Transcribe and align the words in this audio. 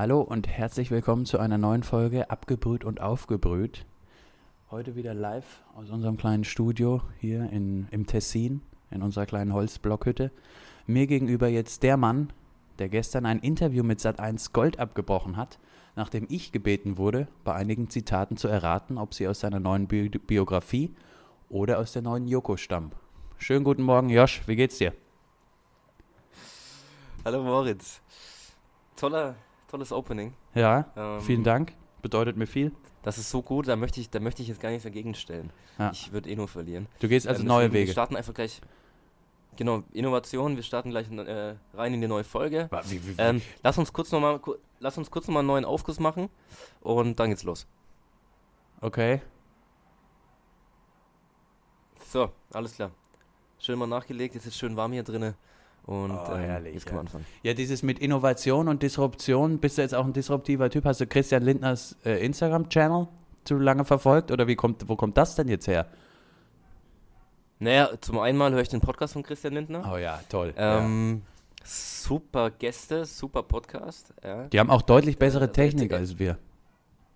Hallo 0.00 0.20
und 0.20 0.46
herzlich 0.46 0.92
willkommen 0.92 1.26
zu 1.26 1.40
einer 1.40 1.58
neuen 1.58 1.82
Folge 1.82 2.30
Abgebrüht 2.30 2.84
und 2.84 3.00
Aufgebrüht. 3.00 3.84
Heute 4.70 4.94
wieder 4.94 5.12
live 5.12 5.64
aus 5.74 5.90
unserem 5.90 6.16
kleinen 6.16 6.44
Studio 6.44 7.02
hier 7.18 7.50
in, 7.50 7.88
im 7.90 8.06
Tessin, 8.06 8.62
in 8.92 9.02
unserer 9.02 9.26
kleinen 9.26 9.52
Holzblockhütte. 9.52 10.30
Mir 10.86 11.08
gegenüber 11.08 11.48
jetzt 11.48 11.82
der 11.82 11.96
Mann, 11.96 12.32
der 12.78 12.88
gestern 12.88 13.26
ein 13.26 13.40
Interview 13.40 13.82
mit 13.82 13.98
Sat1 13.98 14.52
Gold 14.52 14.78
abgebrochen 14.78 15.36
hat, 15.36 15.58
nachdem 15.96 16.26
ich 16.30 16.52
gebeten 16.52 16.96
wurde, 16.96 17.26
bei 17.42 17.54
einigen 17.54 17.90
Zitaten 17.90 18.36
zu 18.36 18.46
erraten, 18.46 18.98
ob 18.98 19.14
sie 19.14 19.26
aus 19.26 19.40
seiner 19.40 19.58
neuen 19.58 19.88
Bi 19.88 20.10
Biografie 20.10 20.94
oder 21.48 21.80
aus 21.80 21.90
der 21.90 22.02
neuen 22.02 22.28
Joko 22.28 22.56
stammen. 22.56 22.92
Schönen 23.36 23.64
guten 23.64 23.82
Morgen, 23.82 24.10
Josh, 24.10 24.46
wie 24.46 24.54
geht's 24.54 24.78
dir? 24.78 24.92
Hallo 27.24 27.42
Moritz. 27.42 28.00
Toller, 28.94 29.34
tolles 29.68 29.92
Opening. 29.92 30.34
Ja, 30.54 30.86
Ähm, 30.96 31.20
vielen 31.20 31.44
Dank, 31.44 31.72
bedeutet 32.02 32.36
mir 32.36 32.46
viel. 32.46 32.72
Das 33.02 33.16
ist 33.18 33.30
so 33.30 33.42
gut, 33.42 33.68
da 33.68 33.76
möchte 33.76 34.00
ich, 34.00 34.10
da 34.10 34.18
möchte 34.20 34.42
ich 34.42 34.48
jetzt 34.48 34.60
gar 34.60 34.70
nichts 34.70 34.84
dagegen 34.84 35.14
stellen. 35.14 35.50
Ja. 35.78 35.90
Ich 35.92 36.12
würde 36.12 36.28
eh 36.28 36.36
nur 36.36 36.48
verlieren. 36.48 36.86
Du 36.98 37.08
gehst 37.08 37.26
also 37.28 37.42
Ähm, 37.42 37.48
neue 37.48 37.58
deswegen, 37.64 37.74
Wir 37.74 37.80
Wege. 37.82 37.92
starten 37.92 38.16
einfach 38.16 38.34
gleich. 38.34 38.60
Genau, 39.56 39.82
Innovation, 39.92 40.54
wir 40.56 40.62
starten 40.62 40.90
gleich 40.90 41.10
äh, 41.10 41.54
rein 41.74 41.94
in 41.94 42.00
die 42.00 42.06
neue 42.08 42.24
Folge. 42.24 42.68
Wie, 42.86 43.04
wie, 43.06 43.18
wie, 43.18 43.20
Ähm, 43.22 43.42
lass 43.62 43.76
uns 43.78 43.92
kurz 43.92 44.12
nochmal 44.12 44.40
lass 44.80 44.96
uns 44.98 45.10
kurz 45.10 45.26
noch 45.26 45.34
mal 45.34 45.40
einen 45.40 45.48
neuen 45.48 45.64
Aufguss 45.64 45.98
machen 45.98 46.28
und 46.80 47.18
dann 47.18 47.30
geht's 47.30 47.42
los. 47.44 47.66
okay. 48.80 49.20
So, 52.10 52.30
alles 52.52 52.74
klar. 52.74 52.90
Schön 53.58 53.78
mal 53.78 53.86
nachgelegt, 53.86 54.34
jetzt 54.34 54.46
ist 54.46 54.56
schön 54.56 54.76
warm 54.76 54.92
hier 54.92 55.02
drinne. 55.02 55.34
Und 55.88 56.10
Oh, 56.10 56.32
ähm, 56.34 56.40
herrlich, 56.40 56.74
jetzt 56.74 56.86
wir 56.86 56.92
ja. 56.94 57.00
anfangen. 57.00 57.24
Ja, 57.42 57.54
dieses 57.54 57.82
mit 57.82 57.98
Innovation 57.98 58.68
und 58.68 58.82
Disruption, 58.82 59.58
bist 59.58 59.78
du 59.78 59.82
jetzt 59.82 59.94
auch 59.94 60.04
ein 60.04 60.12
disruptiver 60.12 60.68
Typ? 60.68 60.84
Hast 60.84 61.00
du 61.00 61.06
Christian 61.06 61.42
Lindners 61.42 61.96
äh, 62.04 62.22
Instagram-Channel 62.24 63.08
zu 63.44 63.56
lange 63.56 63.86
verfolgt 63.86 64.30
oder 64.30 64.46
wie 64.46 64.54
kommt, 64.54 64.86
wo 64.86 64.96
kommt 64.96 65.16
das 65.16 65.34
denn 65.34 65.48
jetzt 65.48 65.66
her? 65.66 65.86
Naja, 67.58 67.88
zum 68.02 68.18
einen 68.18 68.36
mal 68.36 68.52
höre 68.52 68.60
ich 68.60 68.68
den 68.68 68.82
Podcast 68.82 69.14
von 69.14 69.22
Christian 69.22 69.54
Lindner. 69.54 69.90
Oh 69.92 69.96
ja, 69.96 70.20
toll. 70.28 70.52
Ähm, 70.58 71.22
Super 71.64 72.50
Gäste, 72.50 73.04
super 73.06 73.42
Podcast. 73.42 74.12
Ja. 74.22 74.44
Die 74.48 74.60
haben 74.60 74.70
auch 74.70 74.82
deutlich 74.82 75.18
bessere 75.18 75.44
äh, 75.46 75.52
Technik 75.52 75.92
äh, 75.92 75.96
als 75.96 76.18
wir. 76.18 76.36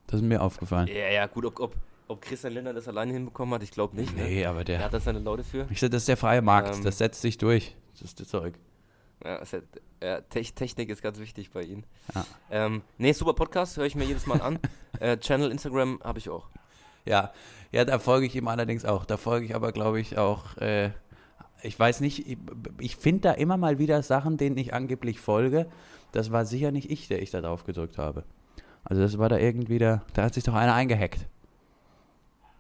Das 0.07 0.21
ist 0.21 0.27
mir 0.27 0.43
aufgefallen. 0.43 0.89
Ja, 0.89 1.11
ja, 1.11 1.27
gut, 1.27 1.45
ob, 1.45 1.61
ob, 1.61 1.77
ob 2.09 2.23
Christian 2.23 2.55
Lindner 2.55 2.73
das 2.75 2.89
alleine 2.89 3.13
hinbekommen 3.13 3.55
hat, 3.55 3.63
ich 3.63 3.71
glaube 3.71 3.97
nicht. 3.97 4.17
Ne? 4.17 4.25
Nee, 4.25 4.47
aber 4.47 4.61
Er 4.61 4.65
der. 4.65 4.79
hat 4.85 4.95
da 4.95 5.01
seine 5.01 5.21
Leute 5.21 5.45
für. 5.45 5.67
Ich 5.71 5.79
sag, 5.79 5.91
das 5.91 6.03
ist 6.03 6.09
der 6.09 6.17
freie 6.17 6.41
Markt, 6.43 6.75
Ähm, 6.75 6.85
das 6.85 6.99
setzt 6.99 7.21
sich 7.21 7.37
durch. 7.39 7.77
Das 7.93 8.03
ist 8.03 8.21
das 8.21 8.29
Zeug. 8.29 8.55
Ja, 9.25 9.41
hat, 9.41 9.63
ja, 10.03 10.21
Te 10.23 10.43
Technik 10.43 10.89
ist 10.89 11.03
ganz 11.03 11.19
wichtig 11.19 11.51
bei 11.51 11.63
Ihnen. 11.63 11.85
Ja. 12.15 12.27
Ähm, 12.51 12.83
nee, 12.99 13.13
super 13.13 13.35
Podcast, 13.35 13.77
höre 13.77 13.87
ich 13.87 13.95
mir 13.95 14.05
jedes 14.05 14.27
Mal 14.27 14.41
an. 14.41 14.59
äh, 15.01 15.17
Channel, 15.17 15.51
Instagram 15.51 16.01
habe 16.03 16.19
ich 16.19 16.29
auch. 16.29 16.49
Ja, 17.05 17.33
ja, 17.71 17.85
da 17.85 17.99
folge 17.99 18.27
ich 18.27 18.37
ihm 18.37 18.49
allerdings 18.49 18.85
auch. 18.85 19.05
Da 19.05 19.17
folge 19.17 19.47
ich 19.47 19.55
aber, 19.55 19.73
glaube 19.73 20.01
ich, 20.01 20.19
auch. 20.19 20.57
Äh, 20.59 20.91
ich 21.63 21.79
weiß 21.79 22.01
nicht, 22.01 22.27
ich, 22.27 22.39
ich 22.79 22.97
finde 22.97 23.21
da 23.21 23.33
immer 23.33 23.57
mal 23.57 23.79
wieder 23.79 24.03
Sachen, 24.03 24.37
denen 24.37 24.57
ich 24.57 24.75
angeblich 24.75 25.21
folge. 25.21 25.69
Das 26.11 26.33
war 26.33 26.45
sicher 26.45 26.73
nicht 26.73 26.91
ich, 26.91 27.09
der 27.09 27.23
ich 27.23 27.31
da 27.31 27.41
drauf 27.41 27.65
gedrückt 27.65 27.99
habe. 27.99 28.25
Also 28.85 29.03
das 29.03 29.19
war 29.19 29.29
da 29.29 29.39
irgendwie 29.39 29.79
da, 29.79 30.03
da 30.15 30.25
hat 30.25 30.35
sich 30.35 30.45
doch 30.45 30.55
einer 30.55 30.75
eingehackt. 30.75 31.27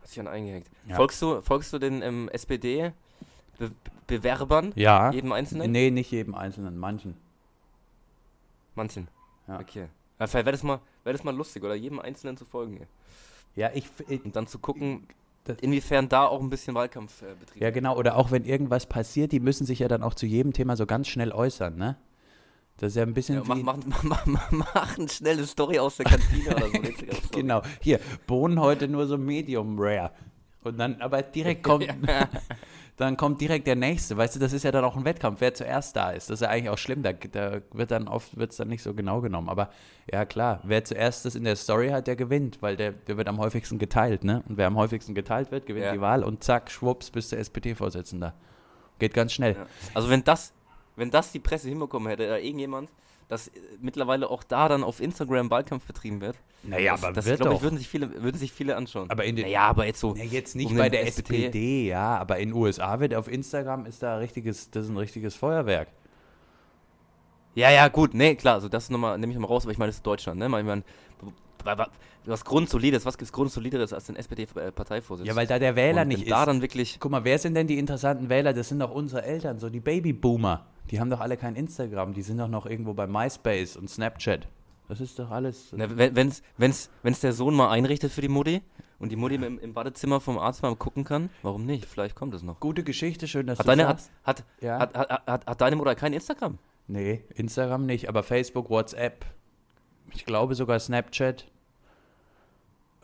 Hat 0.00 0.06
sich 0.06 0.16
dann 0.16 0.28
eingehängt. 0.28 0.68
Ja. 0.88 0.96
Folgst, 0.96 1.20
du, 1.20 1.42
folgst 1.42 1.72
du 1.72 1.78
den 1.78 2.02
ähm, 2.02 2.30
SPD-Bewerbern? 4.12 4.72
Ja. 4.76 5.10
Jedem 5.12 5.32
Einzelnen? 5.32 5.70
Nee, 5.72 5.90
nicht 5.90 6.10
jedem 6.10 6.34
Einzelnen, 6.34 6.76
manchen. 6.78 7.14
Manchen. 8.74 9.08
Ja. 9.48 9.60
Okay. 9.60 9.88
Ja, 10.18 10.26
vielleicht 10.26 10.46
wäre 10.46 10.52
das, 10.52 10.62
mal- 10.62 10.80
wär 11.04 11.12
das 11.12 11.24
mal 11.24 11.34
lustig, 11.34 11.62
oder 11.64 11.74
jedem 11.74 11.98
Einzelnen 12.00 12.36
zu 12.36 12.44
folgen. 12.44 12.78
ey. 12.78 12.86
Ja, 13.54 13.70
ich, 13.74 13.86
ich 14.08 14.24
Und 14.24 14.34
dann 14.36 14.46
zu 14.46 14.58
gucken, 14.58 15.06
inwiefern 15.60 16.08
da 16.08 16.26
auch 16.26 16.40
ein 16.40 16.48
bisschen 16.48 16.74
Wahlkampf 16.74 17.22
äh, 17.22 17.34
betrieben 17.38 17.62
ja 17.64 17.70
genau, 17.70 17.96
oder 17.98 18.16
auch 18.16 18.30
wenn 18.30 18.44
irgendwas 18.44 18.86
passiert, 18.86 19.32
die 19.32 19.40
müssen 19.40 19.66
sich 19.66 19.80
ja 19.80 19.88
dann 19.88 20.02
auch 20.02 20.14
zu 20.14 20.24
jedem 20.26 20.52
Thema 20.52 20.76
so 20.76 20.86
ganz 20.86 21.08
schnell 21.08 21.32
äußern, 21.32 21.76
ne? 21.76 21.96
Das 22.78 22.92
ist 22.92 22.96
ja 22.96 23.02
ein 23.02 23.12
bisschen 23.12 23.36
Ja, 23.36 23.42
mach, 23.46 23.56
mach, 23.56 24.02
mach, 24.02 24.26
mach, 24.26 24.50
mach 24.50 24.98
eine 24.98 25.08
schnelle 25.08 25.46
Story 25.46 25.78
aus 25.78 25.96
der 25.98 26.06
Kantine 26.06 26.56
oder 26.56 26.68
so. 26.70 26.78
Genau, 27.32 27.62
hier, 27.80 28.00
Bohnen 28.26 28.58
heute 28.60 28.88
nur 28.88 29.06
so 29.06 29.18
medium 29.18 29.76
rare. 29.78 30.10
Und 30.62 30.78
dann, 30.78 31.00
aber 31.02 31.22
direkt 31.22 31.62
kommt, 31.64 31.86
dann 33.02 33.16
kommt 33.16 33.40
direkt 33.40 33.66
der 33.66 33.76
nächste. 33.76 34.16
Weißt 34.16 34.34
du, 34.36 34.40
das 34.40 34.52
ist 34.52 34.62
ja 34.62 34.72
dann 34.72 34.84
auch 34.84 34.96
ein 34.96 35.04
Wettkampf, 35.04 35.40
wer 35.40 35.52
zuerst 35.54 35.94
da 35.96 36.10
ist. 36.10 36.30
Das 36.30 36.36
ist 36.36 36.40
ja 36.42 36.48
eigentlich 36.48 36.70
auch 36.70 36.78
schlimm. 36.78 37.02
Da, 37.02 37.12
da 37.12 37.60
wird 37.72 37.90
dann 37.90 38.08
oft 38.08 38.36
wird's 38.36 38.56
dann 38.56 38.68
nicht 38.68 38.82
so 38.82 38.94
genau 38.94 39.20
genommen. 39.20 39.48
Aber 39.48 39.70
ja 40.10 40.24
klar, 40.24 40.60
wer 40.64 40.84
zuerst 40.84 41.24
das 41.24 41.34
in 41.34 41.44
der 41.44 41.56
Story 41.56 41.90
hat, 41.90 42.06
der 42.06 42.16
gewinnt, 42.16 42.62
weil 42.62 42.76
der, 42.76 42.92
der 42.92 43.16
wird 43.16 43.28
am 43.28 43.38
häufigsten 43.38 43.78
geteilt, 43.78 44.24
ne? 44.24 44.42
Und 44.48 44.56
wer 44.56 44.66
am 44.66 44.76
häufigsten 44.76 45.14
geteilt 45.14 45.50
wird, 45.50 45.66
gewinnt 45.66 45.86
Ja. 45.86 45.92
die 45.92 46.00
Wahl 46.00 46.24
und 46.24 46.42
zack, 46.42 46.70
schwupps, 46.70 47.10
bist 47.10 47.32
du 47.32 47.36
SPD-Vorsitzender. 47.36 48.34
Geht 48.98 49.14
ganz 49.14 49.32
schnell. 49.32 49.52
Ja. 49.54 49.66
Also 49.94 50.08
wenn 50.10 50.24
das, 50.24 50.52
wenn 50.96 51.10
das 51.10 51.32
die 51.32 51.40
Presse 51.40 51.68
hinbekommen 51.68 52.08
hätte, 52.08 52.24
oder 52.26 52.40
irgendjemand, 52.40 52.90
dass 53.32 53.48
äh, 53.48 53.52
mittlerweile 53.80 54.28
auch 54.30 54.42
da 54.44 54.68
dann 54.68 54.84
auf 54.84 55.00
Instagram 55.00 55.50
Wahlkampf 55.50 55.86
betrieben 55.86 56.20
wird, 56.20 56.36
Naja, 56.62 56.92
das, 56.92 57.02
aber 57.02 57.12
das 57.14 57.24
wird 57.26 57.40
glaube 57.40 57.56
ich, 57.56 57.62
würden 57.62 57.78
sich 57.78 57.88
viele, 57.88 58.22
würden 58.22 58.36
sich 58.38 58.52
viele 58.52 58.76
anschauen. 58.76 59.10
Aber 59.10 59.24
in 59.24 59.36
den, 59.36 59.46
naja, 59.46 59.62
aber 59.62 59.86
jetzt 59.86 60.00
so. 60.00 60.14
Ja, 60.14 60.24
jetzt 60.24 60.54
nicht 60.54 60.70
um 60.70 60.76
bei 60.76 60.88
der 60.90 61.06
SPD. 61.06 61.46
SPD, 61.46 61.88
ja, 61.88 62.18
aber 62.18 62.38
in 62.38 62.50
den 62.50 62.54
USA 62.58 63.00
wird 63.00 63.14
auf 63.14 63.28
Instagram 63.28 63.86
ist 63.86 64.02
da 64.02 64.18
richtiges, 64.18 64.70
das 64.70 64.84
ist 64.84 64.90
ein 64.90 64.96
richtiges 64.98 65.34
Feuerwerk. 65.34 65.88
Ja, 67.54 67.70
ja, 67.70 67.88
gut, 67.88 68.14
nee, 68.14 68.34
klar, 68.34 68.54
also 68.54 68.68
das 68.68 68.88
nochmal, 68.90 69.18
nehme 69.18 69.32
ich 69.32 69.38
mal 69.38 69.46
raus, 69.46 69.64
aber 69.64 69.72
ich 69.72 69.78
meine, 69.78 69.88
das 69.90 69.96
ist 69.96 70.06
Deutschland, 70.06 70.38
ne? 70.38 70.46
Ich 70.46 70.50
meine, 70.50 70.82
wa- 71.64 71.78
wa- 71.78 71.88
was 72.24 72.44
Grundsolides, 72.44 73.04
was 73.04 73.18
gibt 73.18 73.32
Grundsolideres 73.32 73.92
als 73.92 74.06
den 74.06 74.16
SPD-Parteivorsitz? 74.16 75.26
Ja, 75.26 75.34
weil 75.36 75.46
da 75.46 75.58
der 75.58 75.74
Wähler 75.74 76.02
Und 76.02 76.08
nicht 76.08 76.22
ist. 76.22 76.30
da 76.30 76.46
dann 76.46 76.62
wirklich, 76.62 76.98
Guck 77.00 77.10
mal, 77.10 77.24
wer 77.24 77.38
sind 77.38 77.54
denn 77.54 77.66
die 77.66 77.78
interessanten 77.78 78.28
Wähler? 78.28 78.52
Das 78.52 78.68
sind 78.68 78.78
doch 78.80 78.90
unsere 78.92 79.22
Eltern, 79.24 79.58
so 79.58 79.68
die 79.70 79.80
Babyboomer. 79.80 80.66
Die 80.92 81.00
haben 81.00 81.08
doch 81.10 81.20
alle 81.20 81.38
kein 81.38 81.56
Instagram, 81.56 82.12
die 82.12 82.20
sind 82.22 82.36
doch 82.38 82.48
noch 82.48 82.66
irgendwo 82.66 82.92
bei 82.92 83.06
MySpace 83.06 83.76
und 83.78 83.88
Snapchat. 83.88 84.46
Das 84.88 85.00
ist 85.00 85.18
doch 85.18 85.30
alles. 85.30 85.72
ne, 85.72 85.96
wenn 85.96 86.14
wenn's, 86.14 86.42
wenn's, 86.58 86.90
wenn's 87.02 87.20
der 87.20 87.32
Sohn 87.32 87.54
mal 87.54 87.70
einrichtet 87.70 88.12
für 88.12 88.20
die 88.20 88.28
Mutti 88.28 88.60
und 88.98 89.10
die 89.10 89.16
Mutti 89.16 89.36
im, 89.36 89.58
im 89.58 89.72
Badezimmer 89.72 90.20
vom 90.20 90.36
Arzt 90.38 90.60
mal 90.62 90.76
gucken 90.76 91.04
kann, 91.04 91.30
warum 91.42 91.64
nicht? 91.64 91.86
Vielleicht 91.86 92.14
kommt 92.14 92.34
es 92.34 92.42
noch. 92.42 92.60
Gute 92.60 92.84
Geschichte, 92.84 93.26
schön, 93.26 93.46
dass 93.46 93.58
Hat 93.58 93.64
du 93.66 93.70
deine, 93.70 93.88
hat, 93.88 94.00
sagst. 94.00 94.12
hat, 94.22 94.44
Ja. 94.60 94.78
hat, 94.80 94.94
hat, 94.94 95.26
hat, 95.26 95.46
hat 95.46 95.60
deine 95.62 95.76
Mutter 95.76 95.94
kein 95.94 96.12
Instagram? 96.12 96.58
Nee, 96.88 97.24
Instagram 97.34 97.86
nicht, 97.86 98.10
aber 98.10 98.22
Facebook, 98.22 98.68
WhatsApp, 98.68 99.24
ich 100.12 100.26
glaube 100.26 100.54
sogar 100.54 100.78
Snapchat 100.78 101.46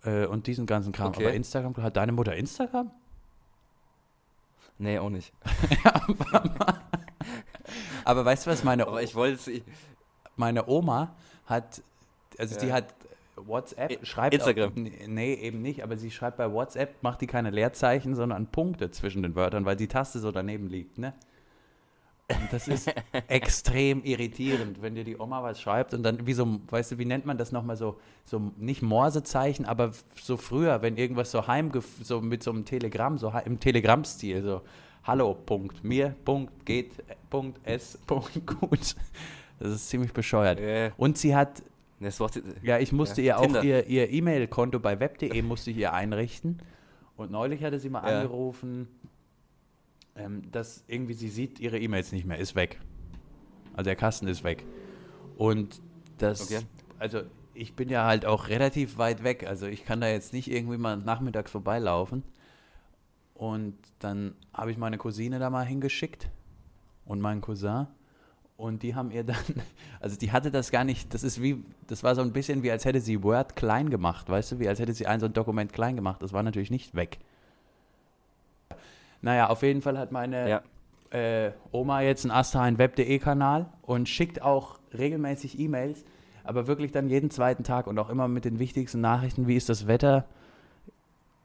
äh, 0.03 0.27
und 0.27 0.47
diesen 0.47 0.67
ganzen 0.67 0.93
Kram. 0.93 1.09
Okay. 1.09 1.25
Aber 1.25 1.33
Instagram, 1.35 1.75
hat 1.79 1.97
deine 1.97 2.13
Mutter 2.13 2.37
Instagram? 2.37 2.91
Nee, 4.77 4.99
auch 4.99 5.09
nicht. 5.11 5.33
Aber 8.09 8.25
weißt 8.25 8.47
du 8.47 8.51
was, 8.51 8.65
meine, 8.65 8.87
Aber 8.87 9.03
ich 9.03 9.15
wollte 9.15 9.63
meine 10.37 10.67
Oma 10.67 11.15
hat, 11.45 11.83
also 12.39 12.59
die 12.59 12.69
Ja. 12.69 12.73
hat 12.75 12.95
WhatsApp, 13.37 14.07
schreibt 14.07 14.35
Instagram. 14.35 14.71
Auch, 14.71 15.07
nee, 15.07 15.35
eben 15.35 15.61
nicht, 15.61 15.83
aber 15.83 15.99
sie 15.99 16.11
schreibt 16.11 16.39
bei 16.39 16.51
WhatsApp, 16.51 17.03
macht 17.03 17.21
die 17.21 17.27
keine 17.27 17.51
Leerzeichen, 17.51 18.15
sondern 18.15 18.47
Punkte 18.47 18.91
zwischen 18.91 19.23
den 19.23 19.35
Wörtern, 19.35 19.67
weil 19.67 19.77
die 19.77 19.89
Taste 19.89 20.21
so 20.21 20.33
daneben 20.33 20.69
liegt, 20.71 20.97
ne? 20.97 21.13
Und 22.31 22.51
das 22.51 22.67
ist 22.67 22.91
extrem 23.29 24.03
irritierend, 24.05 24.81
wenn 24.81 24.95
dir 24.95 25.05
die 25.05 25.19
Oma 25.19 25.43
was 25.43 25.61
schreibt 25.61 25.93
und 25.93 26.03
dann 26.03 26.27
wie 26.27 26.33
so, 26.33 26.61
weißt 26.69 26.93
du, 26.93 26.99
wie 26.99 27.05
nennt 27.05 27.27
man 27.27 27.37
das 27.37 27.53
nochmal 27.53 27.77
so, 27.77 28.01
so 28.25 28.53
nicht 28.57 28.81
Morsezeichen, 28.81 29.67
aber 29.67 29.93
so 30.15 30.39
früher, 30.39 30.81
wenn 30.81 30.97
irgendwas 30.97 31.31
so 31.31 31.47
heim, 31.47 31.71
so 32.03 32.23
mit 32.23 32.43
so 32.43 32.53
einem 32.53 32.65
Telegramm, 32.65 33.19
so 33.19 33.35
im 33.45 33.61
Telegrammstil, 33.61 34.43
so 34.43 34.63
Hallo, 35.09 35.33
Punkt, 35.33 35.83
mir, 35.83 36.15
Punkt, 36.27 36.67
geht, 36.67 36.99
äh, 37.09 37.15
Punkt, 37.31 37.59
S, 37.67 37.99
Punkt, 38.07 38.47
gut. 38.61 38.95
Das 39.59 39.71
ist 39.71 39.89
ziemlich 39.89 40.13
bescheuert. 40.13 40.61
Äh, 40.61 40.91
Und 40.99 41.17
sie 41.17 41.35
hat, 41.35 41.63
ne, 41.99 42.11
ja, 42.63 42.79
ich 42.79 42.93
musste 42.93 43.23
Ja, 43.23 43.27
ihr 43.27 43.39
auch 43.39 43.43
Tinder. 43.45 43.65
ihr 43.65 43.87
ihr 43.87 44.11
E-Mail-Konto 44.11 44.79
bei 44.81 45.01
web.de 45.01 45.41
musste 45.41 45.71
ich 45.71 45.79
ihr 45.79 45.95
einrichten. 45.95 46.59
Und 47.17 47.31
neulich 47.31 47.65
hatte 47.65 47.81
sie 47.81 47.89
mal 47.89 48.07
Ja. 48.07 48.21
angerufen, 48.21 48.87
ähm, 50.15 50.43
dass 50.53 50.85
irgendwie 50.89 51.15
sie 51.15 51.29
sieht 51.31 51.59
ihre 51.59 51.79
E-Mails 51.79 52.13
nicht 52.13 52.27
mehr, 52.27 52.37
ist 52.39 52.55
weg. 52.55 52.79
Also 53.73 53.85
der 53.85 53.97
Kasten 53.97 54.29
ist 54.29 54.45
weg. 54.45 54.63
Und 55.39 55.81
das, 56.19 56.43
Okay. 56.43 56.61
also 56.99 57.23
ich 57.55 57.75
bin 57.75 57.89
ja 57.89 58.05
halt 58.05 58.27
auch 58.27 58.49
relativ 58.49 58.99
weit 58.99 59.25
weg, 59.25 59.47
also 59.49 59.67
ich 59.69 59.87
kann 59.87 60.03
da 60.03 60.09
jetzt 60.09 60.35
nicht 60.35 60.51
irgendwie 60.51 60.77
mal 60.77 60.99
nachmittags 60.99 61.51
vorbeilaufen. 61.51 62.25
Und 63.39 63.77
dann 64.01 64.35
habe 64.53 64.73
ich 64.73 64.79
meine 64.79 64.99
Cousine 64.99 65.39
da 65.39 65.49
mal 65.49 65.65
hingeschickt 65.65 66.29
und 67.07 67.21
meinen 67.21 67.41
Cousin. 67.41 67.87
Und 68.57 68.83
die 68.83 68.97
haben 68.97 69.13
ihr 69.13 69.23
dann, 69.23 69.37
also 70.01 70.19
die 70.19 70.33
hatte 70.33 70.51
das 70.51 70.73
gar 70.73 70.83
nicht, 70.83 71.15
das 71.15 71.23
ist 71.23 71.41
wie, 71.41 71.63
das 71.87 72.03
war 72.03 72.17
so 72.17 72.21
ein 72.23 72.33
bisschen 72.33 72.65
wie, 72.65 72.71
als 72.73 72.85
hätte 72.85 73.01
sie 73.01 73.23
Word 73.23 73.55
klein 73.55 73.91
gemacht, 73.91 74.29
weißt 74.29 74.51
du, 74.53 74.59
wie 74.59 74.69
als 74.69 74.81
hätte 74.81 74.93
sie 74.93 75.07
ein 75.07 75.21
so 75.21 75.27
ein 75.27 75.33
Dokument 75.33 75.73
klein 75.73 75.95
gemacht. 75.95 76.21
Das 76.21 76.33
war 76.33 76.43
natürlich 76.43 76.73
nicht 76.73 76.97
weg. 76.97 77.19
Naja, 79.23 79.49
auf 79.51 79.63
jeden 79.63 79.83
Fall 79.83 79.97
hat 79.97 80.11
meine 80.11 80.49
Ja. 80.49 80.63
äh, 81.11 81.53
Oma 81.71 82.01
jetzt 82.01 82.25
einen 82.25 82.33
Astein 82.33 82.77
Web.de 82.79 83.21
Kanal 83.21 83.67
und 83.83 84.09
schickt 84.09 84.43
auch 84.43 84.81
regelmäßig 84.93 85.61
E-Mails. 85.61 86.05
aber 86.43 86.67
wirklich 86.67 86.91
dann 86.93 87.09
jeden 87.09 87.31
zweiten 87.31 87.63
Tag 87.63 87.87
und 87.87 87.99
auch 88.01 88.09
immer 88.09 88.27
mit 88.27 88.45
den 88.47 88.59
wichtigsten 88.59 89.01
Nachrichten, 89.01 89.47
wie 89.47 89.55
ist 89.57 89.69
das 89.69 89.87
Wetter 89.87 90.25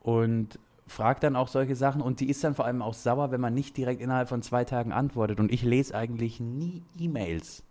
und 0.01 0.57
fragt 0.93 1.23
dann 1.23 1.35
auch 1.35 1.47
solche 1.47 1.75
Sachen 1.75 2.01
und 2.01 2.19
die 2.19 2.29
ist 2.29 2.43
dann 2.43 2.55
vor 2.55 2.65
allem 2.65 2.81
auch 2.81 2.93
sauer, 2.93 3.31
wenn 3.31 3.41
man 3.41 3.53
nicht 3.53 3.75
direkt 3.75 3.99
innerhalb 4.01 4.29
von 4.29 4.41
zwei 4.41 4.63
Tagen 4.63 4.91
antwortet 4.93 5.39
und 5.39 5.51
ich 5.51 5.63
lese 5.63 5.95
eigentlich 5.95 6.39
nie 6.39 6.81
E-Mails. 6.97 7.63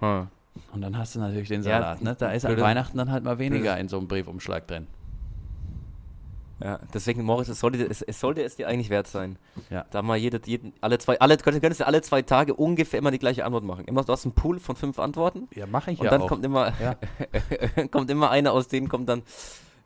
Hm. 0.00 0.28
Und 0.72 0.80
dann 0.80 0.96
hast 0.98 1.14
du 1.14 1.20
natürlich 1.20 1.48
den 1.48 1.62
Ja, 1.62 1.80
Salat, 1.80 2.02
ne? 2.02 2.16
Da 2.18 2.30
ist 2.32 2.46
an 2.46 2.60
Weihnachten 2.60 2.96
dann 2.98 3.10
halt 3.10 3.24
mal 3.24 3.38
weniger 3.38 3.76
in 3.78 3.88
so 3.88 3.98
einem 3.98 4.08
Briefumschlag 4.08 4.66
drin. 4.66 4.86
Ja, 6.60 6.78
deswegen, 6.94 7.24
Moritz, 7.24 7.48
es 7.48 7.58
sollte, 7.60 7.84
es, 7.84 8.00
es 8.00 8.20
sollte 8.20 8.42
es 8.42 8.54
dir 8.54 8.68
eigentlich 8.68 8.88
wert 8.88 9.08
sein. 9.08 9.36
Ja. 9.70 9.84
Da 9.90 10.02
mal 10.02 10.16
jede, 10.16 10.40
jeden, 10.46 10.72
alle 10.80 10.98
zwei, 10.98 11.18
alle, 11.20 11.36
könntest, 11.36 11.60
könntest 11.60 11.80
du 11.80 11.86
alle 11.86 12.00
zwei 12.00 12.22
Tage 12.22 12.54
ungefähr 12.54 13.00
immer 13.00 13.10
die 13.10 13.18
gleiche 13.18 13.44
Antwort 13.44 13.64
machen. 13.64 13.84
Immer, 13.86 14.04
du 14.04 14.12
hast 14.12 14.24
einen 14.24 14.34
Pool 14.34 14.60
von 14.60 14.76
fünf 14.76 14.98
Antworten 15.00 15.48
Ja, 15.54 15.66
mache 15.66 15.90
ich 15.90 15.98
und 15.98 16.04
ja 16.04 16.10
dann 16.12 16.22
auch. 16.22 16.28
kommt 16.28 16.44
immer, 16.44 16.72
Ja. 16.80 16.96
kommt 17.90 18.08
immer 18.08 18.30
eine 18.30 18.52
aus 18.52 18.68
denen 18.68 18.88
kommt 18.88 19.08
dann 19.08 19.22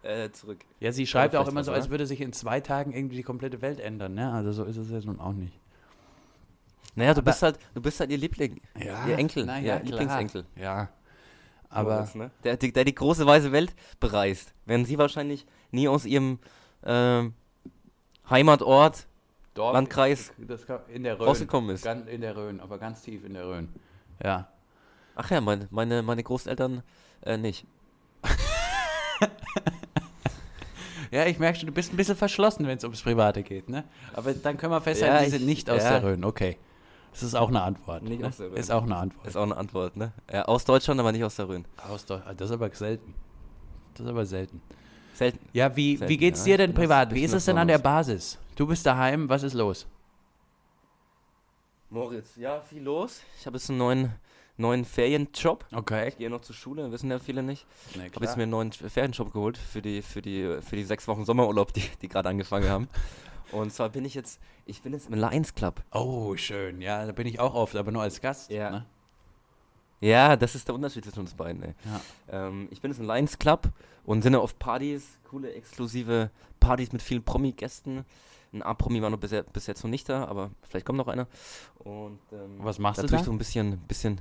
äh, 0.03 0.31
zurück. 0.31 0.59
Ja, 0.81 0.93
sie 0.93 1.07
schreibt 1.07 1.35
auch 1.37 1.49
immer 1.49 1.65
so, 1.65 1.73
als 1.73 1.91
würde 1.91 2.07
sich 2.07 2.21
in 2.21 2.33
zwei 2.33 2.61
Tagen 2.61 2.93
irgendwie 2.93 3.17
die 3.17 3.23
komplette 3.23 3.61
Welt 3.63 3.81
ändern, 3.81 4.15
ne? 4.15 4.33
Also 4.33 4.53
so 4.53 4.65
ist 4.65 4.77
es 4.77 4.91
ja 4.91 5.01
nun 5.05 5.21
auch 5.21 5.33
nicht. 5.33 5.59
Naja, 6.95 7.15
du 7.15 7.21
Aber- 7.21 7.31
bist 7.31 7.43
halt, 7.43 7.59
du 7.75 7.81
bist 7.83 8.01
halt 8.01 8.11
ihr 8.11 8.19
Liebling, 8.19 8.61
ihr 8.79 9.17
Enkel, 9.19 9.47
ja, 9.47 9.61
klar. 9.61 9.81
Lieblingsenkel. 9.83 10.45
Ja. 10.57 10.89
Aber 11.71 11.97
Moritz, 11.97 12.15
ne? 12.15 12.31
der, 12.45 12.57
die- 12.57 12.73
der 12.73 12.85
die 12.85 12.95
große 12.95 13.27
weise 13.27 13.53
Welt 13.53 13.75
bereist, 14.01 14.55
während 14.67 14.87
sie 14.87 14.97
wahrscheinlich 14.99 15.47
nie 15.71 15.87
aus 15.87 16.07
ihrem 16.07 16.39
ähm, 16.85 17.35
Heimatort 18.31 19.07
dort 19.55 19.75
Landkreis 19.75 20.33
in 20.89 21.03
der 21.05 21.19
Rhön. 21.19 21.27
rausgekommen 21.27 21.71
ist. 21.75 21.85
In 21.87 22.21
der 22.21 22.37
Rhön, 22.37 22.61
aber 22.61 22.79
ganz 22.79 23.03
tief 23.03 23.25
in 23.25 23.35
der 23.35 23.47
Rhön. 23.47 23.69
Ja. 24.23 24.49
Ach 25.15 25.31
ja, 25.31 25.41
meine, 25.41 25.67
meine, 25.71 26.03
meine 26.03 26.23
Großeltern 26.23 26.83
äh, 27.23 27.37
nicht. 27.37 27.67
Ja, 31.11 31.25
ich 31.25 31.39
merke 31.39 31.59
schon, 31.59 31.67
du 31.69 31.73
bist 31.73 31.91
ein 31.91 31.97
bisschen 31.97 32.17
verschlossen, 32.17 32.67
wenn 32.67 32.77
es 32.77 32.85
ums 32.85 33.01
Private 33.01 33.43
geht, 33.43 33.71
ne? 33.71 33.85
Aber 34.13 34.35
dann 34.35 34.59
können 34.59 34.73
wir 34.73 34.81
festhalten, 34.83 35.15
Ja, 35.15 35.21
die 35.21 35.27
ich- 35.29 35.33
sind 35.33 35.47
nicht 35.47 35.71
aus 35.71 35.83
ja. 35.83 35.99
der 36.01 36.03
Rhön. 36.03 36.23
Okay. 36.25 36.59
Das 37.13 37.23
ist 37.23 37.35
auch 37.35 37.49
eine 37.49 37.63
Antwort. 37.63 38.03
Nicht 38.03 38.21
ne? 38.21 38.29
aus 38.29 38.37
der 38.37 38.49
Rhön. 38.51 38.57
Ist 38.59 38.71
auch 38.71 38.83
eine 38.83 38.95
Antwort. 38.97 39.27
Ist 39.27 39.37
auch 39.37 39.45
eine 39.45 39.57
Antwort, 39.57 39.97
ne? 39.97 40.13
Ja, 40.31 40.45
aus 40.45 40.67
Deutschland, 40.67 41.01
aber 41.01 41.11
nicht 41.13 41.25
aus 41.25 41.37
der 41.37 41.49
Rhön. 41.49 41.65
Aus 41.89 42.05
Deu- 42.07 42.21
das 42.37 42.51
ist 42.51 42.55
aber 42.55 42.69
selten. 42.71 43.15
Das 43.95 44.05
ist 44.05 44.11
aber 44.11 44.27
selten. 44.27 44.61
Selten. 45.15 45.39
Ja, 45.55 45.75
wie, 45.75 45.95
wie 45.95 45.97
Selten, 45.97 46.19
geht's 46.19 46.41
ja. 46.41 46.45
dir 46.45 46.59
denn 46.59 46.75
privat? 46.75 47.15
Wie 47.15 47.23
ist 47.25 47.33
es 47.33 47.47
denn 47.47 47.57
an 47.57 47.69
der. 47.69 47.79
Basis? 47.79 48.39
Du 48.57 48.67
bist 48.67 48.85
daheim, 48.85 49.31
was 49.31 49.43
ist 49.43 49.55
los? 49.55 49.87
Moritz, 51.91 52.37
ja, 52.37 52.61
viel 52.61 52.83
los. 52.83 53.23
Ich 53.41 53.47
habe 53.47 53.57
jetzt 53.57 53.71
einen 53.71 53.79
neuen, 53.79 54.13
neuen 54.59 54.85
Ferienjob. 54.85 55.65
Okay. 55.73 56.09
Ich 56.09 56.19
gehe 56.19 56.29
noch 56.31 56.41
zur 56.43 56.55
Schule, 56.55 56.91
wissen 56.93 57.11
ja 57.11 57.19
viele 57.19 57.43
nicht. 57.43 57.67
Nee, 57.95 58.07
Ich 58.09 58.15
habe 58.15 58.25
jetzt 58.25 58.37
mir 58.37 58.43
einen 58.43 58.51
neuen 58.53 58.73
Ferienjob 58.73 59.33
geholt 59.33 59.57
für 59.57 59.81
die, 59.81 60.03
für 60.03 60.21
die, 60.21 60.59
für 60.61 60.77
die 60.77 60.85
sechs 60.85 61.09
Wochen 61.09 61.25
Sommerurlaub, 61.25 61.73
die, 61.73 61.85
die 62.03 62.09
gerade 62.09 62.29
angefangen 62.29 62.69
haben. 62.69 62.89
Und 63.53 63.73
zwar 63.73 63.89
bin 63.89 64.05
ich 64.05 64.13
jetzt, 64.15 64.41
ich 64.67 64.83
bin 64.83 64.93
jetzt 64.93 65.09
im 65.09 65.15
Lions 65.15 65.55
Club. 65.55 65.83
Oh, 65.93 66.37
schön. 66.37 66.83
Ja, 66.83 67.07
da 67.07 67.13
bin 67.13 67.27
ich 67.27 67.41
auch 67.41 67.55
oft, 67.55 67.75
aber 67.77 67.91
nur 67.93 68.03
als 68.03 68.21
Gast. 68.21 68.51
Ja. 68.51 68.71
Ne? 68.71 68.87
Ja, 70.01 70.37
das 70.37 70.55
ist 70.55 70.69
der 70.69 70.75
Unterschied 70.75 71.05
zwischen 71.05 71.21
uns 71.21 71.35
beiden, 71.35 71.63
ey. 71.63 71.75
Ja. 71.85 72.47
Ähm, 72.49 72.69
ich 72.71 72.81
bin 72.81 72.91
jetzt 72.91 73.01
im 73.01 73.07
Lions 73.07 73.39
Club 73.39 73.69
und 74.05 74.23
sind 74.23 74.35
auf 74.35 74.59
Partys, 74.59 75.19
coole 75.25 75.53
exklusive 75.55 76.31
Partys 76.61 76.93
mit 76.93 77.01
vielen 77.03 77.25
Promi-Gästen. 77.25 78.05
Ein 78.53 78.63
A-Promi 78.63 79.03
war 79.03 79.11
noch 79.11 79.19
bis, 79.19 79.33
bis 79.53 79.67
jetzt 79.67 79.83
noch 79.83 79.91
nicht 79.91 80.09
da, 80.09 80.25
aber 80.27 80.51
vielleicht 80.63 80.87
kommt 80.87 80.99
noch 80.99 81.09
einer. 81.09 81.27
Und 81.79 82.21
ähm, 82.33 82.59
Was 82.59 82.79
machst 82.79 82.99
da 82.99 83.03
du 83.03 83.09
da? 83.09 83.17
ich 83.19 83.25
so 83.25 83.33
ein 83.33 83.39
bisschen, 83.39 83.79
bisschen, 83.89 84.21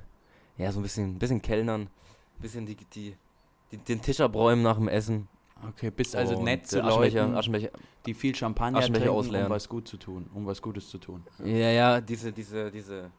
ja, 0.58 0.70
so 0.72 0.80
ein 0.80 0.82
bisschen, 0.82 1.18
bisschen 1.18 1.40
Kellnern, 1.40 1.82
ein 1.82 1.88
bisschen 2.42 2.66
die, 2.66 2.74
die, 2.76 3.14
die, 3.72 3.76
den 3.78 4.02
Tisch 4.02 4.20
abräumen 4.20 4.62
nach 4.62 4.76
dem 4.76 4.88
Essen. 4.88 5.28
Okay, 5.70 5.90
bist 5.90 6.14
also 6.14 6.36
Und, 6.36 6.44
nett 6.44 6.66
zu 6.68 6.78
äh, 6.78 6.82
Aschenbecher, 6.82 7.22
Leuten, 7.24 7.34
Aschenbecher. 7.36 7.70
die 8.06 8.14
viel 8.14 8.34
Champagner 8.34 8.80
trinken, 8.80 9.08
um 9.08 9.16
ausleeren. 9.16 9.50
was 9.50 9.68
gut 9.68 9.88
zu 9.88 9.96
tun, 9.96 10.30
um 10.34 10.46
was 10.46 10.62
Gutes 10.62 10.88
zu 10.88 10.98
tun. 10.98 11.24
Ja, 11.44 11.70
ja, 11.70 12.00
diese, 12.00 12.30
diese, 12.32 12.70
diese, 12.70 13.10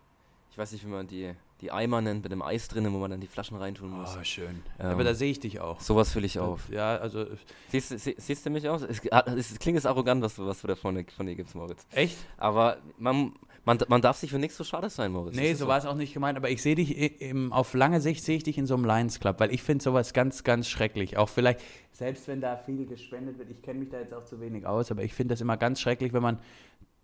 ich 0.51 0.57
weiß 0.57 0.71
nicht, 0.71 0.85
wie 0.85 0.89
man 0.89 1.05
die, 1.05 1.33
die 1.59 1.69
Eimer 1.69 1.99
nennt, 1.99 2.23
mit 2.23 2.31
dem 2.31 2.41
Eis 2.41 2.69
drinnen, 2.69 2.93
wo 2.93 2.97
man 2.99 3.11
dann 3.11 3.19
die 3.19 3.27
Flaschen 3.27 3.57
reintun 3.57 3.89
muss. 3.89 4.15
Oh, 4.17 4.23
schön. 4.23 4.63
Ähm, 4.79 4.85
aber 4.91 5.03
da 5.03 5.13
sehe 5.13 5.29
ich 5.31 5.41
dich 5.41 5.59
auch. 5.59 5.81
Sowas 5.81 6.13
fülle 6.13 6.27
ich 6.27 6.39
auf. 6.39 6.69
Ja, 6.69 6.95
also 6.95 7.25
Siehst, 7.67 7.91
du- 7.91 7.97
sie, 7.99 8.15
siehst 8.17 8.45
du 8.45 8.49
mich 8.51 8.69
aus? 8.69 8.83
Es, 8.83 9.01
es, 9.03 9.51
es 9.51 9.59
klingt 9.59 9.75
jetzt 9.75 9.85
arrogant, 9.85 10.21
was 10.23 10.35
du, 10.37 10.47
was 10.47 10.61
du 10.61 10.67
da 10.67 10.75
von, 10.77 11.05
von 11.17 11.25
dir 11.25 11.35
gibst, 11.35 11.55
Moritz. 11.55 11.85
echt? 11.91 12.15
Aber 12.37 12.77
man, 12.97 13.33
man, 13.69 13.77
man 13.87 14.01
darf 14.01 14.17
sich 14.17 14.31
für 14.31 14.39
nichts 14.39 14.57
so 14.57 14.63
schade 14.63 14.89
sein, 14.89 15.11
Moritz. 15.11 15.35
Nee, 15.35 15.51
Das 15.51 15.59
so 15.59 15.67
war 15.67 15.77
es 15.77 15.85
auch 15.85 15.95
nicht 15.95 16.13
gemeint, 16.13 16.37
aber 16.37 16.49
ich 16.49 16.61
sehe 16.61 16.73
dich 16.75 17.21
im, 17.21 17.53
auf 17.53 17.73
lange 17.75 18.01
Sicht 18.01 18.23
sehe 18.23 18.35
ich 18.37 18.43
dich 18.43 18.57
in 18.57 18.65
so 18.65 18.73
einem 18.73 18.85
Lions 18.85 19.19
Club, 19.19 19.39
weil 19.39 19.53
ich 19.53 19.61
finde 19.61 19.83
sowas 19.83 20.13
ganz, 20.13 20.43
ganz 20.43 20.67
schrecklich. 20.67 21.17
Auch 21.17 21.29
vielleicht, 21.29 21.59
selbst 21.91 22.27
wenn 22.27 22.41
da 22.41 22.57
viel 22.57 22.85
gespendet 22.85 23.37
wird, 23.37 23.51
ich 23.51 23.61
kenne 23.61 23.79
mich 23.79 23.89
da 23.89 23.99
jetzt 23.99 24.13
auch 24.13 24.25
zu 24.25 24.41
wenig 24.41 24.65
aus, 24.65 24.89
aber 24.91 25.03
ich 25.03 25.13
finde 25.13 25.33
das 25.33 25.41
immer 25.41 25.55
ganz 25.57 25.79
schrecklich, 25.79 26.13
wenn 26.13 26.23
man, 26.23 26.39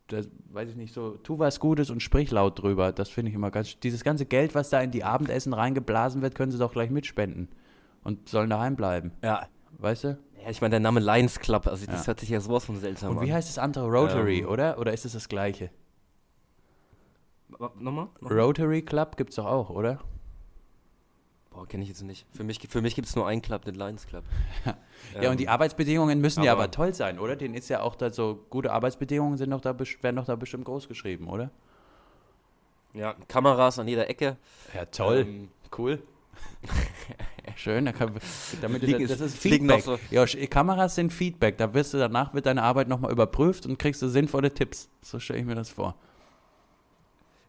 das, 0.08 0.28
weiß 0.52 0.70
ich 0.70 0.76
nicht, 0.76 0.94
so, 0.94 1.12
tu 1.24 1.40
was 1.40 1.60
Gutes 1.60 1.90
und 1.90 2.02
sprich 2.02 2.32
laut 2.32 2.62
drüber. 2.62 2.92
Das 2.92 3.10
finde 3.10 3.30
ich 3.30 3.36
immer 3.36 3.52
ganz, 3.52 3.80
dieses 3.80 4.04
ganze 4.04 4.26
Geld, 4.26 4.56
was 4.56 4.70
da 4.70 4.82
in 4.82 4.92
die 4.92 5.04
Abendessen 5.04 5.54
reingeblasen 5.54 6.22
wird, 6.22 6.36
können 6.36 6.52
sie 6.52 6.58
doch 6.58 6.72
gleich 6.74 6.90
mitspenden 6.90 7.48
und 8.04 8.28
sollen 8.30 8.50
daheim 8.50 8.76
bleiben. 8.76 9.12
Ja. 9.24 9.48
Weißt 9.78 10.04
du? 10.06 10.18
ja, 10.44 10.50
ich 10.52 10.62
meine, 10.62 10.72
der 10.72 10.80
Name 10.80 11.00
Lions 11.00 11.40
Club, 11.40 11.68
also 11.68 11.86
das 11.86 12.02
Ja. 12.02 12.08
hört 12.08 12.20
sich 12.20 12.30
ja 12.30 12.40
sowas 12.40 12.66
von 12.66 12.80
seltsam 12.80 13.12
Und 13.12 13.18
an. 13.20 13.26
wie 13.28 13.34
heißt 13.34 13.50
das 13.50 13.58
andere? 13.58 13.88
Rotary, 13.88 14.40
Ähm. 14.40 14.48
oder? 14.48 14.78
Oder 14.80 14.94
ist 14.94 15.06
es 15.06 15.14
das 15.14 15.28
gleiche? 15.28 15.70
Wa- 17.58 17.72
Nochmal? 17.80 18.08
Rotary 18.22 18.82
Club 18.82 19.18
gibt 19.18 19.30
es 19.32 19.36
doch 19.38 19.46
auch, 19.46 19.70
oder? 19.70 20.00
Boah, 21.52 21.66
kenne 21.68 21.84
ich 21.84 21.90
jetzt 21.90 22.02
nicht. 22.04 22.26
Für 22.34 22.44
mich, 22.44 22.60
für 22.68 22.82
mich 22.82 22.96
gibt 22.96 23.08
es 23.08 23.16
nur 23.16 23.26
einen 23.28 23.42
Club, 23.42 23.64
den 23.64 23.76
Lions 23.76 24.06
Club. 24.08 24.24
Ja, 25.22 25.30
und 25.32 25.40
die 25.40 25.48
Arbeitsbedingungen 25.48 26.20
müssen 26.20 26.44
ja 26.44 26.52
aber- 26.52 26.64
aber 26.64 26.72
toll 26.72 26.94
sein, 26.94 27.20
oder? 27.20 27.36
Den 27.36 27.54
ist 27.54 27.70
ja 27.70 27.82
auch 27.82 27.96
da 27.96 28.10
so, 28.10 28.44
gute 28.50 28.72
Arbeitsbedingungen 28.74 29.38
sind 29.38 29.52
doch 29.52 29.62
da, 29.62 29.78
werden 29.80 30.16
doch 30.18 30.26
da 30.26 30.36
bestimmt 30.36 30.66
groß 30.66 30.88
geschrieben, 30.90 31.30
oder? 31.30 31.52
Ja, 32.94 33.14
Kameras 33.28 33.78
an 33.80 33.88
jeder 33.88 34.10
Ecke. 34.10 34.38
Ja, 34.74 34.86
Ähm, 35.12 35.50
cool. 35.78 36.02
Schön, 37.56 37.86
da 37.86 37.92
kann, 37.94 38.12
damit 38.62 38.82
du, 38.82 38.88
Fliegen- 38.88 39.08
das 39.08 39.20
ist 39.22 39.36
noch 39.36 39.42
Feedback. 39.42 39.82
so- 39.84 40.00
Ja, 40.12 40.26
Kameras 40.26 40.96
sind 40.96 41.14
Feedback. 41.14 41.58
Da 41.58 41.74
wirst 41.74 41.94
du 41.94 41.98
danach 41.98 42.34
wird 42.34 42.46
deine 42.48 42.64
Arbeit 42.64 42.88
nochmal 42.88 43.12
überprüft 43.12 43.66
und 43.66 43.78
kriegst 43.78 44.02
du 44.02 44.10
sinnvolle 44.10 44.54
Tipps. 44.54 44.90
So 45.02 45.20
stelle 45.20 45.40
ich 45.40 45.46
mir 45.46 45.56
das 45.56 45.70
vor. 45.70 45.96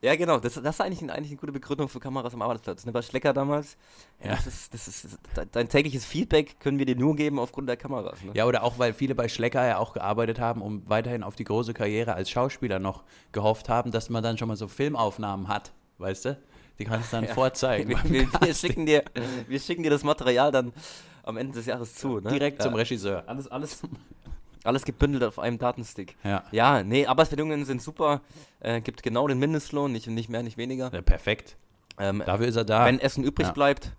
Ja, 0.07 0.15
genau. 0.15 0.39
Das, 0.39 0.55
das 0.55 0.63
ist 0.77 0.81
eigentlich, 0.81 1.03
ein, 1.03 1.11
eigentlich 1.11 1.33
eine 1.33 1.41
gute 1.41 1.51
Begründung 1.51 1.89
für 1.89 1.99
Kameras 1.99 2.33
am 2.33 2.41
Arbeitsplatz. 2.41 2.87
Ne? 2.87 2.93
Bei 2.93 3.03
Schlecker 3.03 3.33
damals. 3.33 3.77
Ja. 4.23 4.37
Das 4.37 4.47
ist, 4.47 4.73
das 4.73 4.87
ist, 4.87 5.19
de- 5.37 5.47
dein 5.51 5.69
tägliches 5.69 6.05
Feedback 6.05 6.61
können 6.61 6.79
wir 6.79 6.87
dir 6.87 6.95
nur 6.95 7.17
geben 7.17 7.41
aufgrund 7.41 7.69
der 7.69 7.77
Kameras. 7.77 8.23
Ne? 8.23 8.31
Ja, 8.35 8.47
oder 8.47 8.63
auch, 8.63 8.79
weil 8.79 8.93
viele 8.93 9.17
bei 9.17 9.29
Schlecker 9.29 9.67
ja 9.67 9.79
auch 9.79 9.95
gearbeitet 9.95 10.39
haben, 10.39 10.63
um 10.63 10.89
weiterhin 10.89 11.25
auf 11.25 11.35
die 11.35 11.43
große 11.43 11.75
Karriere 11.75 12.15
als 12.15 12.31
Schauspieler 12.31 12.79
noch 12.79 13.03
gehofft 13.33 13.69
haben, 13.69 13.91
dass 13.91 14.09
man 14.09 14.23
dann 14.23 14.39
schon 14.39 14.47
mal 14.47 14.57
so 14.57 14.69
Filmaufnahmen 14.69 15.49
hat, 15.49 15.73
weißt 15.99 16.27
du? 16.27 16.39
Die 16.79 16.85
kannst 16.85 17.13
du 17.13 17.17
dann 17.17 17.25
Ja. 17.29 17.35
vorzeigen. 17.35 17.89
Wir, 18.05 18.05
wir, 18.05 18.41
wir, 18.41 18.55
schicken 18.55 18.87
dir, 18.87 19.03
wir 19.49 19.59
schicken 19.59 19.83
dir 19.83 19.91
das 19.91 20.05
Material 20.05 20.53
dann 20.53 20.73
am 21.25 21.37
Ende 21.37 21.55
des 21.55 21.67
Jahres 21.67 21.97
zu. 21.97 22.21
Ne? 22.21 22.31
Direkt 22.31 22.59
ja. 22.61 22.65
zum 22.67 22.75
Regisseur. 22.75 23.25
Alles, 23.27 23.49
alles, 23.49 23.83
alles 24.67 24.85
gebündelt 24.85 25.25
auf 25.25 25.39
einem 25.39 25.59
Datenstick. 25.59 26.17
Ja. 26.25 26.43
Ja, 26.53 26.83
nee, 26.83 27.07
Arbeitsbedingungen 27.07 27.65
sind 27.65 27.81
super. 27.83 28.21
Äh, 28.61 28.81
gibt 28.81 29.03
genau 29.03 29.27
den 29.29 29.39
Mindestlohn, 29.39 29.93
nicht, 29.93 30.07
nicht 30.09 30.29
mehr, 30.29 30.43
nicht 30.43 30.57
weniger. 30.57 30.93
ja 30.93 31.03
perfekt. 31.03 31.57
Ähm, 31.99 32.23
Dafür 32.27 32.47
ist 32.47 32.57
er 32.57 32.65
da. 32.65 32.85
wenn 32.87 32.99
Essen 33.01 33.25
übrig 33.25 33.47
Ja. 33.49 33.53
bleibt, 33.53 33.93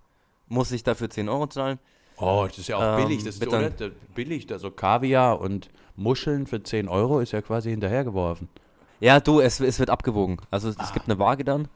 muss 0.48 0.70
ich 0.72 0.82
dafür 0.84 1.10
10 1.10 1.28
Euro 1.28 1.46
zahlen. 1.48 1.78
Oh, 2.16 2.44
das 2.48 2.58
ist 2.58 2.68
ja 2.68 2.76
auch 2.76 2.98
Ähm, 2.98 3.04
billig. 3.06 3.24
Das 3.24 3.36
ist 3.36 3.46
oder? 3.46 3.70
Das 3.70 3.90
billig. 4.14 4.50
Also 4.52 4.70
Kaviar 4.70 5.40
und 5.40 5.68
Muscheln 5.96 6.46
für 6.46 6.62
10 6.62 6.88
Euro 6.88 7.20
ist 7.20 7.32
ja 7.32 7.42
quasi 7.42 7.70
hinterhergeworfen. 7.70 8.48
Ja, 9.00 9.20
du, 9.20 9.40
es, 9.40 9.60
es 9.60 9.78
wird 9.78 9.90
abgewogen. 9.90 10.38
Also 10.50 10.68
Ah. 10.70 10.82
es 10.82 10.92
gibt 10.92 11.06
eine 11.08 11.18
Waage 11.18 11.44
dann, 11.44 11.68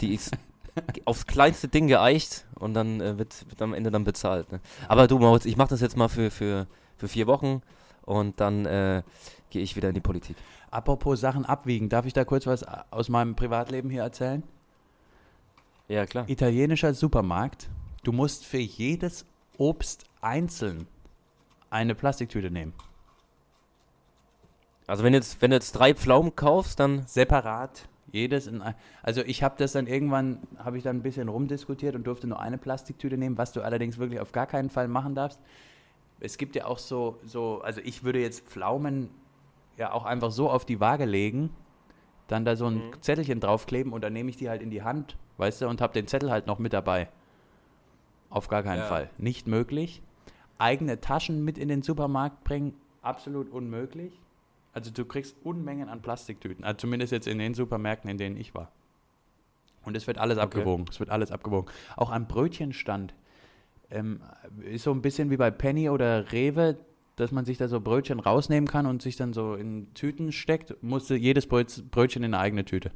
die 0.00 0.14
ist 0.14 0.30
aufs 1.04 1.26
kleinste 1.26 1.68
Ding 1.68 1.86
geeicht 1.88 2.46
und 2.54 2.74
dann 2.74 3.00
äh, 3.00 3.18
wird, 3.18 3.48
wird 3.48 3.60
am 3.62 3.74
Ende 3.74 3.90
dann 3.90 4.04
bezahlt. 4.04 4.50
Ne? 4.52 4.60
Aber 4.88 5.06
du, 5.06 5.18
Mautz, 5.18 5.44
ich 5.44 5.56
mache 5.56 5.68
das 5.70 5.80
jetzt 5.80 5.96
mal 5.96 6.08
für, 6.08 6.30
für, 6.30 6.66
für 6.96 7.08
vier 7.08 7.26
Wochen 7.26 7.62
und 8.04 8.40
dann 8.40 8.66
äh, 8.66 9.02
gehe 9.50 9.62
ich 9.62 9.76
wieder 9.76 9.88
in 9.88 9.94
die 9.94 10.00
Politik. 10.00 10.36
Apropos 10.70 11.20
Sachen 11.20 11.44
abwiegen, 11.44 11.88
darf 11.88 12.06
ich 12.06 12.12
da 12.12 12.24
kurz 12.24 12.46
was 12.46 12.64
aus 12.90 13.08
meinem 13.08 13.36
Privatleben 13.36 13.90
hier 13.90 14.02
erzählen? 14.02 14.42
Ja, 15.88 16.06
klar. 16.06 16.28
Italienischer 16.28 16.94
Supermarkt. 16.94 17.68
Du 18.02 18.12
musst 18.12 18.44
für 18.44 18.58
jedes 18.58 19.26
Obst 19.58 20.04
einzeln 20.20 20.86
eine 21.70 21.94
Plastiktüte 21.94 22.50
nehmen. 22.50 22.72
Also 24.86 25.02
wenn, 25.04 25.14
jetzt, 25.14 25.40
wenn 25.40 25.50
du 25.50 25.56
jetzt 25.56 25.72
drei 25.72 25.94
Pflaumen 25.94 26.36
kaufst, 26.36 26.80
dann 26.80 27.06
Separat. 27.06 27.88
Jedes 28.12 28.46
in 28.46 28.62
ein, 28.62 28.74
also 29.02 29.22
ich 29.22 29.42
habe 29.42 29.56
das 29.58 29.72
dann 29.72 29.86
irgendwann, 29.86 30.38
habe 30.58 30.78
ich 30.78 30.84
dann 30.84 30.96
ein 30.96 31.02
bisschen 31.02 31.28
rumdiskutiert 31.28 31.96
und 31.96 32.06
durfte 32.06 32.26
nur 32.26 32.38
eine 32.38 32.58
Plastiktüte 32.58 33.18
nehmen, 33.18 33.38
was 33.38 33.52
du 33.52 33.62
allerdings 33.62 33.98
wirklich 33.98 34.20
auf 34.20 34.30
gar 34.30 34.46
keinen 34.46 34.70
Fall 34.70 34.86
machen 34.86 35.14
darfst. 35.14 35.40
Es 36.20 36.38
gibt 36.38 36.56
ja 36.56 36.66
auch 36.66 36.78
so, 36.78 37.18
so 37.24 37.60
also 37.62 37.80
ich 37.84 38.04
würde 38.04 38.20
jetzt 38.20 38.46
Pflaumen 38.46 39.10
ja 39.76 39.92
auch 39.92 40.04
einfach 40.04 40.30
so 40.30 40.48
auf 40.50 40.64
die 40.64 40.80
Waage 40.80 41.04
legen, 41.04 41.50
dann 42.28 42.44
da 42.44 42.56
so 42.56 42.66
ein 42.66 42.92
Zettelchen 43.00 43.40
draufkleben 43.40 43.92
und 43.92 44.02
dann 44.02 44.12
nehme 44.12 44.30
ich 44.30 44.36
die 44.36 44.48
halt 44.48 44.62
in 44.62 44.70
die 44.70 44.82
Hand, 44.82 45.16
weißt 45.36 45.60
du, 45.62 45.68
und 45.68 45.80
habe 45.80 45.92
den 45.92 46.06
Zettel 46.06 46.30
halt 46.30 46.46
noch 46.46 46.58
mit 46.58 46.72
dabei. 46.72 47.08
auf 48.30 48.48
gar 48.48 48.64
keinen 48.64 48.80
Ja. 48.80 48.86
Fall. 48.86 49.10
Nicht 49.16 49.46
möglich. 49.46 50.02
Eigene 50.58 51.00
Taschen 51.00 51.44
mit 51.44 51.56
in 51.56 51.68
den 51.68 51.82
Supermarkt 51.82 52.42
bringen, 52.42 52.74
absolut 53.00 53.48
unmöglich. 53.48 54.18
Also 54.72 54.90
du 54.90 55.04
kriegst 55.04 55.36
Unmengen 55.44 55.88
an 55.88 56.02
Plastiktüten. 56.02 56.64
Also 56.64 56.78
zumindest 56.78 57.12
jetzt 57.12 57.28
in 57.28 57.38
den 57.38 57.54
Supermärkten, 57.54 58.10
in 58.10 58.18
denen 58.18 58.36
ich 58.36 58.52
war. 58.52 58.72
Und 59.84 59.96
es 59.96 60.08
wird 60.08 60.18
alles 60.18 60.38
Okay. 60.38 60.46
abgewogen. 60.46 60.86
Es 60.90 60.98
wird 60.98 61.10
alles 61.10 61.30
abgewogen. 61.30 61.70
Auch 61.96 62.10
am 62.10 62.26
Brötchenstand 62.26 63.14
ähm, 63.94 64.20
ist 64.62 64.84
so 64.84 64.90
ein 64.90 65.00
bisschen 65.00 65.30
wie 65.30 65.36
bei 65.36 65.50
Penny 65.50 65.88
oder 65.88 66.32
Rewe, 66.32 66.76
dass 67.16 67.30
man 67.32 67.44
sich 67.44 67.58
da 67.58 67.68
so 67.68 67.80
Brötchen 67.80 68.20
rausnehmen 68.20 68.68
kann 68.68 68.86
und 68.86 69.00
sich 69.00 69.16
dann 69.16 69.32
so 69.32 69.54
in 69.54 69.92
Tüten 69.94 70.32
steckt, 70.32 70.82
musste 70.82 71.14
jedes 71.14 71.48
Bröt- 71.48 71.82
Brötchen 71.90 72.22
in 72.24 72.34
eine 72.34 72.42
eigene 72.42 72.64
Tüte. 72.64 72.90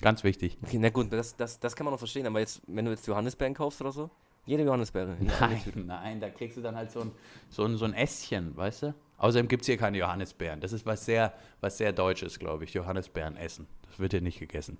Ganz 0.00 0.22
wichtig. 0.22 0.56
Okay, 0.62 0.78
na 0.78 0.90
gut, 0.90 1.12
das, 1.12 1.36
das, 1.36 1.58
das 1.58 1.74
kann 1.74 1.84
man 1.84 1.92
noch 1.92 1.98
verstehen, 1.98 2.26
aber 2.26 2.38
jetzt, 2.38 2.62
wenn 2.68 2.84
du 2.84 2.92
jetzt 2.92 3.06
Johannisbeeren 3.06 3.54
kaufst 3.54 3.80
oder 3.80 3.90
so, 3.90 4.10
jede 4.46 4.62
Johannisbeere. 4.62 5.16
Nein, 5.20 5.60
nein, 5.86 6.20
da 6.20 6.30
kriegst 6.30 6.56
du 6.56 6.62
dann 6.62 6.76
halt 6.76 6.90
so 6.90 7.00
ein, 7.00 7.10
so 7.50 7.64
ein, 7.64 7.76
so 7.76 7.84
ein 7.84 7.92
Ästchen, 7.92 8.56
weißt 8.56 8.84
du? 8.84 8.94
Außerdem 9.18 9.48
gibt 9.48 9.62
es 9.62 9.66
hier 9.66 9.76
keine 9.76 9.98
Johannisbeeren. 9.98 10.60
Das 10.60 10.72
ist 10.72 10.86
was 10.86 11.04
sehr, 11.04 11.34
was 11.60 11.76
sehr 11.76 11.92
Deutsches, 11.92 12.38
glaube 12.38 12.64
ich. 12.64 12.72
Johannisbeeren 12.72 13.36
essen. 13.36 13.66
Das 13.88 13.98
wird 13.98 14.12
hier 14.12 14.20
nicht 14.20 14.38
gegessen. 14.38 14.78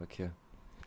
Okay. 0.00 0.30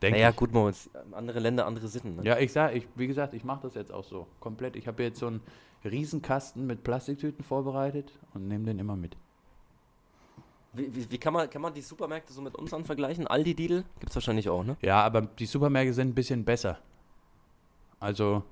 Denk 0.05 0.17
Naja, 0.17 0.29
ich. 0.29 0.35
gut, 0.35 0.53
Moritz, 0.53 0.87
andere 1.13 1.39
Länder, 1.39 1.65
andere 1.65 1.87
Sitten. 1.87 2.17
Ne? 2.17 2.23
Ja, 2.23 2.37
ich 2.37 2.51
sag, 2.51 2.75
ich, 2.75 2.87
wie 2.93 3.07
gesagt, 3.07 3.33
ich 3.33 3.43
mache 3.43 3.63
das 3.63 3.73
jetzt 3.73 3.91
auch 3.91 4.03
so. 4.03 4.27
Komplett. 4.39 4.75
Ich 4.75 4.87
habe 4.87 5.01
jetzt 5.01 5.17
so 5.17 5.25
einen 5.25 5.41
Riesenkasten 5.83 6.67
mit 6.67 6.83
Plastiktüten 6.83 7.43
vorbereitet 7.43 8.11
und 8.35 8.47
nehme 8.47 8.65
den 8.65 8.77
immer 8.77 8.95
mit. 8.95 9.17
Wie, 10.73 10.95
wie, 10.95 11.09
wie 11.09 11.17
kann, 11.17 11.33
man, 11.33 11.49
kann 11.49 11.63
man 11.63 11.73
die 11.73 11.81
Supermärkte 11.81 12.33
so 12.33 12.43
mit 12.43 12.53
unseren 12.53 12.85
vergleichen? 12.85 13.25
Aldi, 13.25 13.53
Lidl? 13.53 13.83
Gibt 13.99 14.11
es 14.11 14.15
wahrscheinlich 14.15 14.47
auch, 14.47 14.63
ne? 14.63 14.77
Ja, 14.83 15.01
aber 15.01 15.21
die 15.21 15.47
Supermärkte 15.47 15.95
sind 15.95 16.09
ein 16.09 16.13
bisschen 16.13 16.45
besser. 16.45 16.77
Also 17.99 18.43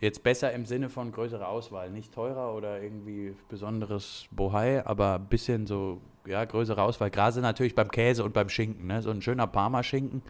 jetzt 0.00 0.22
besser 0.22 0.52
im 0.52 0.64
Sinne 0.64 0.88
von 0.88 1.12
größerer 1.12 1.48
Auswahl. 1.48 1.90
Nicht 1.90 2.12
teurer 2.14 2.54
oder 2.54 2.82
irgendwie 2.82 3.34
besonderes 3.48 4.26
Bohai, 4.30 4.84
aber 4.86 5.16
ein 5.16 5.26
bisschen 5.26 5.66
so, 5.66 6.00
ja, 6.26 6.44
größere 6.44 6.82
Auswahl. 6.82 7.10
Gerade 7.10 7.40
natürlich 7.40 7.74
beim 7.74 7.90
Käse 7.90 8.24
und 8.24 8.32
beim 8.32 8.48
Schinken. 8.48 8.86
Ne? 8.86 9.02
So 9.02 9.10
ein 9.10 9.22
schöner 9.22 9.46
Parma-Schinken. 9.46 10.22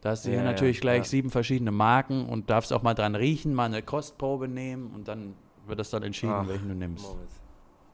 Da 0.00 0.10
hast 0.10 0.24
du 0.24 0.30
Ja, 0.30 0.36
hier 0.36 0.44
ja, 0.44 0.50
natürlich 0.50 0.80
gleich 0.80 0.98
ja. 0.98 1.04
sieben 1.04 1.30
verschiedene 1.30 1.70
Marken 1.70 2.26
und 2.26 2.50
darfst 2.50 2.72
auch 2.72 2.82
mal 2.82 2.94
dran 2.94 3.14
riechen, 3.14 3.54
mal 3.54 3.66
eine 3.66 3.82
Kostprobe 3.82 4.48
nehmen 4.48 4.90
und 4.94 5.06
dann 5.06 5.34
wird 5.66 5.78
das 5.78 5.90
dann 5.90 6.02
entschieden, 6.02 6.32
Ach, 6.34 6.48
welchen 6.48 6.68
du 6.68 6.74
nimmst. 6.74 7.04
Moritz. 7.04 7.40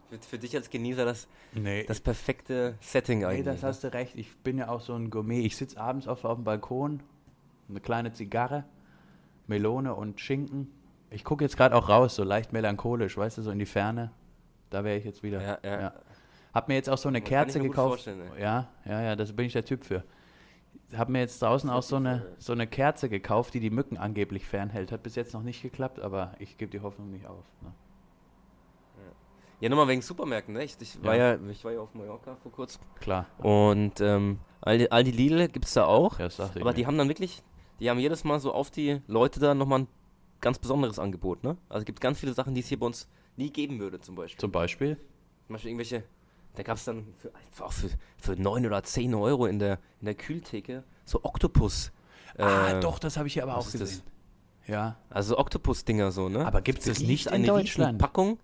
Für, 0.08 0.18
für 0.18 0.38
dich 0.38 0.56
als 0.56 0.70
Genießer 0.70 1.04
das, 1.04 1.28
Nee, 1.52 1.84
das 1.84 2.00
perfekte 2.00 2.76
Setting 2.80 3.18
Nee, 3.18 3.24
eigentlich. 3.26 3.44
das 3.44 3.60
ne? 3.60 3.68
hast 3.68 3.84
du 3.84 3.92
recht. 3.92 4.14
Ich 4.16 4.34
bin 4.38 4.56
ja 4.56 4.68
auch 4.68 4.80
so 4.80 4.94
ein 4.94 5.10
Gourmet. 5.10 5.40
Ich 5.40 5.54
sitze 5.56 5.78
abends 5.78 6.08
auf, 6.08 6.24
auf 6.24 6.36
dem 6.36 6.44
Balkon, 6.44 7.02
eine 7.68 7.80
kleine 7.80 8.10
Zigarre, 8.14 8.64
Melone 9.46 9.94
und 9.94 10.18
Schinken. 10.18 10.72
Ich 11.10 11.24
gucke 11.24 11.44
jetzt 11.44 11.56
gerade 11.56 11.74
auch 11.74 11.88
raus, 11.88 12.16
so 12.16 12.24
leicht 12.24 12.52
melancholisch, 12.52 13.16
weißt 13.16 13.38
du, 13.38 13.42
so 13.42 13.50
in 13.50 13.58
die 13.58 13.66
Ferne. 13.66 14.10
Da 14.70 14.84
wäre 14.84 14.98
ich 14.98 15.04
jetzt 15.04 15.22
wieder. 15.22 15.40
Ja, 15.40 15.58
ja. 15.62 15.92
Hab 16.52 16.68
mir 16.68 16.74
jetzt 16.74 16.90
auch 16.90 16.98
so 16.98 17.08
eine 17.08 17.18
ich 17.18 17.24
Kerze 17.24 17.58
mir 17.58 17.68
gekauft. 17.68 18.08
Ja, 18.38 18.68
ja, 18.84 19.02
ja, 19.02 19.16
das 19.16 19.32
bin 19.32 19.46
ich 19.46 19.52
der 19.52 19.64
Typ 19.64 19.84
für. 19.84 20.04
Hab 20.96 21.08
mir 21.08 21.20
jetzt 21.20 21.40
draußen 21.40 21.68
auch 21.70 21.82
so 21.82 21.96
eine, 21.96 22.26
so 22.38 22.52
eine 22.52 22.66
Kerze 22.66 23.08
gekauft, 23.08 23.54
die 23.54 23.60
die 23.60 23.70
Mücken 23.70 23.96
angeblich 23.96 24.46
fernhält. 24.46 24.90
Hat 24.92 25.02
bis 25.02 25.14
jetzt 25.16 25.34
noch 25.34 25.42
nicht 25.42 25.62
geklappt, 25.62 26.00
aber 26.00 26.32
ich 26.38 26.56
gebe 26.56 26.70
die 26.70 26.80
Hoffnung 26.80 27.10
nicht 27.10 27.26
auf. 27.26 27.44
Ne? 27.62 27.72
Ja, 29.60 29.68
nochmal 29.68 29.88
wegen 29.88 30.02
Supermärkten, 30.02 30.54
ne? 30.54 30.62
Ich, 30.62 30.76
ich, 30.80 31.02
war 31.02 31.16
Ja. 31.16 31.34
ja, 31.34 31.38
ich 31.50 31.64
war 31.64 31.72
ja 31.72 31.80
auf 31.80 31.92
Mallorca 31.94 32.36
vor 32.36 32.52
kurzem. 32.52 32.80
Klar. 33.00 33.26
Und 33.38 34.00
ähm, 34.00 34.38
Aldi, 34.60 34.88
Aldi 34.90 35.10
Lidl 35.10 35.48
gibt 35.48 35.64
es 35.64 35.74
da 35.74 35.84
auch. 35.84 36.18
Ja, 36.18 36.26
das 36.26 36.36
dachte 36.36 36.58
ich 36.58 36.62
aber 36.62 36.70
mir. 36.70 36.76
die 36.76 36.86
haben 36.86 36.96
dann 36.96 37.08
wirklich, 37.08 37.42
die 37.80 37.90
haben 37.90 37.98
jedes 37.98 38.22
Mal 38.22 38.38
so 38.38 38.52
auf 38.52 38.70
die 38.70 39.00
Leute 39.08 39.40
da 39.40 39.54
nochmal 39.54 39.80
ein 39.80 39.88
ganz 40.40 40.58
besonderes 40.58 40.98
Angebot, 40.98 41.42
ne? 41.44 41.56
Also 41.68 41.80
es 41.80 41.84
gibt 41.84 42.00
ganz 42.00 42.18
viele 42.20 42.32
Sachen, 42.34 42.54
die 42.54 42.60
es 42.60 42.68
hier 42.68 42.78
bei 42.78 42.86
uns 42.86 43.08
nie 43.36 43.50
geben 43.50 43.78
würde, 43.78 44.00
zum 44.00 44.14
Beispiel. 44.14 44.40
Zum 44.40 44.52
Beispiel. 44.52 44.96
Zum 45.46 45.54
Beispiel 45.54 45.70
irgendwelche, 45.70 46.04
da 46.54 46.62
gab 46.62 46.76
es 46.76 46.84
dann 46.84 47.06
für, 47.16 47.64
auch 47.64 47.72
für, 47.72 47.88
für 48.16 48.36
9 48.36 48.66
oder 48.66 48.82
10 48.82 49.14
Euro 49.14 49.46
in 49.46 49.58
der, 49.58 49.78
in 50.00 50.06
der 50.06 50.14
Kühltheke 50.14 50.84
so 51.04 51.20
Oktopus. 51.24 51.90
ah, 52.36 52.72
äh, 52.72 52.80
doch, 52.80 52.98
das 52.98 53.16
habe 53.16 53.26
ich 53.28 53.34
hier 53.34 53.42
aber 53.44 53.56
auch 53.56 53.62
das? 53.64 53.72
gesehen. 53.72 54.02
Ja. 54.66 54.96
Also 55.08 55.38
Oktopus-Dinger 55.38 56.10
so, 56.12 56.28
ne? 56.28 56.44
Aber 56.46 56.60
gibt's 56.60 56.84
das 56.84 56.98
Ries- 57.00 57.06
nicht 57.06 57.26
in 57.26 57.32
eine 57.32 57.46
Deutschland? 57.46 57.98
Packung? 57.98 58.38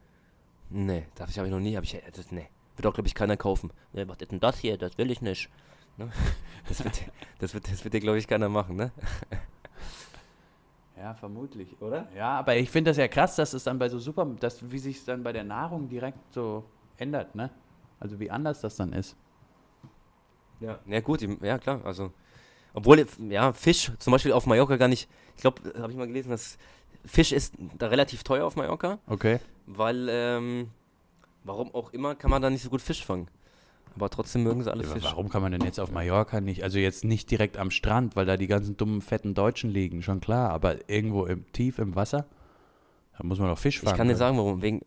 Nee, 0.70 1.06
das 1.16 1.36
habe 1.36 1.46
ich 1.46 1.52
noch 1.52 1.60
nie. 1.60 1.76
Hab 1.76 1.84
ich, 1.84 2.00
das, 2.14 2.30
nee. 2.32 2.48
Wird 2.76 2.86
auch, 2.86 2.94
glaube 2.94 3.06
ich, 3.06 3.14
keiner 3.14 3.36
kaufen. 3.36 3.70
Was 3.92 4.16
ist 4.20 4.32
denn 4.32 4.40
das 4.40 4.58
hier? 4.58 4.78
Das 4.78 4.96
will 4.98 5.10
ich 5.10 5.20
nicht. 5.20 5.50
Ne? 5.96 6.10
Das 6.66 6.82
wird, 6.82 6.98
das 7.40 7.52
wird, 7.52 7.70
das 7.70 7.84
wird 7.84 7.92
dir, 7.92 8.00
glaube 8.00 8.16
ich, 8.16 8.26
keiner 8.26 8.48
machen, 8.48 8.76
ne? 8.76 8.90
Ja, 10.96 11.14
vermutlich. 11.14 11.80
Oder? 11.80 12.08
Ja, 12.16 12.38
aber 12.38 12.56
ich 12.56 12.70
finde 12.70 12.90
das 12.90 12.96
ja 12.98 13.08
krass, 13.08 13.36
dass 13.36 13.52
es 13.52 13.64
dann 13.64 13.78
bei 13.78 13.88
so 13.88 13.98
super, 13.98 14.24
dass, 14.38 14.70
wie 14.70 14.78
sich 14.78 15.04
dann 15.04 15.22
bei 15.22 15.32
der 15.32 15.44
Nahrung 15.44 15.88
direkt 15.88 16.32
so 16.32 16.64
ändert, 16.96 17.34
ne? 17.34 17.50
Also 17.98 18.20
wie 18.20 18.30
anders 18.30 18.60
das 18.60 18.76
dann 18.76 18.92
ist. 18.92 19.16
Ja. 20.60 20.78
Ja, 20.86 21.00
gut, 21.00 21.20
ja, 21.42 21.58
klar. 21.58 21.80
Also, 21.84 22.12
obwohl, 22.72 23.04
ja, 23.28 23.52
Fisch 23.52 23.90
zum 23.98 24.12
Beispiel 24.12 24.32
auf 24.32 24.46
Mallorca 24.46 24.76
gar 24.76 24.88
nicht. 24.88 25.08
Ich 25.36 25.40
glaube, 25.42 25.60
habe 25.80 25.90
ich 25.90 25.98
mal 25.98 26.06
gelesen, 26.06 26.30
dass 26.30 26.58
Fisch 27.04 27.32
ist 27.32 27.54
da 27.78 27.88
relativ 27.88 28.22
teuer 28.22 28.46
auf 28.46 28.56
Mallorca, 28.56 28.98
Okay. 29.06 29.40
weil, 29.66 30.06
ähm, 30.10 30.70
warum 31.42 31.74
auch 31.74 31.92
immer, 31.92 32.14
kann 32.14 32.30
man 32.30 32.40
da 32.40 32.50
nicht 32.50 32.62
so 32.62 32.70
gut 32.70 32.80
Fisch 32.82 33.04
fangen. 33.04 33.28
Aber 33.96 34.10
trotzdem 34.10 34.42
mögen 34.42 34.62
sie 34.62 34.70
alle 34.70 34.84
Aber 34.84 34.94
Fisch. 34.94 35.04
warum 35.04 35.28
kann 35.28 35.40
man 35.42 35.52
denn 35.52 35.62
jetzt 35.62 35.78
auf 35.78 35.92
Mallorca 35.92 36.40
nicht, 36.40 36.64
also 36.64 36.78
jetzt 36.78 37.04
nicht 37.04 37.30
direkt 37.30 37.56
am 37.56 37.70
Strand, 37.70 38.16
weil 38.16 38.26
da 38.26 38.36
die 38.36 38.48
ganzen 38.48 38.76
dummen, 38.76 39.00
fetten 39.00 39.34
Deutschen 39.34 39.70
liegen, 39.70 40.02
schon 40.02 40.20
klar, 40.20 40.50
aber 40.50 40.88
irgendwo 40.88 41.26
im, 41.26 41.50
tief 41.52 41.78
im 41.78 41.94
Wasser, 41.94 42.26
da 43.16 43.24
muss 43.24 43.38
man 43.38 43.48
doch 43.48 43.58
Fisch 43.58 43.80
fangen. 43.80 43.92
Ich 43.92 43.96
kann 43.96 44.08
dir 44.08 44.14
oder? 44.14 44.18
sagen, 44.18 44.36
warum. 44.36 44.62
Wegen, 44.62 44.80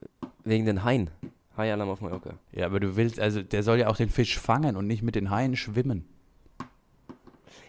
wegen 0.43 0.65
den 0.65 0.83
Haien. 0.83 1.09
Haialarm 1.55 1.89
auf 1.89 2.01
Mallorca. 2.01 2.33
Ja, 2.51 2.65
aber 2.65 2.79
du 2.79 2.95
willst, 2.97 3.19
also 3.19 3.41
der 3.41 3.63
soll 3.63 3.79
ja 3.79 3.87
auch 3.87 3.97
den 3.97 4.09
Fisch 4.09 4.37
fangen 4.37 4.75
und 4.75 4.85
nicht 4.87 5.01
mit 5.01 5.15
den 5.15 5.31
Haien 5.31 5.55
schwimmen. 5.55 6.05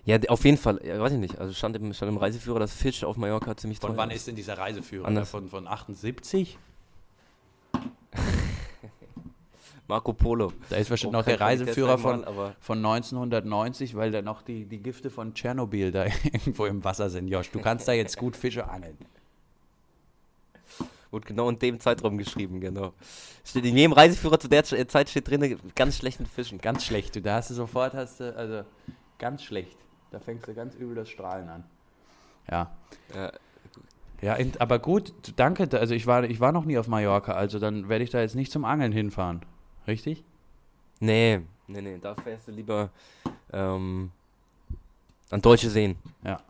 Ja, 0.05 0.19
auf 0.29 0.45
jeden 0.45 0.57
Fall. 0.57 0.81
Ja, 0.85 0.99
weiß 1.01 1.13
ich 1.13 1.19
nicht. 1.19 1.39
Also 1.39 1.53
stand 1.53 1.77
im, 1.77 1.93
stand 1.93 2.11
im 2.11 2.17
Reiseführer, 2.17 2.59
dass 2.59 2.73
Fisch 2.73 3.05
auf 3.05 3.17
Mallorca 3.17 3.57
ziemlich 3.57 3.79
Von 3.79 3.91
teuer 3.91 3.99
wann 3.99 4.11
ist 4.11 4.27
denn 4.27 4.37
dieser 4.37 4.59
Reiseführer? 4.59 5.07
Anders. 5.07 5.31
Von, 5.31 5.49
von 5.49 5.67
78? 5.67 6.59
Marco 9.89 10.13
Polo. 10.13 10.53
Da 10.69 10.77
ist 10.77 10.91
wahrscheinlich 10.91 11.15
Oh, 11.15 11.19
noch 11.19 11.25
der 11.25 11.41
Reiseführer 11.41 11.97
von, 11.99 12.25
aber 12.25 12.55
von 12.61 12.79
1990, 12.79 13.97
weil 13.97 14.11
da 14.11 14.21
noch 14.23 14.43
die, 14.43 14.67
die 14.67 14.79
Gifte 14.79 15.09
von 15.11 15.33
Tschernobyl 15.35 15.91
da 15.91 16.05
irgendwo 16.25 16.67
im 16.67 16.85
Wasser 16.85 17.09
sind. 17.11 17.29
Josh, 17.29 17.51
du 17.51 17.61
kannst 17.61 17.89
da 17.89 17.93
jetzt 17.93 18.17
gut 18.19 18.37
Fische 18.37 18.69
angeln. 18.69 18.99
wurde 21.11 21.27
genau 21.27 21.49
in 21.49 21.59
dem 21.59 21.81
Zeitraum 21.81 22.19
geschrieben, 22.19 22.61
genau. 22.61 22.93
Steht 23.45 23.65
in 23.65 23.77
jedem 23.77 23.93
Reiseführer 23.93 24.39
zu 24.39 24.49
der 24.49 24.63
Zeit 24.65 25.09
steht 25.09 25.29
drin, 25.29 25.59
ganz 25.75 25.97
schlechten 25.97 26.27
Fischen. 26.27 26.59
Ganz 26.59 26.85
schlecht. 26.85 27.17
Du, 27.17 27.23
da 27.23 27.37
hast 27.37 27.49
du 27.51 27.55
sofort, 27.55 27.95
hast 27.95 28.21
du, 28.21 28.37
also 28.37 28.63
ganz 29.19 29.43
schlecht. 29.43 29.77
Da 30.11 30.21
fängst 30.21 30.47
du 30.47 30.55
ganz 30.55 30.75
übel 30.75 30.95
das 30.97 31.09
Strahlen 31.09 31.49
an. 31.49 31.65
Ja. 32.51 32.71
Ja, 33.15 33.33
Ja, 34.21 34.37
aber 34.59 34.79
gut, 34.81 35.13
danke. 35.37 35.67
da- 35.67 35.79
Also 35.79 35.95
ich 35.95 36.07
war, 36.07 36.25
ich 36.25 36.41
war 36.41 36.53
noch 36.53 36.67
nie 36.67 36.77
auf 36.77 36.89
Mallorca, 36.89 37.33
also 37.33 37.59
dann 37.59 37.89
werde 37.89 38.05
ich 38.05 38.11
da 38.11 38.21
jetzt 38.21 38.35
nicht 38.35 38.53
zum 38.53 38.67
Angeln 38.67 38.93
hinfahren. 38.93 39.41
Richtig? 39.89 40.23
nee, 41.01 41.41
nee, 41.67 41.81
nee, 41.81 41.99
da 42.01 42.15
fährst 42.15 42.47
du 42.49 42.53
lieber 42.53 42.91
ähm, 43.53 44.11
an 45.31 45.41
deutsche 45.41 45.71
Seen. 45.71 45.97
Ja. 46.25 46.41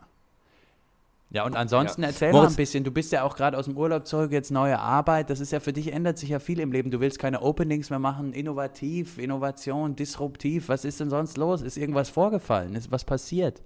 Ja, 1.31 1.45
und 1.45 1.55
ansonsten 1.55 2.01
Ja. 2.01 2.07
erzähl 2.07 2.31
mal 2.31 2.39
Moritz- 2.39 2.53
ein 2.53 2.55
bisschen. 2.57 2.83
Du 2.83 2.91
bist 2.91 3.11
ja 3.11 3.23
auch 3.23 3.35
gerade 3.35 3.55
aus 3.57 3.65
dem 3.65 3.77
Urlaub 3.77 4.07
zurück, 4.07 4.31
jetzt 4.31 4.49
neue 4.49 4.79
Arbeit. 4.79 5.29
Das 5.29 5.39
ist 5.39 5.51
ja 5.51 5.59
für 5.59 5.71
dich, 5.73 5.93
ändert 5.93 6.17
sich 6.17 6.29
ja 6.29 6.39
viel 6.39 6.59
im 6.59 6.71
Leben. 6.71 6.89
Du 6.89 6.99
willst 6.99 7.19
keine 7.19 7.41
Openings 7.41 7.91
mehr 7.91 7.99
machen. 7.99 8.33
Innovativ, 8.33 9.19
Innovation, 9.19 9.95
disruptiv. 9.95 10.69
Was 10.69 10.85
ist 10.85 10.99
denn 10.99 11.11
sonst 11.11 11.37
los? 11.37 11.61
Ist 11.61 11.77
irgendwas 11.77 12.09
vorgefallen? 12.09 12.73
Ist 12.75 12.91
was 12.91 13.05
passiert? 13.05 13.61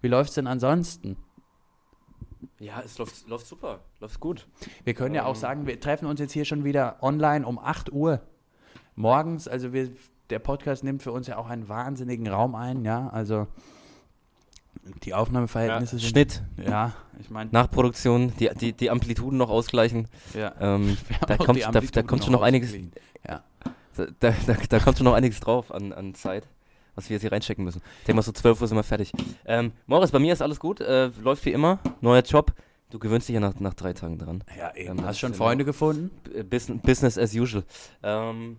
Wie 0.00 0.08
läuft 0.08 0.30
es 0.30 0.34
denn 0.36 0.46
ansonsten? 0.46 1.16
Ja, 2.58 2.80
es 2.82 2.96
läuft, 2.98 3.28
läuft 3.28 3.46
super, 3.46 3.80
läuft 4.00 4.18
gut. 4.20 4.46
Wir 4.84 4.94
können 4.94 5.14
ja 5.14 5.24
auch 5.26 5.34
Ähm. 5.34 5.40
sagen, 5.40 5.66
wir 5.66 5.78
treffen 5.78 6.06
uns 6.06 6.20
jetzt 6.20 6.32
hier 6.32 6.46
schon 6.46 6.64
wieder 6.64 6.96
online 7.02 7.46
um 7.46 7.58
8 7.58 7.92
Uhr 7.92 8.20
morgens. 8.96 9.48
Also 9.48 9.72
wir, 9.72 9.90
der 10.30 10.38
Podcast 10.38 10.84
nimmt 10.84 11.02
für 11.02 11.12
uns 11.12 11.26
ja 11.26 11.36
auch 11.36 11.48
einen 11.48 11.68
wahnsinnigen 11.68 12.26
Raum 12.28 12.54
ein, 12.54 12.84
ja. 12.84 13.08
Also 13.08 13.46
die 15.04 15.14
Aufnahmeverhältnisse 15.14 15.98
sind. 15.98 16.08
Schnitt, 16.08 16.42
Ja, 16.62 16.92
ich 17.18 17.30
meine, 17.30 17.50
Nachproduktion, 17.50 18.32
die, 18.38 18.50
die, 18.60 18.72
die 18.72 18.90
Amplituden 18.90 19.38
noch 19.38 19.50
ausgleichen. 19.50 20.08
ja. 20.34 20.52
Ähm, 20.60 20.96
da, 21.26 21.36
kommt, 21.36 21.62
da, 21.62 21.70
da 21.80 22.02
kommt 22.02 22.24
schon 22.24 22.32
noch 22.32 22.42
einiges. 22.42 22.74
Ja. 23.26 23.42
da, 23.96 24.34
da, 24.46 24.54
da, 24.68 24.78
kommt 24.80 24.98
schon 24.98 25.04
noch 25.04 25.14
einiges 25.14 25.40
drauf 25.40 25.72
an, 25.72 25.92
an 25.92 26.14
Zeit, 26.14 26.46
was 26.94 27.08
wir 27.08 27.14
jetzt 27.14 27.22
hier 27.22 27.32
reinstecken 27.32 27.64
müssen. 27.64 27.80
Ich 28.00 28.06
denke 28.06 28.16
mal, 28.16 28.22
so 28.22 28.32
12 28.32 28.60
Uhr 28.60 28.68
sind 28.68 28.76
wir 28.76 28.82
fertig. 28.82 29.12
Ähm, 29.46 29.72
Moritz, 29.86 30.10
bei 30.10 30.18
mir 30.18 30.32
ist 30.32 30.42
alles 30.42 30.60
gut, 30.60 30.80
äh, 30.80 31.10
läuft 31.22 31.44
wie 31.46 31.52
immer, 31.52 31.78
neuer 32.00 32.22
Job. 32.22 32.52
Du 32.90 32.98
gewöhnst 32.98 33.28
dich 33.28 33.34
ja 33.34 33.40
nach, 33.40 33.58
nach 33.58 33.74
drei 33.74 33.92
Tagen 33.92 34.18
dran. 34.18 34.44
Ja, 34.56 34.74
eben. 34.76 34.90
Ähm, 34.90 34.96
das 34.98 35.06
Hast 35.06 35.14
ist 35.16 35.20
schon 35.20 35.34
Freunde 35.34 35.64
gefunden? 35.64 36.10
Business, 36.48 36.82
Business 36.82 37.18
as 37.18 37.34
usual. 37.34 37.64
Ähm, 38.02 38.58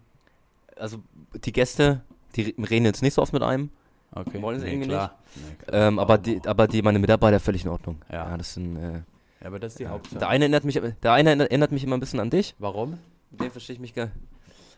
also 0.78 0.98
die 1.44 1.52
Gäste, 1.52 2.02
die 2.36 2.44
re- 2.58 2.70
reden 2.70 2.86
jetzt 2.86 3.02
nicht 3.02 3.14
so 3.14 3.22
oft 3.22 3.34
mit 3.34 3.44
einem. 3.44 3.70
Okay. 4.12 4.42
Wollen 4.42 4.60
sie 4.60 4.68
irgendwie 4.68 4.88
klar. 4.88 5.16
Nee, 5.36 5.56
klar. 5.66 5.88
Ähm, 5.88 6.00
aber, 6.00 6.18
die, 6.18 6.42
aber 6.46 6.68
die, 6.68 6.82
meine 6.82 7.00
Mitarbeiter 7.00 7.40
völlig 7.40 7.64
in 7.66 7.70
Ordnung. 7.70 8.02
Ja. 8.12 8.38
das 8.38 8.54
sind. 8.54 8.78
Äh, 8.78 9.02
Ja, 9.42 9.48
aber 9.48 9.60
das 9.60 9.74
ist 9.74 9.80
die 9.80 9.88
Hauptsache. 9.88 10.20
der 10.20 10.30
eine 10.30 10.46
erinnert 10.46 10.64
mich, 10.64 10.80
der 11.04 11.12
eine 11.14 11.32
erinnert- 11.44 11.72
mich 11.72 11.84
immer 11.84 11.98
ein 11.98 12.00
bisschen 12.00 12.20
an 12.20 12.30
dich. 12.30 12.56
Warum? 12.60 12.98
Dem 13.32 13.52
verstehe 13.52 13.74
ich 13.76 13.80
mich 13.82 13.94
gar. 13.94 14.10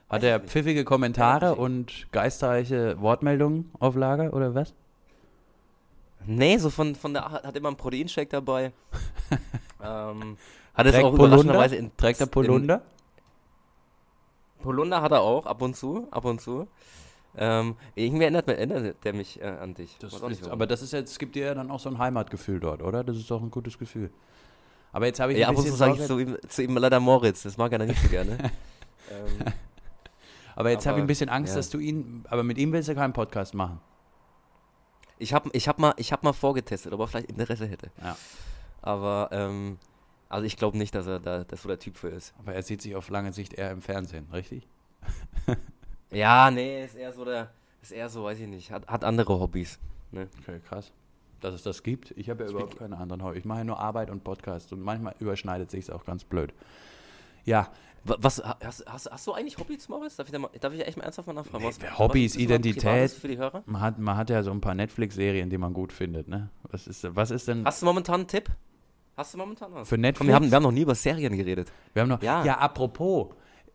Hat 0.10 0.24
er 0.24 0.40
nicht. 0.40 0.50
pfiffige 0.50 0.84
Kommentare 0.86 1.48
Ja, 1.48 1.52
und 1.52 2.08
geistreiche 2.12 3.00
Wortmeldungen 3.02 3.70
auf 3.80 3.96
Lager 3.96 4.34
oder 4.34 4.56
was? 4.56 4.74
Nee, 6.26 6.58
so 6.58 6.70
von, 6.70 6.96
von 6.96 7.14
der 7.14 7.30
hat 7.32 7.56
immer 7.56 7.68
einen 7.70 7.78
Proteinshake 7.78 8.30
dabei. 8.30 8.72
ähm, 9.84 10.38
hat 10.74 10.86
es 10.86 10.96
auch 10.96 11.14
überraschenderweise 11.14 11.76
in 11.76 11.96
Trägt 11.96 12.20
er 12.22 12.28
Polunder? 12.28 12.82
Polunder 14.62 15.02
hat 15.02 15.12
er 15.12 15.22
auch, 15.22 15.46
ab 15.46 15.62
und 15.62 15.76
zu, 15.76 16.08
ab 16.12 16.26
und 16.26 16.42
zu. 16.42 16.68
Ähm, 17.40 17.76
irgendwie 17.94 18.24
erinnert, 18.24 18.48
erinnert 18.48 19.04
der 19.04 19.14
mich 19.14 19.40
äh, 19.40 19.46
an 19.46 19.76
dich. 19.76 19.98
Das 20.00 20.14
ist, 20.14 20.48
aber 20.48 20.66
das 20.66 20.82
ist 20.82 20.94
jetzt, 20.94 21.12
es 21.12 21.20
gibt 21.20 21.36
dir 21.36 21.46
ja 21.46 21.54
dann 21.54 21.70
auch 21.70 21.80
so 21.80 21.90
ein 21.90 22.00
Heimatgefühl 22.00 22.60
dort, 22.60 22.82
oder? 22.82 23.04
Das 23.04 23.16
ist 23.16 23.30
doch 23.30 23.42
ein 23.42 23.52
gutes 23.52 23.78
Gefühl. 23.78 24.10
Aber 24.92 25.06
jetzt 25.06 25.20
habe 25.20 25.34
ich 25.34 25.40
ja, 25.40 25.50
ab 25.50 25.58
und 25.58 25.68
zu 25.68 25.76
sage 25.76 25.94
ich 25.94 26.08
zu 26.08 26.18
ihm, 26.18 26.38
zu 26.48 26.64
ihm 26.64 26.76
leider 26.78 27.00
Moritz, 27.00 27.44
das 27.44 27.58
mag 27.58 27.72
er 27.72 27.80
dann 27.80 27.90
nicht 27.90 28.02
so 28.02 28.10
gerne. 28.10 28.38
ähm, 29.12 29.54
aber 30.56 30.72
jetzt 30.72 30.88
habe 30.88 30.98
ich 30.98 31.04
ein 31.04 31.08
bisschen 31.08 31.30
Angst, 31.30 31.52
ja. 31.52 31.58
dass 31.58 31.70
du 31.70 31.78
ihn, 31.78 32.26
aber 32.28 32.44
mit 32.44 32.58
ihm 32.58 32.74
willst 32.74 32.90
du 32.90 32.96
keinen 32.96 33.14
Podcast 33.14 33.54
machen. 33.54 33.80
ich 35.20 35.34
habe 35.34 35.52
ich 35.54 35.68
hab 35.68 35.78
mal, 35.78 35.94
ich 35.98 36.12
hab 36.12 36.24
mal 36.24 36.34
vorgetestet, 36.34 36.94
ob 36.94 37.02
er 37.02 37.08
vielleicht 37.08 37.30
Interesse 37.30 37.68
hätte. 37.68 37.92
Ja. 38.02 38.18
Aber, 38.82 39.30
ähm, 39.32 39.78
also 40.30 40.46
ich 40.46 40.58
glaube 40.58 40.78
nicht, 40.78 40.94
dass 40.96 41.08
er 41.08 41.20
da 41.20 41.44
dass 41.44 41.62
so 41.62 41.68
der 41.70 41.80
Typ 41.80 41.98
für 41.98 42.10
ist. 42.10 42.34
Aber 42.40 42.54
er 42.54 42.64
sieht 42.64 42.82
sich 42.82 42.96
auf 42.96 43.10
lange 43.10 43.34
Sicht 43.34 43.54
eher 43.54 43.72
im 43.72 43.82
Fernsehen, 43.82 44.28
richtig? 44.34 44.68
Ja, 46.12 46.50
nee, 46.52 46.86
ist 46.86 46.96
eher 46.96 47.12
so 47.12 47.26
der, 47.26 47.52
ist 47.82 47.92
eher 47.92 48.08
so, 48.10 48.24
weiß 48.24 48.40
ich 48.40 48.48
nicht, 48.48 48.72
hat, 48.72 48.88
hat 48.88 49.04
andere 49.04 49.40
Hobbys. 49.40 49.78
Ne? 50.12 50.30
Okay, 50.42 50.60
krass. 50.68 50.92
Dass 51.42 51.54
es 51.54 51.64
das 51.64 51.84
gibt. 51.84 52.12
Ich 52.12 52.30
habe 52.30 52.44
ja 52.44 52.48
Spiel- 52.50 52.60
überhaupt 52.62 52.80
keine 52.80 52.98
anderen 52.98 53.24
Hobbys. 53.24 53.40
Ich 53.40 53.46
mache 53.46 53.60
ja 53.60 53.64
nur 53.66 53.78
Arbeit 53.80 54.10
und 54.10 54.24
Podcast 54.24 54.72
und 54.72 54.82
manchmal 54.82 55.16
überschneidet 55.20 55.70
sich 55.70 55.92
auch 55.92 56.06
ganz 56.06 56.24
blöd. 56.24 56.54
Ja, 57.44 57.70
Wa- 58.06 58.16
Was, 58.20 58.42
ha- 58.42 58.58
hast, 58.64 58.86
hast, 58.88 59.12
hast 59.12 59.28
du 59.28 59.34
eigentlich 59.34 59.58
Hobbys, 59.58 59.90
Moritz? 59.90 60.16
Darf 60.16 60.28
ich, 60.28 60.32
da 60.32 60.40
mal, 60.40 60.50
darf 60.62 60.74
ich 60.74 60.86
echt 60.88 60.96
mal 60.98 61.04
ernsthaft 61.04 61.28
mal 61.28 61.34
nachfragen? 61.34 61.66
Nee, 61.66 61.70
Was, 61.70 62.00
Hobbys, 62.00 62.36
was 62.36 62.42
Identität. 62.42 63.12
Für 63.12 63.28
die 63.28 63.38
Hörer? 63.38 63.64
man 63.66 63.82
hat, 63.82 64.00
man 64.00 64.16
hat 64.16 64.30
ja 64.30 64.44
so 64.44 64.52
ein 64.52 64.62
paar 64.62 64.76
Netflix-Serien, 64.76 65.50
die 65.50 65.58
man 65.58 65.74
gut 65.74 65.92
findet, 65.92 66.30
ne? 66.30 66.50
Was 66.72 66.88
ist, 66.88 67.06
was 67.16 67.32
ist 67.32 67.50
denn 67.50 67.66
Hast 67.66 67.82
du 67.82 67.86
momentan 67.86 68.22
einen 68.22 68.28
Tipp? 68.28 68.50
Hast 69.18 69.34
du 69.34 69.38
momentan 69.40 69.74
was? 69.74 69.90
für 69.90 69.98
Netflix? 69.98 70.20
Komm, 70.20 70.28
wir 70.28 70.36
haben, 70.36 70.46
wir 70.52 70.56
haben 70.56 70.64
noch 70.64 70.72
nie 70.72 70.82
über 70.82 70.96
Serien 70.96 71.36
geredet. 71.36 71.72
Wir 71.94 72.04
haben 72.04 72.10
noch, 72.10 72.22
ja, 72.22 72.46
Ja. 72.46 72.58
apropos, 72.60 73.34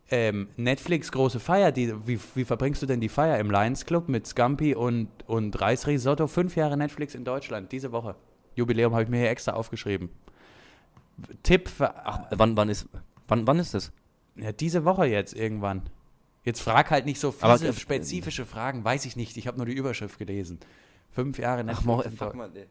ähm, 0.09 0.47
Netflix 0.57 1.11
große 1.11 1.39
Feier, 1.39 1.71
die, 1.71 1.93
wie, 2.07 2.19
wie 2.35 2.45
verbringst 2.45 2.81
du 2.81 2.85
denn 2.85 3.01
die 3.01 3.09
Feier 3.09 3.37
im 3.39 3.51
Lions 3.51 3.85
Club 3.85 4.07
mit 4.09 4.25
Scampi 4.25 4.73
und, 4.75 5.09
und 5.27 5.59
Reisrisotto? 5.59 6.27
Fünf 6.27 6.55
Jahre 6.55 6.77
Netflix 6.77 7.13
in 7.15 7.25
Deutschland, 7.25 7.71
diese 7.71 7.91
Woche. 7.91 8.15
Jubiläum 8.55 8.93
habe 8.93 9.03
ich 9.03 9.09
mir 9.09 9.17
hier 9.19 9.29
extra 9.29 9.53
aufgeschrieben. 9.53 10.09
Tipp 11.43 11.67
für, 11.69 11.93
Ach, 12.05 12.21
wann, 12.31 12.57
wann, 12.57 12.69
ist, 12.69 12.87
wann, 13.27 13.45
wann 13.47 13.59
ist 13.59 13.73
das? 13.73 13.91
ja, 14.35 14.51
diese 14.51 14.83
Woche 14.85 15.05
jetzt 15.05 15.33
irgendwann. 15.35 15.83
Jetzt 16.43 16.61
frag 16.61 16.89
halt 16.91 17.05
nicht 17.05 17.19
so 17.19 17.33
Aber, 17.41 17.57
fiese, 17.57 17.69
äh, 17.69 17.73
spezifische 17.73 18.45
Fragen, 18.45 18.83
weiß 18.83 19.05
ich 19.05 19.15
nicht. 19.15 19.37
Ich 19.37 19.47
habe 19.47 19.57
nur 19.57 19.65
die 19.65 19.73
Überschrift 19.73 20.17
gelesen. 20.19 20.59
Fünf 21.11 21.37
Jahre 21.37 21.63
Netflix. 21.63 21.79
Ach, 21.81 21.85
Moritz, 21.85 22.07
in 22.11 22.17
fuck 22.17 22.33
Deu- 22.33 22.37
mal. 22.37 22.49
Nee. 22.53 22.65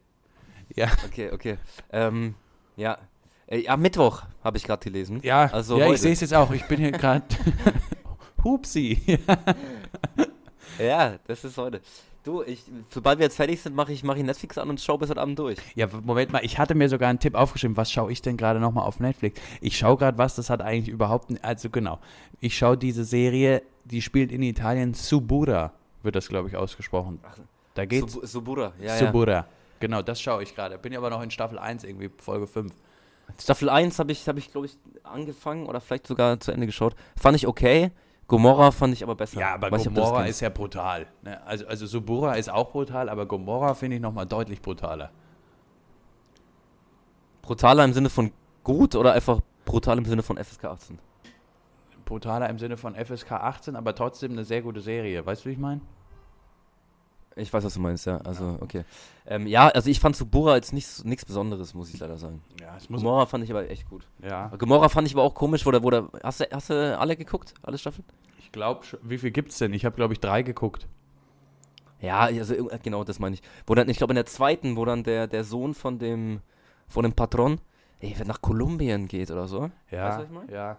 Ja. 0.75 0.89
Okay, 1.07 1.31
okay. 1.33 1.59
Ähm, 1.91 2.35
ja. 2.77 2.99
Äh, 3.47 3.67
am 3.69 3.81
Mittwoch 3.83 4.23
habe 4.43 4.57
ich 4.57 4.65
gerade 4.65 4.83
gelesen. 4.83 5.21
Ja, 5.23 5.45
Also 5.47 5.79
ja 5.79 5.91
ich 5.93 6.01
sehe 6.01 6.13
es 6.13 6.21
jetzt 6.21 6.35
auch. 6.35 6.51
Ich 6.53 6.65
bin 6.65 6.81
hier 6.81 6.93
gerade. 6.93 7.25
Hupsi. 8.45 9.19
Ja, 10.79 11.15
das 11.27 11.45
ist 11.45 11.57
heute. 11.59 11.81
Du, 12.25 12.43
ich, 12.43 12.63
sobald 12.89 13.19
wir 13.19 13.25
jetzt 13.25 13.37
fertig 13.37 13.61
sind, 13.61 13.75
mache 13.75 13.93
ich, 13.93 14.05
mach 14.05 14.15
ich 14.15 14.23
Netflix 14.23 14.57
an 14.57 14.71
und 14.71 14.81
schaue 14.81 14.99
bis 14.99 15.11
heute 15.11 15.21
Abend 15.21 15.39
durch. 15.39 15.59
Ja, 15.75 15.89
Moment 16.05 16.33
mal, 16.33 16.45
ich 16.45 16.57
hatte 16.57 16.77
mir 16.77 16.89
sogar 16.89 17.11
einen 17.11 17.19
Tipp 17.19 17.35
aufgeschrieben. 17.35 17.77
Was 17.77 17.91
schaue 17.91 18.13
ich 18.13 18.23
denn 18.23 18.37
gerade 18.37 18.61
nochmal 18.61 18.87
auf 18.87 19.01
Netflix? 19.01 19.41
Ich 19.61 19.77
schaue 19.77 19.97
gerade 19.97 20.19
was, 20.19 20.37
das 20.37 20.49
hat 20.49 20.63
eigentlich 20.63 20.89
überhaupt. 20.89 21.33
Also 21.43 21.69
genau. 21.69 21.99
Ich 22.41 22.57
schaue 22.57 22.79
diese 22.79 23.05
Serie, 23.05 23.63
die 23.85 24.03
spielt 24.03 24.31
in 24.31 24.43
Italien 24.43 24.95
Subura, 24.95 25.73
wird 26.05 26.15
das, 26.15 26.29
glaube 26.29 26.49
ich, 26.49 26.57
ausgesprochen. 26.57 27.21
Da 27.75 27.87
geht's. 27.87 28.13
Sub 28.13 28.27
Subura, 28.27 28.73
ja, 28.81 28.97
ja. 29.01 29.47
Genau, 29.83 30.01
das 30.01 30.21
schaue 30.21 30.45
ich 30.45 30.55
gerade. 30.55 30.79
Bin 30.79 30.93
ja 30.93 31.01
aber 31.01 31.11
noch 31.11 31.21
in 31.23 31.33
Staffel 31.33 31.59
1 31.59 31.83
irgendwie, 31.83 32.09
Folge 32.19 32.47
5. 32.47 32.73
Staffel 33.41 33.69
1 33.69 33.99
habe 33.99 34.13
ich, 34.13 34.29
hab 34.29 34.39
ich 34.39 34.53
glaube 34.53 34.69
ich, 34.69 34.79
angefangen 35.03 35.67
oder 35.67 35.81
vielleicht 35.81 36.07
sogar 36.07 36.39
zu 36.39 36.53
Ende 36.53 36.67
geschaut. 36.67 36.95
Fand 37.21 37.37
ich 37.37 37.49
okay. 37.49 37.91
Gomorra 38.29 38.71
fand 38.71 38.95
ich 38.95 39.03
aber 39.03 39.17
besser. 39.17 39.41
Ja, 39.41 39.55
aber 39.55 39.73
Weiß 39.73 39.83
Gomorra 39.83 40.23
kennst. 40.23 40.37
ist 40.37 40.41
ja 40.41 40.51
brutal. 40.51 41.09
Ne? 41.23 41.45
Also, 41.45 41.67
also 41.67 41.87
Subura 41.87 42.35
ist 42.35 42.49
auch 42.49 42.71
brutal, 42.71 43.09
aber 43.09 43.27
Gomorra 43.27 43.75
finde 43.75 43.97
ich 43.97 44.03
nochmal 44.03 44.25
deutlich 44.25 44.63
brutaler. 44.63 45.11
Brutaler 47.43 47.85
im 47.85 47.93
Sinne 47.93 48.09
von 48.09 48.31
gut 48.63 48.95
oder 48.95 49.15
einfach 49.15 49.41
brutal 49.65 49.99
im 49.99 50.05
Sinne 50.05 50.23
von 50.23 50.37
FSK 50.37 50.67
18? 50.67 51.01
Brutaler 52.05 52.49
im 52.49 52.61
Sinne 52.61 52.77
von 52.77 52.95
FSK 52.95 53.33
18, 53.33 53.75
aber 53.75 53.97
trotzdem 53.97 54.31
eine 54.31 54.45
sehr 54.45 54.63
gute 54.63 54.81
Serie. 54.81 55.27
Weißt 55.27 55.45
du, 55.45 55.49
wie 55.49 55.55
ich 55.55 55.59
meine? 55.59 55.81
Ich 57.37 57.53
weiß, 57.53 57.65
was 57.65 57.75
du 57.75 57.81
meinst, 57.81 58.07
ja. 58.07 58.19
Also, 58.19 58.59
okay. 58.61 58.85
Ähm, 59.27 59.47
ja, 59.47 59.69
also 59.69 59.89
ich 59.89 60.01
fand 60.01 60.17
Subura 60.17 60.57
jetzt 60.57 60.73
nichts 60.73 61.05
nichts 61.05 61.25
Besonderes, 61.25 61.75
muss 61.75 61.93
ich 61.93 61.99
leider 62.01 62.19
sagen. 62.19 62.43
Ja, 62.61 62.77
es 62.77 62.89
Gomorra 62.89 63.27
fand 63.27 63.45
ich 63.45 63.51
aber 63.51 63.69
echt 63.71 63.89
gut. 63.89 64.07
Ja, 64.23 64.49
Gomorra 64.49 64.89
fand 64.89 65.07
ich 65.09 65.15
aber 65.15 65.23
auch 65.23 65.35
komisch, 65.35 65.65
wo 65.65 65.71
der, 65.71 65.83
wo 65.83 65.91
der, 65.91 66.09
hast 66.23 66.41
du, 66.41 66.47
hast 66.51 66.71
du 66.71 66.99
alle 66.99 67.17
geguckt? 67.17 67.55
Alle 67.63 67.79
Staffeln? 67.79 68.05
ich 68.39 68.53
glaube, 68.53 68.87
wie 69.03 69.17
viel 69.17 69.31
gibt's 69.31 69.57
denn? 69.59 69.73
Ich 69.73 69.87
habe, 69.87 69.97
glaube 69.97 70.13
ich, 70.13 70.21
drei 70.21 70.43
geguckt. 70.43 70.87
Ja, 72.01 72.21
also 72.21 72.69
genau, 72.83 73.05
das 73.05 73.19
meine 73.19 73.35
ich. 73.35 73.43
Wo 73.67 73.75
dann, 73.75 73.89
ich 73.89 73.97
glaube 73.97 74.13
in 74.13 74.17
der 74.17 74.27
zweiten, 74.27 74.77
wo 74.77 74.85
dann 74.85 75.05
der, 75.05 75.27
der 75.27 75.45
Sohn 75.45 75.73
von 75.73 75.99
dem, 75.99 76.41
von 76.89 77.05
dem 77.05 77.13
Patron, 77.15 77.61
ey, 78.01 78.15
nach 78.27 78.43
Kolumbien 78.43 79.09
geht 79.09 79.31
oder 79.31 79.47
so. 79.47 79.71
Ja, 79.91 80.09
Weißt 80.09 80.19
du, 80.19 80.23
was 80.23 80.29
ich 80.29 80.33
meine? 80.33 80.53
ja. 80.53 80.79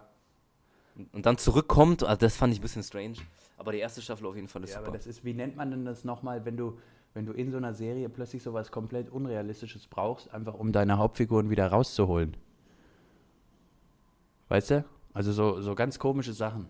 Und 1.12 1.26
dann 1.26 1.38
zurückkommt, 1.38 2.04
also 2.04 2.16
das 2.20 2.36
fand 2.36 2.52
ich 2.52 2.60
ein 2.60 2.62
bisschen 2.62 2.84
strange. 2.84 3.16
Aber 3.56 3.72
die 3.72 3.78
erste 3.78 4.02
Staffel 4.02 4.26
auf 4.26 4.34
jeden 4.36 4.48
Fall 4.48 4.64
ist 4.64 4.70
Ja, 4.72 4.78
aber 4.78 4.86
super. 4.86 4.98
das 4.98 5.06
ist, 5.06 5.24
wie 5.24 5.34
nennt 5.34 5.56
man 5.56 5.70
denn 5.70 5.84
das 5.84 6.04
nochmal, 6.04 6.44
wenn 6.44 6.56
du, 6.56 6.78
wenn 7.14 7.24
du 7.26 7.32
in 7.32 7.50
so 7.50 7.56
einer 7.56 7.72
Serie 7.74 8.08
plötzlich 8.08 8.42
sowas 8.42 8.70
komplett 8.72 9.10
Unrealistisches 9.10 9.86
brauchst, 9.86 10.32
einfach 10.34 10.54
um 10.54 10.72
deine 10.72 10.98
Hauptfiguren 10.98 11.50
wieder 11.50 11.68
rauszuholen? 11.68 12.36
Weißt 14.48 14.70
du? 14.70 14.84
Also 15.12 15.32
so, 15.32 15.60
so 15.60 15.74
ganz 15.74 15.98
komische 15.98 16.32
Sachen, 16.32 16.68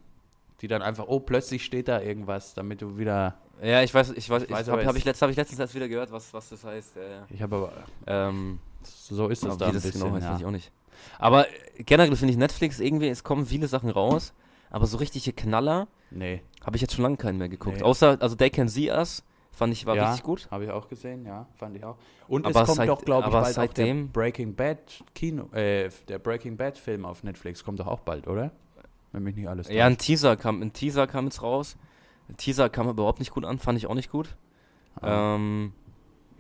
die 0.61 0.69
dann 0.69 0.83
einfach, 0.83 1.07
oh, 1.09 1.21
plötzlich 1.21 1.65
steht 1.65 1.89
da 1.89 2.01
irgendwas, 2.01 2.55
damit 2.55 2.83
du 2.83 2.99
wieder. 2.99 3.37
Ja, 3.63 3.83
ich 3.83 3.95
weiß, 3.95 4.11
ich 4.11 4.29
weiß, 4.29 4.45
ich, 4.45 4.51
weiß 4.51 4.69
hab, 4.69 4.75
aber 4.75 4.85
hab 4.87 4.97
ich, 4.97 5.05
letzt, 5.05 5.23
hab 5.23 5.31
ich 5.31 5.37
letztens 5.37 5.61
erst 5.61 5.75
wieder 5.75 5.89
gehört, 5.89 6.13
was, 6.13 6.33
was 6.35 6.49
das 6.51 6.65
heißt. 6.65 6.97
Ja. 6.97 7.27
Ich 7.31 7.41
habe 7.41 7.57
aber, 7.57 7.73
Ähm, 8.07 8.59
so 8.83 9.29
ist 9.29 9.43
es 9.43 9.49
aber 9.49 9.57
da 9.57 9.65
wie 9.67 9.69
ein 9.71 9.75
das 9.75 9.83
bisschen. 9.85 10.01
genau 10.03 10.15
heißt, 10.15 10.25
ja. 10.25 10.33
weiß 10.33 10.41
ich 10.41 10.47
auch 10.47 10.51
nicht. 10.51 10.71
Aber 11.19 11.49
äh, 11.49 11.83
generell 11.85 12.15
finde 12.17 12.33
ich 12.33 12.39
Netflix 12.39 12.81
irgendwie, 12.81 13.09
es 13.09 13.25
kommen 13.25 13.47
viele 13.47 13.67
Sachen 13.69 13.89
raus, 13.91 14.35
aber 14.71 14.87
so 14.87 14.97
richtige 14.99 15.33
Knaller 15.33 15.89
Nee, 16.11 16.43
habe 16.65 16.77
ich 16.77 16.83
jetzt 16.83 16.95
schon 16.95 17.03
lange 17.03 17.17
keinen 17.17 17.39
mehr 17.39 17.49
geguckt. 17.49 17.79
Nee. 17.79 17.83
Außer, 17.83 18.17
also 18.21 18.37
They 18.37 18.51
Can 18.51 18.69
See 18.69 18.91
Us, 18.91 19.25
fand 19.51 19.73
ich, 19.73 19.85
war 19.85 19.97
ja, 19.97 20.05
richtig 20.09 20.23
gut. 20.25 20.49
Habe 20.51 20.65
ich 20.65 20.71
auch 20.71 20.89
gesehen, 20.89 21.27
ja, 21.27 21.47
fand 21.57 21.77
ich 21.77 21.85
auch. 21.85 21.97
Und 22.29 22.47
Aber 22.47 22.61
es 22.61 22.67
kommt 22.67 22.77
seit- 22.77 22.89
doch, 22.89 23.03
glaube 23.05 23.29
ich, 23.29 23.33
bald 23.33 23.59
auch 23.59 23.73
der 23.73 23.95
Breaking 23.95 24.55
Bad 24.55 24.79
Kino, 25.15 25.47
äh, 25.53 25.89
der 26.09 26.19
Breaking 26.21 26.57
Bad 26.57 26.79
Film 26.79 27.05
auf 27.05 27.25
Netflix 27.25 27.65
kommt 27.65 27.81
doch 27.81 27.87
auch 27.89 28.01
bald, 28.01 28.29
oder? 28.29 28.53
Wenn 29.13 29.23
mich 29.25 29.35
nicht 29.37 29.49
alles 29.49 29.69
Ja, 29.69 29.87
ein. 29.87 29.99
Teaser 29.99 30.37
kam, 30.37 30.61
ein 30.63 30.73
Teaser 30.73 31.07
kam 31.07 31.25
jetzt 31.27 31.43
raus. 31.43 31.77
Ein 32.29 32.37
Teaser 32.37 32.69
kam 32.69 32.89
überhaupt 32.89 33.19
nicht 33.19 33.33
gut 33.33 33.45
an, 33.45 33.59
fand 33.59 33.79
ich 33.79 33.87
auch 33.87 33.95
nicht 33.95 34.11
gut. 34.11 34.37
Ah. 35.01 35.35
Ähm, 35.35 35.73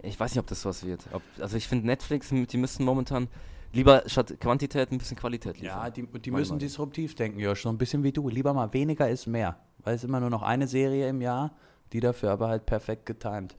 ich 0.03 0.19
weiß 0.19 0.33
nicht, 0.33 0.41
ob 0.41 0.47
das 0.47 0.65
was 0.65 0.85
wird. 0.85 1.05
Ob, 1.13 1.23
also 1.41 1.57
ich 1.57 1.67
finde 1.69 1.87
Netflix, 1.87 2.29
die 2.31 2.57
müssen 2.57 2.85
momentan 2.85 3.29
lieber 3.75 4.03
statt 4.07 4.35
Quantität 4.41 4.91
ein 4.93 4.99
bisschen 4.99 5.17
Qualität 5.17 5.59
liefern. 5.61 5.79
Ja, 5.85 5.91
die, 5.91 6.07
die 6.07 6.31
müssen 6.31 6.53
Meinung. 6.53 6.59
disruptiv 6.59 7.15
denken, 7.15 7.39
Josh, 7.39 7.63
so 7.63 7.69
ein 7.69 7.79
bisschen 7.79 8.03
wie 8.03 8.13
du. 8.13 8.29
Lieber 8.29 8.55
mal 8.55 8.73
weniger 8.73 9.09
ist 9.09 9.27
mehr. 9.27 9.59
Weil 9.79 9.97
es 9.97 10.05
immer 10.05 10.21
nur 10.21 10.31
noch 10.31 10.43
eine 10.43 10.67
Serie 10.67 11.09
im 11.09 11.21
Jahr, 11.21 11.53
die 11.93 12.01
dafür 12.01 12.31
aber 12.31 12.49
halt 12.49 12.67
perfekt 12.67 13.07
getimed. 13.07 13.57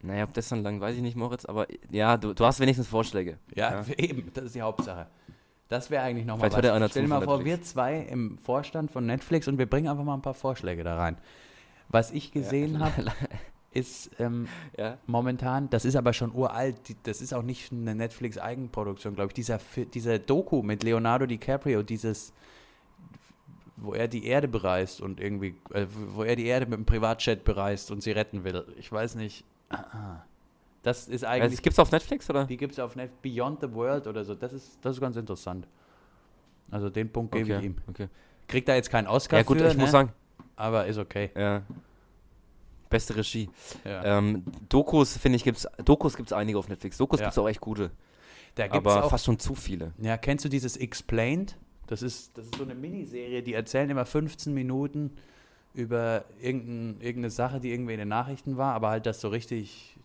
Naja, 0.00 0.24
ob 0.24 0.32
das 0.32 0.48
dann 0.48 0.62
lang, 0.62 0.80
weiß 0.80 0.96
ich 0.96 1.02
nicht, 1.02 1.16
Moritz, 1.16 1.44
aber 1.44 1.66
ja, 1.90 2.16
du, 2.16 2.32
du 2.32 2.44
hast 2.44 2.60
wenigstens 2.60 2.86
Vorschläge. 2.86 3.38
Ja, 3.54 3.84
eben, 3.96 4.30
das 4.32 4.44
ist 4.44 4.54
die 4.54 4.62
Hauptsache. 4.62 5.06
Das 5.68 5.90
wäre 5.90 6.02
eigentlich 6.02 6.26
nochmal 6.26 6.50
ja 6.50 6.74
einer 6.74 6.88
Stell 6.88 7.02
dir 7.02 7.08
mal 7.08 7.22
vor, 7.22 7.38
Netflix. 7.38 7.58
wir 7.58 7.62
zwei 7.66 7.98
im 8.00 8.38
Vorstand 8.38 8.90
von 8.90 9.04
Netflix 9.04 9.48
und 9.48 9.58
wir 9.58 9.66
bringen 9.66 9.88
einfach 9.88 10.04
mal 10.04 10.14
ein 10.14 10.22
paar 10.22 10.34
Vorschläge 10.34 10.82
da 10.82 10.96
rein. 10.96 11.18
Was 11.88 12.10
ich 12.10 12.32
gesehen 12.32 12.78
habe, 12.78 13.04
ist 13.72 14.10
ähm, 14.18 14.48
Ja. 14.76 14.98
momentan, 15.06 15.68
das 15.70 15.84
ist 15.84 15.94
aber 15.96 16.12
schon 16.12 16.34
uralt, 16.34 16.76
das 17.04 17.20
ist 17.20 17.34
auch 17.34 17.42
nicht 17.42 17.70
eine 17.72 17.94
Netflix-Eigenproduktion, 17.94 19.14
glaube 19.14 19.28
ich, 19.28 19.34
dieser, 19.34 19.58
dieser 19.94 20.18
Doku 20.18 20.62
mit 20.62 20.82
Leonardo 20.82 21.26
DiCaprio, 21.26 21.82
dieses, 21.82 22.32
wo 23.76 23.92
er 23.92 24.08
die 24.08 24.26
Erde 24.26 24.48
bereist 24.48 25.00
und 25.00 25.20
irgendwie, 25.20 25.54
äh, 25.72 25.86
wo 26.14 26.22
er 26.24 26.34
die 26.34 26.46
Erde 26.46 26.66
mit 26.66 26.78
dem 26.78 26.86
Privatjet 26.86 27.44
bereist 27.44 27.90
und 27.90 28.02
sie 28.02 28.10
retten 28.12 28.42
will. 28.44 28.64
Ich 28.78 28.90
weiß 28.90 29.14
nicht. 29.16 29.44
Das 30.84 31.08
ist 31.08 31.24
Das 31.24 31.30
eigentlich, 31.30 31.60
gibt's 31.60 31.78
auf 31.80 31.90
Netflix 31.90 32.30
oder? 32.30 32.44
die 32.44 32.56
gibt 32.56 32.72
es 32.72 32.78
auf 32.78 32.94
Netflix, 32.94 33.20
Beyond 33.20 33.60
the 33.60 33.74
World 33.74 34.06
oder 34.06 34.24
so, 34.24 34.34
das 34.36 34.52
ist, 34.52 34.78
das 34.80 34.94
ist 34.94 35.00
ganz 35.00 35.16
interessant. 35.16 35.66
Also 36.70 36.88
den 36.88 37.10
Punkt 37.10 37.32
gebe 37.32 37.48
ich 37.50 37.56
Okay, 37.56 37.66
ihm. 37.66 37.76
okay. 37.88 38.08
Kriegt 38.46 38.68
da 38.68 38.76
jetzt 38.76 38.88
keinen 38.88 39.08
Oscar 39.08 39.38
Ja 39.38 39.42
gut, 39.42 39.58
für, 39.58 39.66
ich 39.66 39.76
muss 39.76 39.86
ne? 39.86 39.90
sagen, 39.92 40.12
aber 40.54 40.86
ist 40.86 40.96
okay. 40.98 41.30
ja. 41.36 41.62
Beste 42.88 43.16
Regie. 43.16 43.50
Ja. 43.84 44.18
Ähm, 44.18 44.44
Dokus, 44.68 45.16
finde 45.16 45.36
ich, 45.36 45.44
gibt's 45.44 45.66
Dokus 45.84 46.16
gibt's 46.16 46.32
einige 46.32 46.58
auf 46.58 46.68
Netflix. 46.68 46.96
Dokus 46.98 47.20
Ja. 47.20 47.26
gibt's 47.26 47.38
auch 47.38 47.48
echt 47.48 47.60
gute. 47.60 47.90
Aber 48.70 49.04
auch 49.04 49.10
fast 49.10 49.24
schon 49.26 49.38
zu 49.38 49.54
viele. 49.54 49.92
Ja, 49.98 50.16
kennst 50.16 50.44
du 50.44 50.48
dieses 50.48 50.76
Explained? 50.76 51.56
Das 51.86 52.02
ist, 52.02 52.36
das 52.36 52.46
ist 52.46 52.56
so 52.56 52.64
eine 52.64 52.74
Miniserie, 52.74 53.42
die 53.42 53.54
erzählen 53.54 53.88
immer 53.88 54.04
15 54.04 54.52
Minuten 54.52 55.12
über 55.74 56.24
irgendein, 56.40 57.00
irgendeine 57.00 57.30
Sache, 57.30 57.60
die 57.60 57.72
irgendwie 57.72 57.92
in 57.92 57.98
den 57.98 58.08
Nachrichten 58.08 58.56
war, 58.56 58.74
aber 58.74 58.88
halt 58.90 59.06
das 59.06 59.20
so 59.20 59.28
richtig 59.28 59.96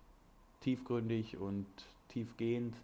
tiefgründig 0.61 1.37
und 1.37 1.65
tiefgehend. 2.09 2.75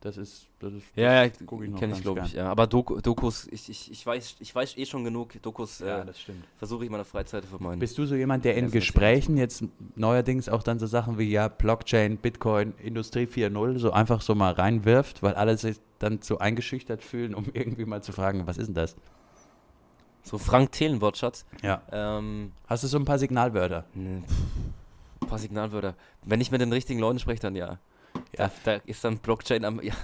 Das 0.00 0.18
ist, 0.18 0.46
das 0.60 0.74
ist 0.74 0.84
Ja, 0.94 1.12
ja, 1.12 1.24
ich 1.24 1.32
kenne 1.78 1.94
ich, 1.94 2.02
glaube 2.02 2.22
ich. 2.26 2.34
Ja. 2.34 2.50
Aber 2.50 2.66
Doku, 2.66 3.00
Dokus, 3.00 3.48
ich, 3.50 3.68
ich, 3.70 3.90
ich, 3.90 4.06
weiß, 4.06 4.36
ich 4.40 4.54
weiß 4.54 4.76
eh 4.76 4.84
schon 4.84 5.04
genug. 5.04 5.40
Dokus 5.42 5.78
ja, 5.78 6.02
äh, 6.02 6.06
das 6.06 6.20
stimmt. 6.20 6.44
versuche 6.58 6.84
ich 6.84 6.86
in 6.86 6.92
meiner 6.92 7.04
Freizeit 7.04 7.44
zu 7.44 7.48
vermeiden. 7.48 7.80
Bist 7.80 7.96
du 7.96 8.04
so 8.04 8.14
jemand, 8.14 8.44
der 8.44 8.56
in. 8.56 8.70
Gesprächen 8.70 9.36
jetzt 9.36 9.64
neuerdings 9.94 10.48
auch 10.48 10.62
dann 10.62 10.78
so 10.78 10.86
Sachen 10.86 11.18
wie 11.18 11.30
ja, 11.30 11.48
Blockchain, 11.48 12.18
Bitcoin, 12.18 12.74
Industrie 12.82 13.24
4.0 13.24 13.78
so 13.78 13.90
einfach 13.90 14.20
so 14.20 14.34
mal 14.34 14.52
reinwirft, 14.52 15.22
weil 15.22 15.34
alle 15.34 15.56
sich 15.56 15.78
dann 15.98 16.20
so 16.20 16.38
eingeschüchtert 16.38 17.02
fühlen, 17.02 17.34
um 17.34 17.46
irgendwie 17.54 17.86
mal 17.86 18.02
zu 18.02 18.12
fragen, 18.12 18.46
was 18.46 18.58
ist 18.58 18.66
denn 18.66 18.74
das? 18.74 18.96
So 20.22 20.38
Frank 20.38 20.72
Thelen 20.72 21.00
Wortschatz. 21.00 21.46
Ja. 21.62 21.82
Ähm, 21.90 22.52
Hast 22.66 22.82
du 22.82 22.88
so 22.88 22.98
ein 22.98 23.04
paar 23.04 23.18
Signalwörter? 23.18 23.84
ne, 23.94 24.22
pff, 24.26 24.34
ein 25.22 25.28
paar 25.28 25.38
Signalwörter. 25.38 25.94
Wenn 26.24 26.40
ich 26.40 26.50
mit 26.50 26.60
den 26.60 26.72
richtigen 26.72 27.00
Leuten 27.00 27.18
spreche, 27.18 27.40
dann 27.40 27.54
ja. 27.54 27.78
Ja. 28.38 28.50
Da, 28.64 28.74
ist 28.86 29.04
dann 29.04 29.18
Blockchain 29.18 29.64
am, 29.64 29.80
ja, 29.82 29.94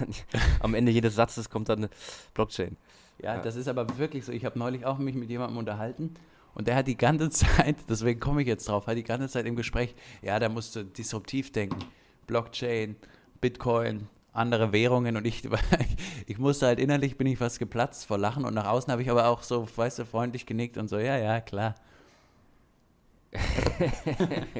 am 0.59 0.73
Ende 0.73 0.91
jedes 0.91 1.15
Satzes 1.15 1.49
kommt 1.49 1.69
dann 1.69 1.89
Blockchain. 2.33 2.77
Ja, 3.21 3.35
Ja. 3.35 3.41
das 3.41 3.55
ist 3.55 3.67
aber 3.67 3.97
wirklich 3.97 4.25
so. 4.25 4.31
Ich 4.31 4.45
habe 4.45 4.57
neulich 4.59 4.85
auch 4.85 4.97
mich 4.97 5.15
mit 5.15 5.29
jemandem 5.29 5.57
unterhalten 5.57 6.15
und 6.55 6.67
der 6.67 6.75
hat 6.75 6.87
die 6.87 6.97
ganze 6.97 7.29
Zeit, 7.31 7.75
deswegen 7.89 8.19
komme 8.19 8.41
ich 8.41 8.47
jetzt 8.47 8.67
drauf, 8.67 8.87
hat 8.87 8.97
die 8.97 9.03
ganze 9.03 9.27
Zeit 9.29 9.45
im 9.45 9.55
Gespräch, 9.55 9.95
ja, 10.21 10.39
da 10.39 10.49
musst 10.49 10.75
du 10.75 10.83
disruptiv 10.83 11.51
denken. 11.51 11.79
Blockchain, 12.27 12.95
Bitcoin, 13.41 14.07
andere 14.33 14.71
Währungen 14.73 15.15
und 15.17 15.25
ich, 15.27 15.43
ich 16.25 16.37
musste 16.39 16.65
halt 16.65 16.79
innerlich 16.79 17.17
bin 17.17 17.27
ich 17.27 17.37
fast 17.37 17.59
geplatzt 17.59 18.05
vor 18.05 18.17
Lachen 18.17 18.45
und 18.45 18.53
nach 18.53 18.65
außen 18.67 18.91
habe 18.91 19.01
ich 19.01 19.09
aber 19.09 19.27
auch 19.27 19.43
so, 19.43 19.67
weißt 19.75 19.99
du, 19.99 20.05
freundlich 20.05 20.45
genickt 20.45 20.77
und 20.77 20.87
so, 20.89 20.97
ja, 20.97 21.17
ja, 21.17 21.39
klar. 21.41 21.75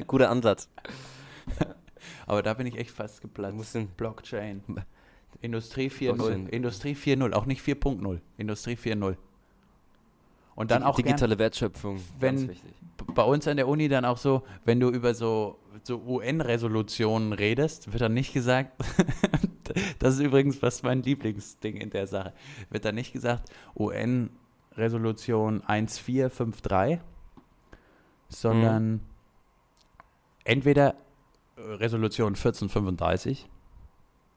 Guter 0.08 0.30
Ansatz. 0.30 0.68
Aber 2.26 2.42
da 2.44 2.54
bin 2.54 2.68
ich 2.68 2.78
echt 2.78 2.92
fast 2.92 3.22
geplatzt. 3.22 3.56
musst 3.56 3.76
den, 3.76 3.88
Blockchain. 3.88 4.64
Industrie 5.42 5.88
4.0. 5.90 6.14
Blockchain. 6.14 6.48
Industrie 6.50 6.94
4.0, 6.94 7.34
auch 7.34 7.46
nicht 7.46 7.62
4.0. 7.66 8.20
Industrie 8.38 8.74
4.0 8.76 9.16
Und 10.56 10.72
dann 10.72 10.84
auch 10.84 10.96
gern, 10.96 11.08
digitale 11.08 11.38
Wertschöpfung. 11.40 12.00
wenn- 12.20 12.56
bei 13.16 13.24
uns 13.24 13.48
an 13.48 13.58
der 13.58 13.68
Uni 13.68 13.90
dann 13.90 14.06
auch 14.06 14.18
so, 14.18 14.44
wenn 14.66 14.80
du 14.80 14.90
über 14.90 15.14
so, 15.14 15.58
so 15.84 15.98
UN-Resolutionen 16.06 17.34
redest, 17.34 17.92
wird 17.92 18.02
dann 18.02 18.14
nicht 18.14 18.32
gesagt, 18.34 18.72
das 20.00 20.14
ist 20.16 20.20
übrigens 20.22 20.58
fast 20.58 20.84
mein 20.84 21.02
Lieblingsding 21.02 21.76
in 21.78 21.90
der 21.90 22.08
Sache, 22.08 22.34
wird 22.70 22.86
dann 22.86 22.96
nicht 22.96 23.12
gesagt 23.12 23.50
UN-Resolution 23.76 25.62
1453, 25.66 27.00
sondern 28.30 29.02
entweder 30.44 30.92
äh, 30.92 30.94
Resolution 31.58 32.30
1435, 32.30 33.48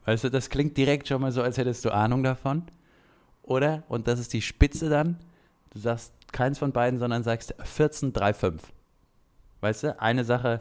weißt 0.04 0.24
du, 0.24 0.30
das 0.30 0.50
klingt 0.50 0.76
direkt 0.76 1.08
schon 1.08 1.20
mal 1.20 1.32
so, 1.32 1.42
als 1.42 1.56
hättest 1.56 1.84
du 1.84 1.90
Ahnung 1.90 2.22
davon, 2.22 2.64
oder, 3.42 3.84
und 3.88 4.08
das 4.08 4.18
ist 4.18 4.32
die 4.32 4.42
Spitze 4.42 4.88
dann, 4.88 5.18
du 5.70 5.78
sagst 5.78 6.12
keins 6.32 6.58
von 6.58 6.72
beiden, 6.72 6.98
sondern 6.98 7.22
sagst 7.22 7.58
1435. 7.58 8.72
Weißt 9.60 9.84
du, 9.84 10.00
eine 10.00 10.24
Sache, 10.24 10.60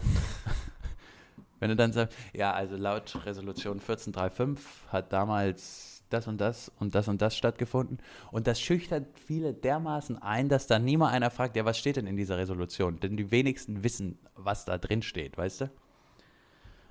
wenn 1.59 1.69
du 1.69 1.75
dann 1.75 1.91
sagst, 1.91 2.15
ja, 2.33 2.53
also 2.53 2.77
laut 2.77 3.25
Resolution 3.25 3.79
1435 3.79 4.65
hat 4.91 5.11
damals 5.11 6.03
das 6.09 6.27
und 6.27 6.39
das 6.39 6.71
und 6.79 6.95
das 6.95 7.07
und 7.07 7.21
das 7.21 7.35
stattgefunden. 7.35 7.99
Und 8.31 8.47
das 8.47 8.61
schüchtert 8.61 9.05
viele 9.19 9.53
dermaßen 9.53 10.21
ein, 10.21 10.49
dass 10.49 10.67
dann 10.67 10.85
niemand 10.85 11.13
einer 11.13 11.31
fragt, 11.31 11.55
ja, 11.55 11.65
was 11.65 11.77
steht 11.77 11.97
denn 11.97 12.07
in 12.07 12.15
dieser 12.15 12.37
Resolution? 12.37 12.99
Denn 12.99 13.17
die 13.17 13.31
wenigsten 13.31 13.83
wissen, 13.83 14.19
was 14.35 14.65
da 14.65 14.77
drin 14.77 15.01
steht, 15.01 15.37
weißt 15.37 15.61
du? 15.61 15.69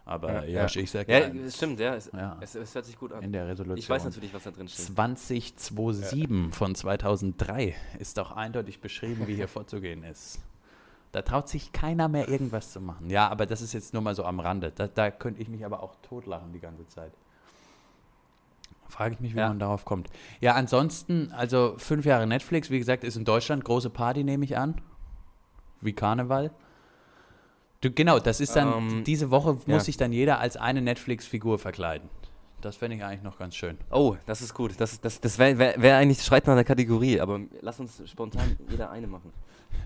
Aber 0.06 0.46
ja, 0.46 0.66
Ja, 0.66 0.80
ich 0.82 0.90
sag 0.90 1.08
Ja, 1.08 1.20
ja, 1.20 1.26
es 1.46 1.56
stimmt, 1.56 1.80
ja. 1.80 1.94
Es, 1.94 2.10
Ja. 2.12 2.36
es, 2.40 2.54
es 2.54 2.74
hört 2.74 2.84
sich 2.84 2.98
gut 2.98 3.12
an. 3.12 3.22
in 3.22 3.32
der 3.32 3.46
Resolution. 3.46 3.78
Ich 3.78 3.88
weiß 3.88 4.04
natürlich, 4.04 4.34
was 4.34 4.42
da 4.42 4.50
drin 4.50 4.68
steht. 4.68 4.84
2027 4.86 6.54
von 6.54 6.74
2003 6.74 7.74
ist 7.98 8.18
doch 8.18 8.32
eindeutig 8.32 8.80
beschrieben, 8.80 9.26
wie 9.26 9.34
hier 9.34 9.48
vorzugehen 9.48 10.04
ist. 10.04 10.40
Da 11.12 11.22
traut 11.22 11.48
sich 11.48 11.72
keiner 11.72 12.08
mehr 12.08 12.28
irgendwas 12.28 12.72
zu 12.72 12.80
machen. 12.80 13.08
Ja, 13.08 13.28
aber 13.28 13.46
das 13.46 13.62
ist 13.62 13.72
jetzt 13.72 13.94
nur 13.94 14.02
mal 14.02 14.14
so 14.14 14.24
am 14.24 14.40
Rande. 14.40 14.72
Da, 14.74 14.88
da 14.88 15.10
könnte 15.10 15.40
ich 15.40 15.48
mich 15.48 15.64
aber 15.64 15.82
auch 15.82 15.94
totlachen 16.02 16.52
die 16.52 16.58
ganze 16.60 16.86
Zeit. 16.88 17.12
Frage 18.88 19.14
ich 19.14 19.20
mich, 19.20 19.34
wie 19.34 19.38
Ja. 19.38 19.48
man 19.48 19.58
darauf 19.58 19.84
kommt. 19.84 20.08
Ja, 20.40 20.54
ansonsten, 20.54 21.32
also 21.32 21.74
fünf 21.78 22.04
Jahre 22.04 22.26
Netflix, 22.26 22.68
wie 22.70 22.78
gesagt, 22.78 23.04
ist 23.04 23.16
in 23.16 23.24
Deutschland 23.24 23.64
große 23.64 23.90
Party, 23.90 24.22
nehme 24.24 24.44
ich 24.44 24.56
an. 24.58 24.80
Wie 25.80 25.92
Karneval. 25.92 26.50
Du, 27.84 27.92
genau, 27.92 28.18
das 28.18 28.40
ist 28.40 28.56
dann, 28.56 28.72
Ähm, 28.72 29.04
diese 29.04 29.30
Woche 29.30 29.58
ja. 29.66 29.74
muss 29.74 29.84
sich 29.84 29.98
dann 29.98 30.10
jeder 30.10 30.38
als 30.38 30.56
eine 30.56 30.80
Netflix-Figur 30.80 31.58
verkleiden. 31.58 32.08
Das 32.62 32.76
fände 32.76 32.96
ich 32.96 33.04
eigentlich 33.04 33.22
noch 33.22 33.36
ganz 33.38 33.54
schön. 33.54 33.76
Oh, 33.90 34.16
das 34.24 34.40
ist 34.40 34.54
gut. 34.54 34.72
Das, 34.78 34.98
das, 35.02 35.20
das 35.20 35.38
wäre 35.38 35.58
wär, 35.58 35.82
wär 35.82 35.98
eigentlich 35.98 36.22
schreit 36.22 36.46
nach 36.46 36.54
der 36.54 36.64
Kategorie, 36.64 37.20
aber 37.20 37.40
lass 37.60 37.78
uns 37.78 38.00
spontan 38.08 38.56
jeder 38.70 38.90
eine 38.90 39.06
machen. 39.06 39.34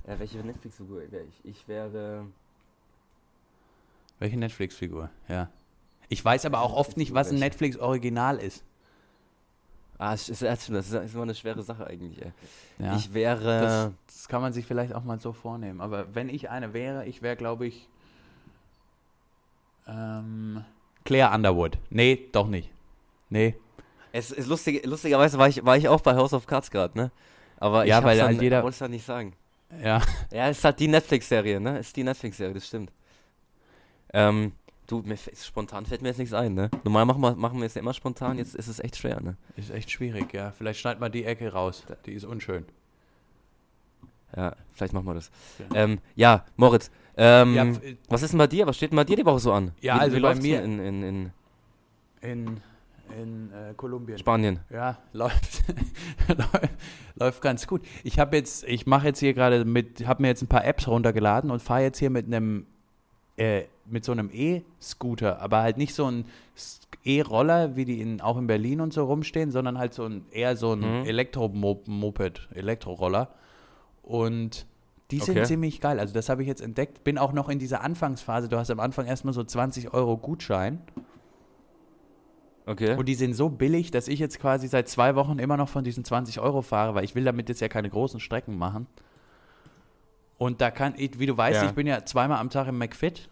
Äh, 0.07 0.17
welche 0.19 0.39
Netflix-Figur 0.39 1.11
wäre 1.11 1.25
ich? 1.25 1.45
Ich 1.51 1.67
wäre. 1.67 2.27
Welche 4.21 4.39
Netflix-Figur? 4.39 5.11
Ja. 5.27 5.51
Ich 6.09 6.25
weiß 6.25 6.47
aber 6.47 6.61
auch 6.61 6.75
oft 6.75 6.97
nicht, 6.97 7.15
was 7.15 7.31
ein? 7.31 7.41
Netflix-Original 7.41 8.39
ist. 8.39 8.63
Ah, 9.99 10.13
das 10.13 10.29
ist 10.29 10.43
das 10.43 10.69
ist 10.69 11.15
immer 11.15 11.23
eine 11.25 11.35
schwere 11.35 11.63
Sache 11.63 11.87
eigentlich. 11.87 12.23
Ey. 12.23 12.33
Ja. 12.79 12.97
Ich 12.97 13.13
wäre. 13.13 13.61
das, 13.61 13.91
das 14.07 14.29
kann 14.29 14.41
man 14.41 14.53
sich 14.53 14.65
vielleicht 14.65 14.95
auch 14.95 15.03
mal 15.03 15.19
so 15.19 15.33
vornehmen. 15.33 15.81
Aber 15.81 16.15
wenn 16.15 16.29
ich 16.29 16.51
eine 16.51 16.73
wäre, 16.73 17.05
ich 17.07 17.21
wäre, 17.21 17.35
glaube 17.37 17.67
ich, 17.67 17.89
ähm, 19.87 20.65
Claire 21.05 21.35
Underwood. 21.35 21.79
Nee, 21.91 22.29
doch 22.33 22.47
nicht. 22.47 22.71
Nee. 23.31 23.55
Es 24.13 24.31
ist 24.31 24.47
lustig, 24.47 24.85
lustigerweise 24.87 25.39
war 25.39 25.49
ich, 25.49 25.65
war 25.65 25.77
ich 25.77 25.89
auch 25.89 26.01
bei 26.01 26.15
House 26.15 26.33
of 26.33 26.47
Cards 26.47 26.71
gerade, 26.71 26.97
ne? 26.97 27.11
Aber 27.59 27.85
ich 27.85 27.91
Ja, 27.91 27.97
hab's 27.97 28.07
weil 28.07 28.19
dann, 28.19 28.27
halt 28.29 28.43
jeder- 28.43 28.63
wollte 28.63 28.75
es 28.77 28.81
halt 28.81 28.91
nicht 28.91 29.05
sagen. 29.05 29.33
Ja. 29.83 30.01
Ja, 30.31 30.49
es 30.49 30.59
ist 30.59 30.65
halt 30.65 30.81
die 30.81 30.89
Netflix-Serie, 30.89 31.61
ne? 31.61 31.79
Es 31.79 31.89
ist 31.89 31.97
die 31.97 32.05
Netflix-Serie, 32.05 32.55
das 32.55 32.67
stimmt. 32.67 32.91
Ähm, 34.15 34.53
du, 34.89 35.03
mir, 35.03 35.17
spontan 35.17 35.87
fällt 35.87 36.03
mir 36.03 36.09
jetzt 36.09 36.19
nichts 36.19 36.35
ein, 36.35 36.55
ne? 36.55 36.71
Normal 36.83 37.05
machen 37.07 37.21
wir, 37.23 37.37
machen 37.37 37.61
wir 37.61 37.67
es 37.67 37.75
ja 37.75 37.81
immer 37.81 37.95
spontan, 37.95 38.37
jetzt 38.39 38.57
ist 38.57 38.67
es 38.67 38.81
echt 38.81 38.97
schwer, 38.97 39.21
ne? 39.21 39.37
Ist 39.57 39.71
echt 39.71 39.91
schwierig, 39.93 40.35
ja. 40.35 40.51
Vielleicht 40.51 40.81
schneid 40.81 40.99
mal 40.99 41.09
die 41.09 41.25
Ecke 41.25 41.53
raus. 41.53 41.85
Die 42.07 42.13
ist 42.13 42.25
unschön. 42.25 42.65
Ja, 44.37 44.55
vielleicht 44.75 44.93
machen 44.93 45.07
wir 45.07 45.15
das. 45.15 45.31
Ja. 45.59 45.77
Ähm, 45.85 45.99
ja, 46.17 46.45
Moritz, 46.57 46.91
ähm, 47.17 47.55
Ja, 47.55 47.67
was 48.09 48.23
ist 48.23 48.33
denn 48.33 48.39
bei 48.39 48.47
dir? 48.47 48.67
Was 48.67 48.77
steht 48.77 48.91
denn 48.91 48.97
bei 48.97 49.05
dir 49.05 49.17
die 49.17 49.25
Woche 49.25 49.39
so 49.39 49.53
an? 49.53 49.73
Ja, 49.81 49.97
wie, 49.97 50.01
also 50.01 50.17
wie 50.17 50.21
bei 50.21 50.35
mir- 50.35 50.63
in, 50.63 50.79
in, 50.79 51.03
in 51.03 51.33
in, 52.21 52.61
in 53.17 53.53
äh, 53.53 53.75
Kolumbien. 53.77 54.19
Spanien? 54.19 54.59
Ja, 54.71 54.99
läuft, 55.13 55.63
läuft, 56.29 56.69
läuft 57.15 57.43
ganz 57.43 57.67
gut. 57.67 57.83
Ich 58.03 58.19
habe 58.19 58.37
jetzt, 58.37 58.65
ich 58.65 58.87
mache 58.87 59.07
jetzt 59.07 59.21
hier 59.21 59.35
gerade 59.35 59.65
mit, 59.65 60.07
habe 60.07 60.23
mir 60.23 60.29
jetzt 60.29 60.43
ein 60.43 60.49
paar 60.49 60.65
Apps 60.65 60.89
runtergeladen 60.89 61.51
und 61.51 61.63
fahre 61.63 61.83
jetzt 61.83 61.99
hier 61.99 62.11
mit 62.11 62.27
einem, 62.27 62.67
äh, 63.37 63.63
mit 63.91 64.05
so 64.05 64.13
einem 64.13 64.31
E-Scooter, 64.33 65.41
aber 65.41 65.63
halt 65.63 65.77
nicht 65.79 65.95
so 65.95 66.07
ein 66.11 66.25
E-Roller, 67.05 67.77
wie 67.77 67.85
die 67.85 68.01
in, 68.01 68.21
auch 68.21 68.37
in 68.37 68.47
Berlin 68.47 68.81
und 68.81 68.93
so 68.93 69.05
rumstehen, 69.05 69.51
sondern 69.51 69.79
halt 69.79 69.95
so 69.95 70.05
ein, 70.05 70.25
eher 70.31 70.57
so 70.57 70.73
ein 70.73 70.81
Mhm. 70.81 71.07
Elektromoped, 71.07 72.49
Elektroroller. 72.55 73.29
Und 74.03 74.67
die 75.11 75.21
sind 75.21 75.37
Okay. 75.39 75.47
ziemlich 75.47 75.81
geil. 75.81 75.99
Also 76.01 76.13
das 76.13 76.29
habe 76.29 76.43
ich 76.43 76.49
jetzt 76.49 76.61
entdeckt. 76.61 77.03
Bin 77.05 77.17
auch 77.19 77.33
noch 77.33 77.49
in 77.49 77.59
dieser 77.59 77.83
Anfangsphase. 77.83 78.49
Du 78.49 78.59
hast 78.59 78.71
am 78.71 78.81
Anfang 78.81 79.07
erstmal 79.07 79.33
so 79.35 79.43
20 79.45 79.95
Euro 79.95 80.17
Gutschein. 80.19 80.81
Okay. 82.67 82.95
Und 82.97 83.07
die 83.09 83.15
sind 83.15 83.33
so 83.35 83.49
billig, 83.49 83.91
dass 83.91 84.09
ich 84.09 84.19
jetzt 84.19 84.39
quasi 84.39 84.69
seit 84.69 84.89
zwei 84.89 85.15
Wochen 85.15 85.39
immer 85.39 85.57
noch 85.57 85.71
von 85.71 85.85
diesen 85.85 86.05
20 86.05 86.41
Euro 86.41 86.61
fahre, 86.61 86.95
weil 86.95 87.05
ich 87.05 87.15
will 87.15 87.25
damit 87.25 87.49
jetzt 87.49 87.61
ja 87.61 87.69
keine 87.69 87.89
großen 87.89 88.21
Strecken 88.21 88.59
machen. 88.59 88.87
Und 90.37 90.61
da 90.61 90.71
kann 90.71 90.95
ich, 90.99 91.19
wie 91.19 91.27
du 91.27 91.37
weißt, 91.37 91.63
Ja. 91.63 91.69
ich 91.69 91.73
bin 91.75 91.87
ja 91.87 92.05
zweimal 92.05 92.39
am 92.39 92.51
Tag 92.51 92.69
im 92.69 92.77
McFit. 92.77 93.29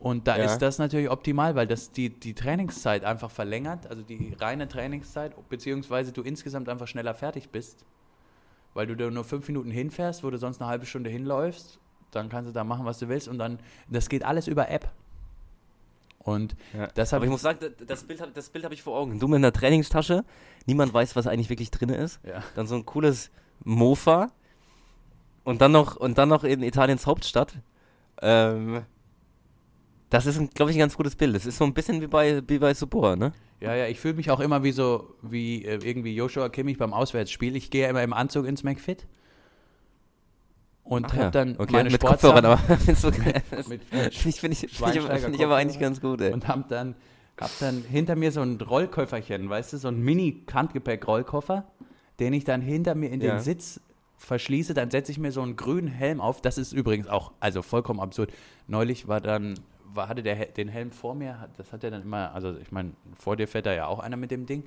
Und 0.00 0.28
da 0.28 0.36
Ja. 0.38 0.44
ist 0.44 0.58
das 0.58 0.78
natürlich 0.78 1.10
optimal, 1.10 1.54
weil 1.56 1.66
das 1.66 1.90
die, 1.90 2.08
die 2.10 2.34
Trainingszeit 2.34 3.04
einfach 3.04 3.30
verlängert, 3.30 3.86
also 3.88 4.02
die 4.02 4.36
reine 4.38 4.68
Trainingszeit, 4.68 5.32
beziehungsweise 5.48 6.12
du 6.12 6.22
insgesamt 6.22 6.68
einfach 6.68 6.86
schneller 6.86 7.14
fertig 7.14 7.50
bist. 7.50 7.84
Weil 8.74 8.86
du 8.86 8.94
da 8.96 9.10
nur 9.10 9.24
fünf 9.24 9.48
Minuten 9.48 9.70
hinfährst, 9.72 10.22
wo 10.22 10.30
du 10.30 10.38
sonst 10.38 10.60
eine 10.60 10.70
halbe 10.70 10.86
Stunde 10.86 11.10
hinläufst, 11.10 11.80
dann 12.12 12.28
kannst 12.28 12.48
du 12.48 12.52
da 12.52 12.62
machen, 12.62 12.84
was 12.84 12.98
du 13.00 13.08
willst. 13.08 13.26
Und 13.26 13.38
dann, 13.38 13.58
das 13.90 14.08
geht 14.08 14.24
alles 14.24 14.46
über 14.46 14.68
App. 14.70 14.88
Und 16.20 16.54
Ja. 16.74 16.86
das 16.88 17.12
habe 17.12 17.24
ich 17.24 17.28
ich. 17.28 17.32
muss 17.32 17.42
sagen, 17.42 17.58
da- 17.60 17.84
das 17.86 18.04
Bild, 18.04 18.20
hab- 18.20 18.34
das 18.34 18.50
Bild 18.50 18.64
habe 18.64 18.74
ich 18.74 18.82
vor 18.82 18.96
Augen. 18.98 19.18
Du 19.18 19.26
mit 19.28 19.36
einer 19.38 19.52
Trainingstasche, 19.52 20.24
niemand 20.66 20.92
weiß, 20.92 21.16
was 21.16 21.26
eigentlich 21.26 21.48
wirklich 21.48 21.70
drin 21.70 21.88
ist. 21.88 22.20
Ja. 22.24 22.42
Dann 22.54 22.66
so 22.66 22.74
ein 22.76 22.84
cooles 22.86 23.30
Mofa 23.64 24.30
und 25.44 25.60
dann 25.60 25.72
noch, 25.72 25.96
und 25.96 26.18
dann 26.18 26.28
noch 26.28 26.44
in 26.44 26.62
Italiens 26.62 27.06
Hauptstadt 27.06 27.54
Ähm, 28.20 28.82
das 30.10 30.26
ist, 30.26 30.54
glaube 30.54 30.70
ich, 30.70 30.76
ein 30.76 30.80
ganz 30.80 30.96
gutes 30.96 31.16
Bild. 31.16 31.34
Das 31.34 31.46
ist 31.46 31.58
so 31.58 31.64
ein 31.64 31.74
bisschen 31.74 32.00
wie 32.00 32.06
bei, 32.06 32.42
wie 32.46 32.58
bei 32.58 32.74
Subora, 32.74 33.16
ne? 33.16 33.32
Ja, 33.60 33.74
ja, 33.74 33.86
ich 33.86 33.98
fühle 33.98 34.14
mich 34.14 34.30
auch 34.30 34.40
immer 34.40 34.62
wie 34.62 34.72
so, 34.72 35.14
wie 35.22 35.64
äh, 35.64 35.78
irgendwie 35.82 36.14
Joshua 36.14 36.48
Kimmich 36.48 36.78
beim 36.78 36.92
Auswärtsspiel. 36.92 37.56
Ich 37.56 37.70
gehe 37.70 37.88
immer 37.88 38.02
im 38.02 38.12
Anzug 38.12 38.46
ins 38.46 38.62
McFit 38.62 39.06
und 40.84 41.06
Ach 41.06 41.12
habe 41.12 41.22
ja, 41.22 41.30
dann 41.30 41.56
okay, 41.58 41.72
meine 41.72 41.90
mit 41.90 42.00
Sportsachen 42.00 42.42
Kopfhörern, 42.42 42.58
aber 42.68 42.76
du, 42.86 43.68
mit, 43.68 43.84
finde 43.84 44.08
ich, 44.08 44.20
finde 44.20 44.30
ich, 44.30 44.40
find 44.40 44.54
ich, 44.96 45.02
find 45.02 45.34
ich 45.34 45.44
aber 45.44 45.56
eigentlich 45.56 45.80
ganz 45.80 46.00
gut, 46.00 46.20
ey. 46.20 46.32
und 46.32 46.48
hab 46.48 46.68
dann, 46.68 46.94
hab 47.38 47.50
dann 47.58 47.82
hinter 47.82 48.16
mir 48.16 48.32
so 48.32 48.40
ein 48.40 48.60
Rollköfferchen, 48.60 49.50
weißt 49.50 49.72
du, 49.72 49.78
so 49.78 49.88
ein 49.88 50.00
Mini-Handgepäck-Rollkoffer, 50.00 51.64
den 52.20 52.32
ich 52.32 52.44
dann 52.44 52.62
hinter 52.62 52.94
mir 52.94 53.10
in 53.10 53.20
den 53.20 53.28
Ja. 53.28 53.38
Sitz 53.40 53.80
verschließe. 54.18 54.74
Dann 54.74 54.90
setze 54.90 55.12
ich 55.12 55.18
mir 55.18 55.32
so 55.32 55.40
einen 55.42 55.56
grünen 55.56 55.88
Helm 55.88 56.20
auf. 56.20 56.40
Das 56.42 56.58
ist 56.58 56.72
übrigens 56.72 57.06
auch, 57.08 57.32
also 57.40 57.62
vollkommen 57.62 58.00
absurd. 58.00 58.32
Neulich 58.66 59.08
war 59.08 59.20
dann, 59.20 59.54
war, 59.94 60.08
hatte 60.08 60.22
der 60.22 60.36
den 60.46 60.68
Helm 60.68 60.90
vor 60.90 61.14
mir, 61.14 61.48
das 61.56 61.72
hat 61.72 61.84
er 61.84 61.90
dann 61.90 62.02
immer, 62.02 62.32
also 62.34 62.56
ich 62.58 62.70
meine, 62.72 62.92
vor 63.18 63.36
dir 63.36 63.48
fährt 63.48 63.66
da 63.66 63.72
ja 63.72 63.86
auch 63.86 63.98
einer 64.00 64.16
mit 64.16 64.30
dem 64.30 64.46
Ding. 64.46 64.64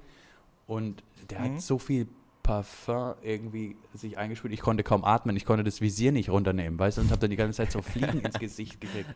Und 0.68 1.04
der 1.30 1.40
Mhm. 1.40 1.44
hat 1.56 1.62
so 1.62 1.78
viel 1.80 2.08
Parfum 2.44 3.14
irgendwie 3.22 3.76
sich 3.94 4.18
eingespielt, 4.18 4.54
ich 4.54 4.62
konnte 4.62 4.84
kaum 4.84 5.04
atmen, 5.04 5.36
ich 5.36 5.46
konnte 5.46 5.64
das 5.64 5.80
Visier 5.82 6.12
nicht 6.12 6.30
runternehmen, 6.30 6.80
weißt 6.80 6.98
du, 6.98 7.02
und 7.02 7.12
habe 7.12 7.20
dann 7.22 7.30
die 7.30 7.36
ganze 7.36 7.58
Zeit 7.58 7.72
so 7.72 7.82
Fliegen 7.82 8.20
ins 8.24 8.40
Gesicht 8.40 8.80
gekriegt. 8.82 9.10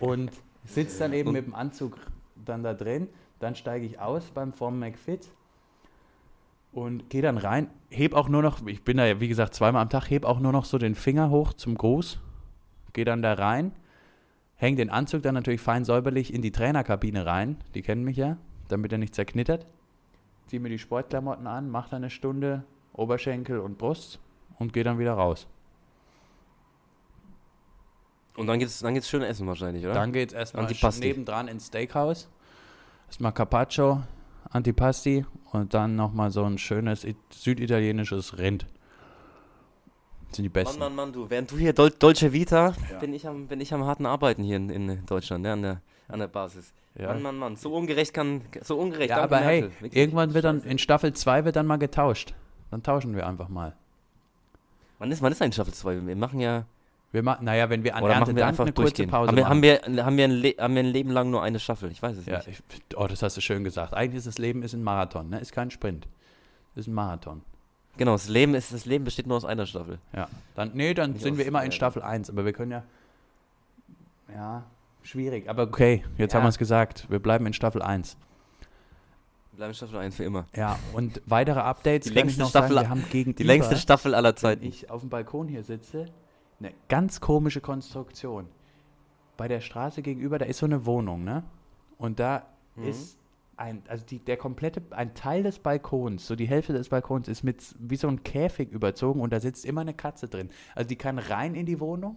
Und 0.00 0.30
sitze 0.64 0.98
dann 1.00 1.12
eben 1.12 1.28
Und- 1.28 1.34
mit 1.34 1.46
dem 1.46 1.54
Anzug 1.54 1.98
dann 2.44 2.62
da 2.62 2.74
drin, 2.74 3.08
dann 3.40 3.54
steige 3.54 3.86
ich 3.86 3.98
aus 4.00 4.24
beim 4.32 4.52
Form 4.52 4.78
McFit 4.78 5.28
und 6.72 7.08
gehe 7.10 7.22
dann 7.22 7.38
rein, 7.38 7.68
heb 7.90 8.14
auch 8.14 8.28
nur 8.28 8.42
noch, 8.42 8.66
ich 8.66 8.82
bin 8.84 8.96
da 8.96 9.06
ja 9.06 9.20
wie 9.20 9.28
gesagt 9.28 9.54
zweimal 9.54 9.82
am 9.82 9.90
Tag, 9.90 10.10
heb 10.10 10.24
auch 10.24 10.40
nur 10.40 10.52
noch 10.52 10.64
so 10.64 10.78
den 10.78 10.94
Finger 10.94 11.30
hoch 11.30 11.52
zum 11.52 11.76
Gruß, 11.76 12.18
gehe 12.92 13.04
dann 13.04 13.22
da 13.22 13.34
rein, 13.34 13.72
häng 14.58 14.76
den 14.76 14.90
Anzug 14.90 15.22
dann 15.22 15.34
natürlich 15.34 15.60
fein 15.60 15.84
säuberlich 15.84 16.34
in 16.34 16.42
die 16.42 16.52
Trainerkabine 16.52 17.24
rein, 17.24 17.56
die 17.74 17.82
kennen 17.82 18.04
mich 18.04 18.16
ja, 18.16 18.36
damit 18.68 18.92
er 18.92 18.98
nicht 18.98 19.14
zerknittert, 19.14 19.66
ziehe 20.46 20.60
mir 20.60 20.68
die 20.68 20.78
Sportklamotten 20.78 21.46
an, 21.46 21.70
mache 21.70 21.90
dann 21.90 22.02
eine 22.02 22.10
Stunde 22.10 22.64
Oberschenkel 22.92 23.60
und 23.60 23.78
Brust 23.78 24.18
und 24.58 24.72
gehe 24.72 24.84
dann 24.84 24.98
wieder 24.98 25.14
raus. 25.14 25.46
Und 28.36 28.46
dann 28.46 28.58
geht's, 28.58 28.80
dann 28.80 28.94
geht's 28.94 29.08
schön 29.08 29.22
essen 29.22 29.46
wahrscheinlich, 29.46 29.84
oder? 29.84 29.94
Dann 29.94 30.12
geht's 30.12 30.32
erstmal 30.32 30.64
Antipasti. 30.64 31.06
nebendran 31.06 31.48
ins 31.48 31.66
Steakhouse. 31.68 32.28
Erstmal 33.06 33.32
Carpaccio, 33.32 34.02
Antipasti 34.50 35.24
und 35.52 35.74
dann 35.74 35.96
nochmal 35.96 36.30
so 36.30 36.44
ein 36.44 36.58
schönes 36.58 37.06
süditalienisches 37.30 38.38
Rind. 38.38 38.66
Sind 40.32 40.44
die 40.44 40.48
Mann, 40.48 40.52
besten. 40.52 40.78
Mann, 40.78 40.94
Mann, 40.94 41.12
du, 41.12 41.28
während 41.28 41.50
du 41.50 41.56
hier 41.56 41.72
Dol 41.72 41.90
Dolce 41.90 42.32
Vita, 42.32 42.74
Ja. 42.90 42.98
bin, 42.98 43.14
ich 43.14 43.26
am, 43.26 43.46
bin 43.46 43.60
ich 43.60 43.72
am 43.72 43.84
harten 43.84 44.06
Arbeiten 44.06 44.42
hier 44.42 44.56
in, 44.56 44.70
in 44.70 45.06
Deutschland, 45.06 45.44
ja, 45.46 45.54
an 45.54 45.62
der, 45.62 45.80
an 46.08 46.18
der 46.20 46.28
Basis. 46.28 46.72
Ja. 46.94 47.08
Mann, 47.08 47.22
Mann, 47.22 47.38
Mann, 47.38 47.56
so 47.56 47.74
ungerecht 47.74 48.12
kann, 48.12 48.42
so 48.62 48.76
ungerecht. 48.78 49.10
Ja, 49.10 49.22
aber 49.22 49.38
hey, 49.38 49.62
Merkel. 49.80 49.98
Irgendwann 49.98 50.34
wird 50.34 50.44
dann 50.44 50.62
in 50.62 50.78
Staffel 50.78 51.12
2 51.12 51.44
wird 51.44 51.56
dann 51.56 51.66
mal 51.66 51.76
getauscht. 51.76 52.34
Dann 52.70 52.82
tauschen 52.82 53.14
wir 53.14 53.26
einfach 53.26 53.48
mal. 53.48 53.74
Wann 54.98 55.10
ist, 55.12 55.22
wann 55.22 55.32
ist 55.32 55.40
eigentlich 55.40 55.54
Staffel 55.54 55.74
2? 55.74 56.06
Wir 56.06 56.16
machen 56.16 56.40
ja, 56.40 56.64
Wir 57.12 57.22
machen, 57.22 57.44
naja, 57.44 57.70
wenn 57.70 57.84
wir 57.84 57.94
an 57.94 58.02
oder 58.02 58.18
machen 58.18 58.36
wir 58.36 58.46
einfach 58.46 58.64
eine 58.64 58.72
durchgehen. 58.72 59.08
Pause 59.08 59.28
haben, 59.28 59.36
wir, 59.36 59.48
haben, 59.48 59.62
wir, 59.62 60.04
haben, 60.04 60.16
wir 60.16 60.24
ein 60.24 60.54
haben 60.58 60.74
wir 60.74 60.82
ein 60.82 60.86
Leben 60.86 61.10
lang 61.10 61.30
nur 61.30 61.42
eine 61.42 61.58
Staffel? 61.58 61.90
Ich 61.90 62.02
weiß 62.02 62.18
es 62.18 62.26
ja, 62.26 62.38
nicht. 62.38 62.48
ich, 62.48 62.96
oh, 62.96 63.06
das 63.06 63.22
hast 63.22 63.36
du 63.36 63.40
schön 63.40 63.64
gesagt. 63.64 63.94
Eigentlich 63.94 64.18
ist 64.18 64.26
das 64.26 64.38
Leben 64.38 64.62
ist 64.62 64.74
ein 64.74 64.82
Marathon, 64.82 65.30
ne? 65.30 65.40
Ist 65.40 65.52
kein 65.52 65.70
Sprint. 65.70 66.06
Ist 66.74 66.86
ein 66.86 66.94
Marathon. 66.94 67.42
Genau, 67.98 68.12
das 68.12 68.28
Leben, 68.28 68.54
ist, 68.54 68.72
das 68.72 68.86
Leben 68.86 69.04
besteht 69.04 69.26
nur 69.26 69.36
aus 69.36 69.44
einer 69.44 69.66
Staffel. 69.66 69.98
Ja. 70.14 70.28
Dann, 70.54 70.70
nee, 70.74 70.94
dann 70.94 71.12
Nicht 71.12 71.22
sind 71.22 71.36
wir 71.36 71.44
immer 71.46 71.62
in. 71.64 71.72
Staffel 71.72 72.00
1, 72.02 72.30
aber 72.30 72.44
wir 72.46 72.52
können 72.54 72.70
ja. 72.72 72.82
Ja, 74.34 74.64
schwierig. 75.02 75.48
Aber 75.48 75.64
okay, 75.64 76.04
jetzt 76.16 76.32
Ja. 76.32 76.38
haben 76.38 76.44
wir 76.46 76.50
es 76.50 76.58
gesagt. 76.58 77.06
Wir 77.10 77.18
bleiben 77.18 77.44
in 77.46 77.52
Staffel 77.52 77.82
1. 77.82 78.16
Wir 79.52 79.56
bleiben 79.56 79.74
Staffel 79.74 79.98
1 79.98 80.14
für 80.16 80.24
immer. 80.24 80.46
Ja, 80.54 80.78
und 80.92 81.20
weitere 81.26 81.60
Updates 81.60 82.08
Die 82.08 82.14
längste 82.14 82.46
Staffel- 82.46 82.76
sagen, 82.76 82.86
wir 82.86 82.90
haben 82.90 83.04
gegenüber, 83.10 83.38
Die 83.38 83.44
längste 83.44 83.76
Staffel 83.76 84.14
aller 84.14 84.30
wenn 84.30 84.36
Zeiten. 84.36 84.64
ich 84.64 84.90
auf 84.90 85.00
dem 85.00 85.10
Balkon 85.10 85.48
hier 85.48 85.64
sitze, 85.64 86.06
eine 86.60 86.72
ganz 86.88 87.20
komische 87.20 87.60
Konstruktion. 87.60 88.46
Bei 89.36 89.48
der 89.48 89.60
Straße 89.60 90.02
gegenüber, 90.02 90.38
da 90.38 90.44
ist 90.46 90.58
so 90.58 90.66
eine 90.66 90.86
Wohnung, 90.86 91.24
ne? 91.24 91.42
Und 91.98 92.20
da 92.20 92.44
Mhm. 92.76 92.84
ist 92.88 93.17
ein, 93.58 93.82
also 93.88 94.04
die, 94.06 94.20
der 94.20 94.36
komplette, 94.36 94.82
ein 94.90 95.14
Teil 95.14 95.42
des 95.42 95.58
Balkons, 95.58 96.26
so 96.26 96.36
die 96.36 96.46
Hälfte 96.46 96.72
des 96.72 96.88
Balkons 96.88 97.26
ist 97.28 97.42
mit 97.42 97.62
wie 97.78 97.96
so 97.96 98.08
ein 98.08 98.22
Käfig 98.22 98.70
überzogen 98.70 99.20
und 99.20 99.32
da 99.32 99.40
sitzt 99.40 99.64
immer 99.64 99.80
eine 99.80 99.94
Katze 99.94 100.28
drin. 100.28 100.50
Also 100.74 100.88
die 100.88 100.96
kann 100.96 101.18
rein 101.18 101.54
in 101.54 101.66
die 101.66 101.80
Wohnung, 101.80 102.16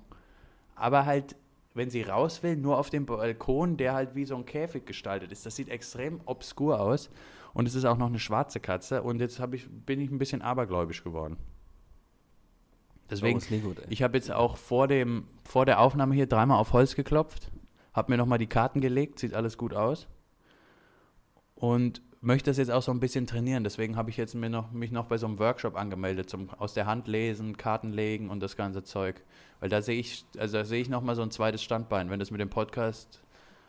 aber 0.75 1.05
halt, 1.05 1.35
wenn 1.73 1.89
sie 1.89 2.03
raus 2.03 2.43
will, 2.43 2.57
nur 2.57 2.77
auf 2.77 2.89
dem 2.89 3.05
Balkon, 3.05 3.77
der 3.77 3.93
halt 3.93 4.13
wie 4.13 4.25
so 4.25 4.35
ein 4.35 4.45
Käfig 4.45 4.85
gestaltet 4.85 5.31
ist. 5.31 5.45
Das 5.45 5.55
sieht 5.55 5.69
extrem 5.69 6.21
obskur 6.25 6.79
aus 6.79 7.09
und 7.53 7.67
es 7.67 7.73
ist 7.73 7.85
auch 7.85 7.97
noch 7.97 8.07
eine 8.07 8.19
schwarze 8.19 8.59
Katze 8.59 9.01
und 9.01 9.19
jetzt 9.19 9.41
ich, 9.53 9.67
bin 9.69 9.99
ich 9.99 10.11
ein 10.11 10.19
bisschen 10.19 10.43
abergläubisch 10.43 11.03
geworden. 11.03 11.37
Deswegen, 13.09 13.39
oh, 13.39 13.67
gut, 13.67 13.81
ich 13.89 14.03
habe 14.03 14.15
jetzt 14.15 14.31
auch 14.31 14.57
vor, 14.57 14.87
dem, 14.87 15.27
vor 15.43 15.65
der 15.65 15.81
Aufnahme 15.81 16.15
hier 16.15 16.27
dreimal 16.27 16.59
auf 16.59 16.71
Holz 16.71 16.95
geklopft, 16.95 17.51
habe 17.93 18.11
mir 18.11 18.17
nochmal 18.17 18.37
die 18.37 18.47
Karten 18.47 18.79
gelegt, 18.79 19.19
sieht 19.19 19.33
alles 19.33 19.57
gut 19.57 19.73
aus. 19.73 20.07
Und 21.61 22.01
möchte 22.21 22.49
das 22.49 22.57
jetzt 22.57 22.71
auch 22.71 22.81
so 22.81 22.91
ein 22.91 22.99
bisschen 22.99 23.27
trainieren. 23.27 23.63
Deswegen 23.63 23.95
habe 23.95 24.09
ich 24.09 24.17
jetzt 24.17 24.35
mir 24.35 24.49
noch, 24.49 24.71
mich 24.71 24.91
noch 24.91 25.05
bei 25.05 25.17
so 25.17 25.27
einem 25.27 25.39
Workshop 25.39 25.75
angemeldet, 25.75 26.29
zum 26.29 26.49
aus 26.57 26.73
der 26.73 26.85
Hand 26.87 27.07
lesen, 27.07 27.55
Karten 27.55 27.91
legen 27.93 28.29
und 28.29 28.41
das 28.41 28.55
ganze 28.57 28.83
Zeug. 28.83 29.21
Weil 29.59 29.69
da 29.69 29.81
sehe 29.81 29.99
ich, 29.99 30.25
also 30.37 30.57
da 30.57 30.65
sehe 30.65 30.81
ich 30.81 30.89
nochmal 30.89 31.15
so 31.15 31.21
ein 31.21 31.31
zweites 31.31 31.63
Standbein, 31.63 32.09
wenn 32.09 32.19
das 32.19 32.31
mit 32.31 32.41
dem 32.41 32.49
Podcast, 32.49 33.21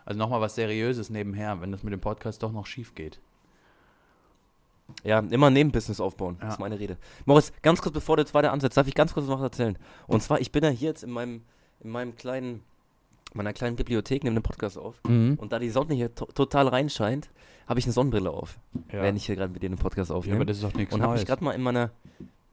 also 0.05 0.19
nochmal 0.19 0.41
was 0.41 0.55
Seriöses 0.55 1.11
nebenher, 1.11 1.61
wenn 1.61 1.71
das 1.71 1.83
mit 1.83 1.93
dem 1.93 2.01
Podcast 2.01 2.43
doch 2.43 2.51
noch 2.53 2.67
schief 2.67 2.95
geht. 2.95 3.21
Ja, 5.05 5.21
immer 5.21 5.47
ein 5.49 5.53
Nebenbusiness 5.55 6.01
aufbauen. 6.01 6.37
Das 6.41 6.49
Ja. 6.49 6.53
ist 6.55 6.61
meine 6.61 6.79
Rede. 6.79 6.97
Moritz, 7.25 7.53
ganz 7.63 7.81
kurz 7.81 7.95
bevor 7.95 8.17
du 8.17 8.23
jetzt 8.23 8.35
weiter 8.35 8.53
ansetzt, 8.53 8.77
darf 8.77 8.87
ich 8.89 8.95
ganz 8.95 9.15
kurz 9.15 9.27
noch 9.27 9.37
was 9.37 9.45
erzählen. 9.45 9.79
Und 10.07 10.23
zwar, 10.23 10.41
ich 10.41 10.53
bin 10.53 10.63
ja 10.65 10.71
hier 10.71 10.89
jetzt 10.91 11.05
in 11.05 11.11
meinem, 11.11 11.43
in 11.81 11.91
meinem 11.91 12.15
kleinen, 12.17 12.63
meiner 13.33 13.53
kleinen 13.53 13.77
Bibliothek, 13.77 14.25
nehme 14.25 14.37
den 14.37 14.43
Podcast 14.43 14.77
auf. 14.77 14.97
Mhm. 15.09 15.37
Und 15.41 15.53
da 15.53 15.59
die 15.59 15.71
Sonne 15.71 15.95
hier 15.95 16.15
to 16.15 16.27
total 16.27 16.69
reinscheint, 16.69 17.31
habe 17.73 17.81
ich 17.81 17.87
eine 17.87 17.93
Sonnenbrille 17.93 18.31
auf, 18.31 18.59
Ja. 18.93 19.03
während 19.03 19.17
ich 19.19 19.27
hier 19.27 19.35
gerade 19.37 19.53
mit 19.53 19.63
dir 19.63 19.69
den 19.71 19.79
Podcast 19.79 20.11
ja, 20.11 20.17
aufnehme. 20.17 20.37
aber 20.37 20.45
das 20.45 20.59
ist 20.59 20.63
doch 20.65 20.75
nichts 20.75 20.95
und 20.95 21.03
habe 21.03 21.15
mich 21.15 21.27
gerade 21.27 21.43
mal 21.43 21.53
in 21.53 21.63
meiner. 21.63 21.91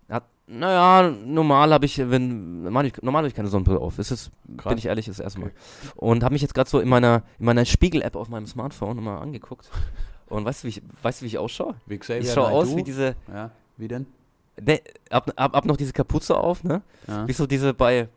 Hat, 0.09 0.23
naja, 0.47 1.11
normal 1.25 1.71
habe 1.71 1.85
ich, 1.85 1.97
wenn 1.99 2.63
normal, 2.63 2.85
hab 2.87 2.97
ich- 2.97 3.03
normal 3.03 3.19
habe 3.19 3.27
ich 3.27 3.35
keine 3.35 3.47
Sonnenbrille 3.49 3.79
auf. 3.79 3.99
Ist, 3.99 4.31
Krass. 4.57 4.69
bin 4.69 4.77
ich 4.79 4.87
ehrlich, 4.87 5.05
das 5.05 5.19
erste 5.19 5.39
Mal. 5.39 5.51
Und 5.95 6.23
habe 6.23 6.33
mich 6.33 6.41
jetzt 6.41 6.55
gerade 6.55 6.67
so 6.69 6.79
in 6.79 6.89
meiner, 6.89 7.21
in 7.37 7.45
meiner 7.45 7.63
Spiegel-App 7.65 8.15
auf 8.15 8.27
meinem 8.29 8.47
Smartphone 8.47 9.03
mal 9.03 9.19
angeguckt. 9.19 9.69
Und 10.27 10.45
weißt 10.45 10.63
du, 10.63 10.65
wie 10.65 10.69
ich, 10.69 10.81
weißt 11.03 11.21
du, 11.21 11.25
wie 11.25 11.27
ich 11.27 11.37
ausschaue? 11.37 11.75
Wie 11.85 11.97
Xavier 11.99 12.21
Ich 12.21 12.31
schaue 12.33 12.47
aus 12.47 12.65
Naidoo. 12.69 12.77
wie 12.77 12.83
diese, 12.83 13.15
Ja, 13.31 13.51
wie 13.77 13.87
denn? 13.87 14.07
ne, 14.59 14.81
ab, 15.11 15.31
ab, 15.35 15.55
ab 15.55 15.65
noch 15.65 15.77
diese 15.77 15.93
Kapuze 15.93 16.35
auf, 16.35 16.63
ne? 16.63 16.81
Ja. 17.07 17.27
Wie 17.27 17.33
so 17.33 17.45
diese 17.45 17.73
bei, 17.75 18.07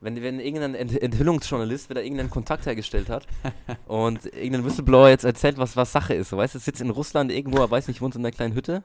wenn, 0.00 0.20
wenn 0.22 0.40
irgendein 0.40 0.74
Ent 0.74 1.00
Enthüllungsjournalist 1.02 1.90
wieder 1.90 2.02
irgendeinen 2.02 2.30
Kontakt 2.30 2.66
hergestellt 2.66 3.08
hat 3.10 3.26
und 3.86 4.24
irgendein 4.26 4.64
Whistleblower 4.64 5.08
jetzt 5.08 5.24
erzählt, 5.24 5.58
was, 5.58 5.76
was 5.76 5.92
Sache 5.92 6.14
ist. 6.14 6.30
So, 6.30 6.36
weißt 6.36 6.54
du, 6.54 6.58
sitzt 6.58 6.80
in 6.80 6.90
Russland 6.90 7.30
irgendwo, 7.30 7.58
er 7.58 7.70
weiß 7.70 7.88
nicht, 7.88 8.00
wohnt 8.00 8.14
in 8.16 8.22
einer 8.22 8.32
kleinen 8.32 8.54
Hütte. 8.54 8.82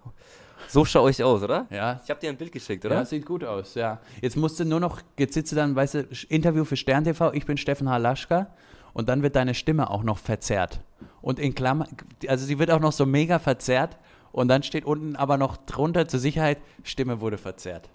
So 0.67 0.83
schaue 0.83 1.11
ich 1.11 1.23
aus, 1.23 1.43
oder? 1.43 1.67
ja, 1.69 2.01
Ich 2.03 2.09
habe 2.09 2.19
dir 2.19 2.29
ein 2.29 2.37
Bild 2.37 2.51
geschickt, 2.51 2.83
Ja, 2.83 2.89
oder? 2.89 3.05
sieht 3.05 3.25
gut 3.25 3.43
aus, 3.43 3.75
ja. 3.75 3.99
Jetzt 4.21 4.35
musst 4.35 4.59
du 4.59 4.65
nur 4.65 4.79
noch, 4.79 5.01
jetzt 5.17 5.33
sitzt 5.35 5.51
du 5.51 5.55
dann, 5.55 5.75
weißt 5.75 5.93
du, 5.93 6.07
Interview 6.29 6.65
für 6.65 6.75
Stern 6.75 7.03
TV, 7.03 7.33
ich 7.33 7.45
bin 7.45 7.57
Steffen 7.57 7.89
Halaschka 7.89 8.47
und 8.93 9.07
dann 9.09 9.21
wird 9.21 9.35
deine 9.35 9.53
Stimme 9.53 9.89
auch 9.89 10.03
noch 10.03 10.17
verzerrt. 10.17 10.81
Und 11.21 11.39
in 11.39 11.53
Klammer, 11.55 11.87
also 12.27 12.45
sie 12.45 12.57
wird 12.57 12.71
auch 12.71 12.79
noch 12.79 12.93
so 12.93 13.05
mega 13.05 13.37
verzerrt 13.39 13.97
und 14.31 14.47
dann 14.47 14.63
steht 14.63 14.85
unten 14.85 15.15
aber 15.15 15.37
noch 15.37 15.55
drunter 15.57 16.07
zur 16.07 16.19
Sicherheit, 16.19 16.57
Stimme 16.83 17.21
wurde 17.21 17.37
verzerrt. 17.37 17.89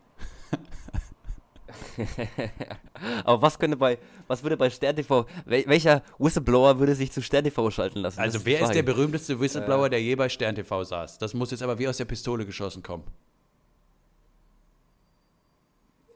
Aber 3.24 3.42
was 3.42 3.58
könnte 3.58 3.76
bei, 3.76 3.98
was 4.26 4.42
würde 4.42 4.56
bei 4.56 4.70
Stern 4.70 4.96
TV, 4.96 5.26
wel, 5.44 5.64
welcher 5.66 6.02
Whistleblower 6.18 6.78
würde 6.78 6.94
sich 6.94 7.12
zu 7.12 7.22
Stern 7.22 7.44
TV 7.44 7.70
schalten 7.70 8.00
lassen? 8.00 8.16
Das 8.18 8.24
Also 8.34 8.38
die 8.40 8.46
wer 8.46 8.60
ist 8.62 8.72
der 8.74 8.82
berühmteste 8.82 9.38
Whistleblower, 9.40 9.88
der 9.88 10.02
je 10.02 10.14
bei 10.14 10.28
Stern 10.28 10.54
TV 10.54 10.84
saß? 10.84 11.18
Das 11.18 11.34
muss 11.34 11.50
jetzt 11.50 11.62
aber 11.62 11.78
wie 11.78 11.88
aus 11.88 11.96
der 11.96 12.04
Pistole 12.04 12.44
geschossen 12.46 12.82
kommen. 12.82 13.04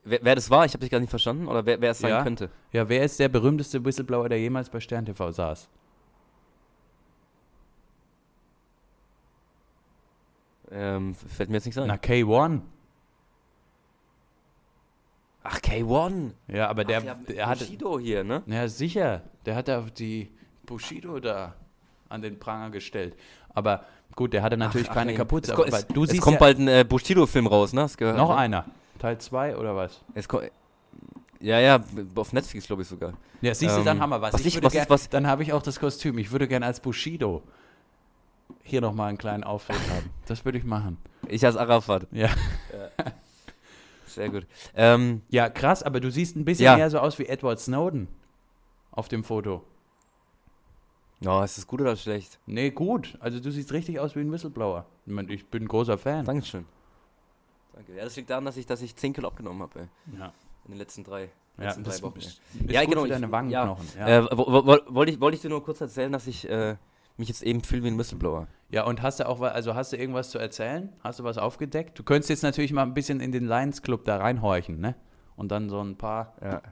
wer, 0.05 0.21
wer 0.23 0.35
das 0.35 0.51
war? 0.51 0.65
Ich 0.65 0.73
habe 0.73 0.81
dich 0.81 0.91
gar 0.91 1.01
nicht 1.01 1.11
verstanden. 1.11 1.49
Oder 1.49 1.65
wer, 1.67 1.81
wer 1.81 1.91
es 1.91 1.99
sein 1.99 2.11
Ja. 2.11 2.23
könnte? 2.23 2.51
Ja, 2.73 2.89
wer 2.89 3.03
ist 3.05 3.19
der 3.19 3.29
berühmteste 3.29 3.85
Whistleblower, 3.85 4.29
der 4.29 4.39
jemals 4.39 4.69
bei 4.71 4.81
Stern 4.81 5.07
TV 5.07 5.33
saß? 5.33 5.69
Ähm, 10.71 11.15
fällt 11.15 11.51
mir 11.51 11.57
jetzt 11.57 11.67
nicht 11.67 11.79
ein. 11.79 11.87
Na, 11.89 11.97
K1. 11.97 12.63
Ach, 15.45 15.59
K1. 15.59 16.31
Ja, 16.49 16.69
aber 16.69 16.85
der, 16.85 16.99
Ach, 17.01 17.05
ja, 17.05 17.15
der 17.29 17.47
hatte, 17.47 17.65
Bushido 17.65 17.99
hier, 17.99 18.25
ne? 18.25 18.43
Ja, 18.47 18.67
sicher. 18.67 19.21
Der 19.45 19.55
hat 19.57 19.69
da 19.69 19.83
die 19.83 20.31
Bushido 20.65 21.21
da 21.21 21.55
an 22.09 22.23
den 22.23 22.39
Pranger 22.39 22.71
gestellt. 22.71 23.15
Aber 23.53 23.85
gut, 24.17 24.33
der 24.33 24.43
hatte 24.43 24.57
natürlich 24.57 24.89
Ach, 24.91 24.95
keine 24.95 25.13
nee. 25.13 25.17
Kapuze. 25.19 25.53
Es, 25.53 25.75
es, 25.75 25.87
du 25.89 26.05
es 26.05 26.11
siehst 26.11 26.23
kommt 26.23 26.35
ja 26.35 26.41
bald 26.41 26.59
ein 26.59 26.69
äh, 26.69 26.85
Bushido-Film 26.89 27.47
raus, 27.47 27.73
ne? 27.75 27.83
Hast 27.83 27.99
gehört, 27.99 28.17
noch 28.17 28.31
ne? 28.31 28.37
einer. 28.37 28.65
Teil 28.99 29.19
2 29.19 29.57
oder 29.59 29.77
was? 29.77 30.01
Es 30.15 30.27
Ja, 31.41 31.61
ja, 31.61 31.79
auf 32.15 32.33
Netflix 32.33 32.67
glaube 32.67 32.83
ich 32.83 32.89
sogar. 32.89 33.13
Ja, 33.43 33.55
siehst 33.55 33.77
du, 33.77 33.83
dann 33.85 33.99
Ähm, 33.99 34.03
haben 34.03 34.11
wir 34.11 34.23
was. 34.23 34.33
was 34.33 34.41
ich 34.41 34.57
ich- 34.57 34.63
was 34.63 34.73
gern, 34.73 34.87
was- 34.89 35.11
dann 35.11 35.27
habe 35.27 35.43
ich 35.43 35.53
auch 35.53 35.63
das 35.63 35.79
Kostüm. 35.79 36.17
Ich 36.17 36.33
würde 36.33 36.49
gerne 36.49 36.65
als 36.65 36.81
Bushido 36.81 37.43
hier 38.63 38.81
nochmal 38.81 39.11
einen 39.11 39.19
kleinen 39.19 39.45
Auftritt 39.45 39.77
haben. 39.91 40.09
Das 40.27 40.47
würde 40.47 40.57
ich 40.57 40.65
machen. 40.65 40.97
Ich 41.29 41.45
als 41.45 41.57
Arafat. 41.57 42.07
Ja. 42.13 42.31
Sehr 44.15 44.29
gut. 44.31 44.47
Ähm, 44.75 45.23
ja, 45.29 45.49
krass, 45.49 45.83
aber 45.83 46.01
du 46.01 46.11
siehst 46.11 46.37
ein 46.37 46.45
bisschen 46.45 46.65
Ja. 46.67 46.79
eher 46.79 46.91
so 46.91 46.99
aus 46.99 47.19
wie 47.19 47.27
Edward 47.27 47.59
Snowden 47.61 48.09
auf 48.93 49.09
dem 49.09 49.25
Foto. 49.25 49.63
ja, 51.21 51.43
ist 51.45 51.57
das 51.59 51.67
gut 51.67 51.81
oder 51.81 51.97
schlecht? 51.97 52.39
Nee, 52.47 52.71
gut. 52.71 53.17
Also 53.21 53.41
du 53.41 53.51
siehst 53.51 53.73
richtig 53.73 53.99
aus 53.99 54.15
wie 54.15 54.21
ein 54.21 54.31
Whistleblower. 54.31 54.85
Ich, 55.07 55.13
mein, 55.13 55.29
ich 55.31 55.47
bin 55.47 55.65
ein 55.65 55.69
großer 55.69 55.97
Fan. 55.99 56.25
Dankeschön. 56.25 56.65
Danke. 57.73 57.95
Ja, 57.97 58.05
das 58.05 58.15
liegt 58.17 58.31
daran, 58.31 58.45
dass 58.45 58.57
ich, 58.57 58.67
dass 58.67 58.83
ich 58.83 58.95
10 58.95 59.13
Kilo 59.15 59.29
abgenommen 59.29 59.63
habe 59.63 59.89
Ja, 60.19 60.33
in 60.67 60.73
den 60.73 60.79
letzten 60.79 61.03
drei, 61.03 61.31
ja 61.59 61.65
letzten 61.65 61.83
drei 61.85 62.03
Wochen. 62.03 62.19
ist, 62.19 62.41
ey. 62.61 62.67
ist 62.67 62.73
Ja, 62.73 62.85
genau, 62.85 63.05
ich- 63.05 63.11
deine 63.11 63.31
Wangenknochen. 63.33 63.87
Ja, 63.99 64.07
Äh, 64.21 64.25
wo- 64.33 64.47
wo- 64.47 64.95
Wollte 64.95 65.13
ich, 65.13 65.21
wollte 65.21 65.35
ich 65.37 65.43
dir 65.43 65.49
nur 65.49 65.65
kurz 65.65 65.81
erzählen, 65.81 66.13
dass 66.13 66.27
ich 66.27 66.49
äh, 66.49 66.77
mich 67.17 67.29
jetzt 67.29 67.43
eben 67.43 67.63
fühle 67.63 67.85
wie 67.85 67.89
ein 67.89 67.99
Whistleblower. 67.99 68.47
ja, 68.71 68.85
und 68.85 69.03
hast 69.03 69.21
du 69.21 69.29
auch 69.29 69.41
also 69.41 69.75
hast 69.75 69.93
du 69.93 69.97
irgendwas 69.97 70.31
zu 70.31 70.39
erzählen? 70.39 70.93
Hast 71.03 71.19
du 71.21 71.25
was 71.25 71.39
aufgedeckt? 71.39 71.99
Du 71.99 72.03
könntest 72.03 72.31
jetzt 72.31 72.43
natürlich 72.43 72.73
mal 72.73 72.83
ein 72.83 72.95
bisschen 72.95 73.21
in 73.21 73.31
den 73.33 73.47
Lions 73.47 73.83
Club 73.83 74.05
da 74.05 74.17
reinhorchen, 74.17 74.81
ne? 74.81 74.95
Und 75.37 75.51
dann 75.53 75.69
so 75.69 75.81
ein 75.81 75.97
paar. 75.97 76.35
Ja. 76.43 76.63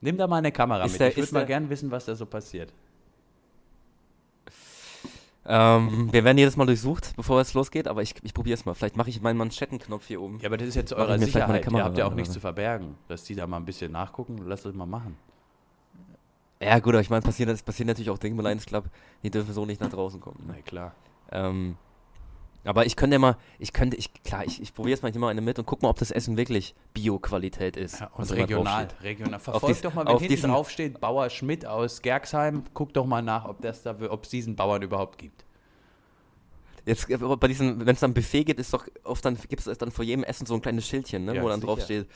Nimm 0.00 0.16
da 0.16 0.26
mal 0.26 0.36
eine 0.38 0.50
Kamera 0.52 0.84
Ist 0.84 0.92
mit. 0.92 1.00
der- 1.00 1.08
ich 1.10 1.16
würde 1.18 1.32
mal 1.34 1.40
der- 1.40 1.46
gern 1.46 1.70
wissen, 1.70 1.90
was 1.90 2.04
da 2.06 2.14
so 2.14 2.24
passiert. 2.26 2.72
Ähm, 5.46 6.08
wir 6.12 6.22
werden 6.22 6.36
jedes 6.38 6.56
Mal 6.56 6.66
durchsucht, 6.66 7.14
bevor 7.16 7.40
es 7.40 7.54
losgeht, 7.54 7.88
aber 7.88 8.02
ich, 8.02 8.14
ich 8.22 8.34
probiere 8.34 8.54
es 8.54 8.64
mal. 8.66 8.74
Vielleicht 8.74 8.96
mache 8.96 9.08
ich 9.08 9.20
meinen 9.22 9.38
Manschettenknopf 9.38 10.06
hier 10.06 10.20
oben. 10.20 10.38
Ja, 10.40 10.48
aber 10.48 10.58
das 10.58 10.68
ist 10.68 10.74
jetzt 10.74 10.92
eure 10.92 11.18
Sicherheit. 11.18 11.56
Ihr 11.56 11.60
Kamera 11.62 11.84
habt 11.84 11.98
ja 11.98 12.06
auch 12.06 12.14
nichts 12.14 12.28
oder? 12.30 12.34
zu 12.34 12.40
verbergen. 12.40 12.96
Dass 13.08 13.24
die 13.24 13.34
da 13.34 13.46
mal 13.46 13.56
ein 13.56 13.64
bisschen 13.64 13.90
nachgucken, 13.92 14.38
lasst 14.46 14.64
das 14.66 14.74
mal 14.74 14.86
machen. 14.86 15.16
Ja, 16.62 16.78
gut, 16.78 16.92
aber 16.94 17.00
ich 17.00 17.08
meine, 17.10 17.22
passiert, 17.22 17.48
es 17.48 17.62
passieren 17.62 17.86
natürlich 17.88 18.10
auch 18.10 18.18
Dinge 18.18 18.38
im 18.38 18.44
Lions 18.44 18.66
Club, 18.66 18.84
die 19.22 19.30
dürfen 19.30 19.54
so 19.54 19.64
nicht 19.64 19.80
nach 19.80 19.88
draußen 19.88 20.20
kommen. 20.20 20.44
Na 20.46 20.54
Ne? 20.54 20.62
klar. 20.62 20.94
Ähm, 21.32 21.76
aber 22.64 22.84
ich 22.84 22.96
könnte 22.96 23.14
ja 23.14 23.18
mal, 23.18 23.36
ich 23.58 23.72
könnte, 23.72 23.96
ich, 23.96 24.12
klar, 24.22 24.44
ich, 24.44 24.60
ich 24.60 24.74
probiere 24.74 24.90
jetzt 24.90 25.02
mal, 25.02 25.08
nehme 25.10 25.20
mal 25.24 25.30
eine 25.30 25.40
mit 25.40 25.58
und 25.58 25.64
guck 25.64 25.80
mal, 25.82 25.88
ob 25.88 25.98
das 25.98 26.10
Essen 26.10 26.36
wirklich 26.36 26.74
Bio-Qualität 26.92 27.78
ist. 27.78 28.00
Ja, 28.00 28.08
und 28.08 28.30
da 28.30 28.34
regional, 28.34 28.88
regional. 29.02 29.40
Verfolgt 29.40 29.76
dies- 29.76 29.80
doch 29.82 29.94
mal, 29.94 30.02
wenn 30.04 30.12
auf 30.12 30.20
hinten 30.20 30.34
diesen- 30.34 30.50
drauf 30.50 30.68
steht, 30.68 31.00
Bauer 31.00 31.30
Schmidt 31.30 31.64
aus 31.64 32.02
Gergsheim, 32.02 32.64
guckt 32.74 32.94
doch 32.96 33.06
mal 33.06 33.22
nach, 33.22 33.46
ob 33.46 33.62
das 33.62 33.82
da, 33.82 33.96
ob 34.10 34.24
es 34.24 34.28
diesen 34.30 34.56
Bauern 34.56 34.82
überhaupt 34.82 35.16
gibt. 35.18 35.46
Jetzt 36.90 37.08
äh, 37.10 37.16
bei 37.16 37.48
diesen, 37.48 37.86
wenn 37.86 37.94
es 37.94 38.00
dann 38.00 38.10
ein 38.10 38.14
Buffet 38.14 38.44
gibt, 38.44 38.60
ist 38.60 38.72
doch 38.74 38.84
oft 39.04 39.24
dann 39.24 39.36
gibt 39.48 39.66
es 39.66 39.78
dann 39.78 39.90
vor 39.90 40.04
jedem 40.04 40.24
Essen 40.24 40.46
so 40.46 40.54
ein 40.54 40.62
kleines 40.62 40.86
Schildchen, 40.86 41.24
ne, 41.24 41.36
Ja, 41.36 41.42
wo 41.42 41.48
dann 41.48 41.60
sicher. 41.60 41.66
drauf 41.74 41.84
steht 41.84 42.06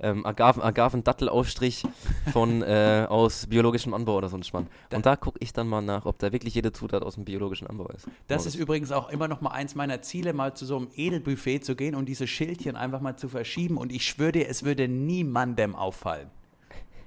ähm, 0.00 0.24
Agaven, 0.24 0.62
Agavendattelaufstrich 0.62 1.82
von 2.32 2.62
äh, 2.62 3.06
aus 3.08 3.46
biologischem 3.46 3.94
Anbau 3.94 4.16
oder 4.16 4.28
so 4.28 4.36
ein 4.36 4.42
Schmarrn. 4.44 4.68
Und 4.94 5.04
da 5.06 5.16
gucke 5.16 5.38
ich 5.42 5.52
dann 5.52 5.66
mal 5.68 5.80
nach, 5.80 6.06
ob 6.06 6.18
da 6.18 6.30
wirklich 6.32 6.54
jede 6.54 6.72
Zutat 6.72 7.02
aus 7.02 7.14
dem 7.16 7.24
biologischen 7.24 7.66
Anbau 7.66 7.88
ist. 7.88 8.06
Das 8.28 8.46
ist 8.46 8.54
übrigens 8.54 8.92
auch 8.92 9.08
immer 9.10 9.26
noch 9.28 9.40
mal 9.40 9.50
eins 9.50 9.74
meiner 9.74 10.00
Ziele, 10.02 10.32
mal 10.32 10.54
zu 10.54 10.66
so 10.66 10.76
einem 10.76 10.88
Edelbuffet 10.94 11.60
zu 11.64 11.74
gehen 11.74 11.94
und 11.96 12.06
diese 12.06 12.26
Schildchen 12.26 12.76
einfach 12.76 13.00
mal 13.00 13.16
zu 13.16 13.28
verschieben. 13.28 13.76
Und 13.76 13.92
ich 13.92 14.04
schwöre 14.06 14.32
dir, 14.32 14.48
es 14.48 14.62
würde 14.62 14.86
niemandem 14.86 15.74
auffallen. 15.74 16.28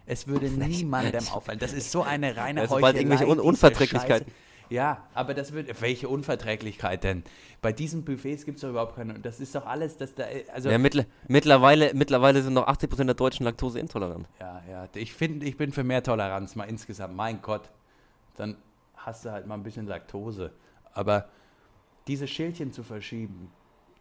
Es 0.06 0.28
würde 0.28 0.50
niemandem 0.50 1.26
auffallen. 1.30 1.60
Das 1.60 1.72
ist 1.74 1.92
so 1.92 2.02
eine 2.04 2.36
reine 2.36 2.62
Ja, 2.62 2.68
sobald 2.68 2.96
Heuchelei, 2.98 3.00
irgendwelche 3.00 3.28
Un- 3.32 3.40
Unverträglichkeiten. 3.40 4.28
Scheiße. 4.28 4.38
Ja, 4.72 5.06
aber 5.14 5.34
das 5.34 5.52
wird. 5.52 5.82
Welche 5.82 6.08
Unverträglichkeit 6.08 7.04
denn? 7.04 7.24
Bei 7.62 7.74
diesen 7.74 8.06
Buffets 8.06 8.46
gibt 8.46 8.56
es 8.56 8.62
doch 8.62 8.70
überhaupt 8.70 8.96
keine. 8.96 9.20
Das 9.20 9.42
ist 9.42 9.54
doch 9.54 9.66
alles, 9.66 9.98
das 9.98 10.16
da. 10.16 10.24
Also, 10.54 10.70
ja, 10.70 10.78
mittler, 10.78 11.06
mittlerweile, 11.28 11.94
mittlerweile 11.94 12.42
sind 12.42 12.54
noch 12.54 12.68
80% 12.68 13.04
der 13.04 13.14
Deutschen 13.14 13.44
laktoseintolerant. 13.44 14.30
Ja, 14.40 14.64
ja. 14.70 14.88
Ich 14.96 15.14
finde, 15.14 15.46
ich 15.46 15.58
bin 15.58 15.74
für 15.74 15.84
mehr 15.84 16.02
Toleranz 16.02 16.56
mal 16.56 16.64
insgesamt. 16.64 17.16
Mein 17.16 17.42
Gott. 17.42 17.70
Dann 18.38 18.56
hast 18.96 19.26
du 19.26 19.32
halt 19.32 19.46
mal 19.46 19.56
ein 19.56 19.64
bisschen 19.64 19.88
Laktose. 19.88 20.54
Aber 20.94 21.28
diese 22.08 22.26
Schildchen 22.26 22.72
zu 22.72 22.84
verschieben, 22.84 23.52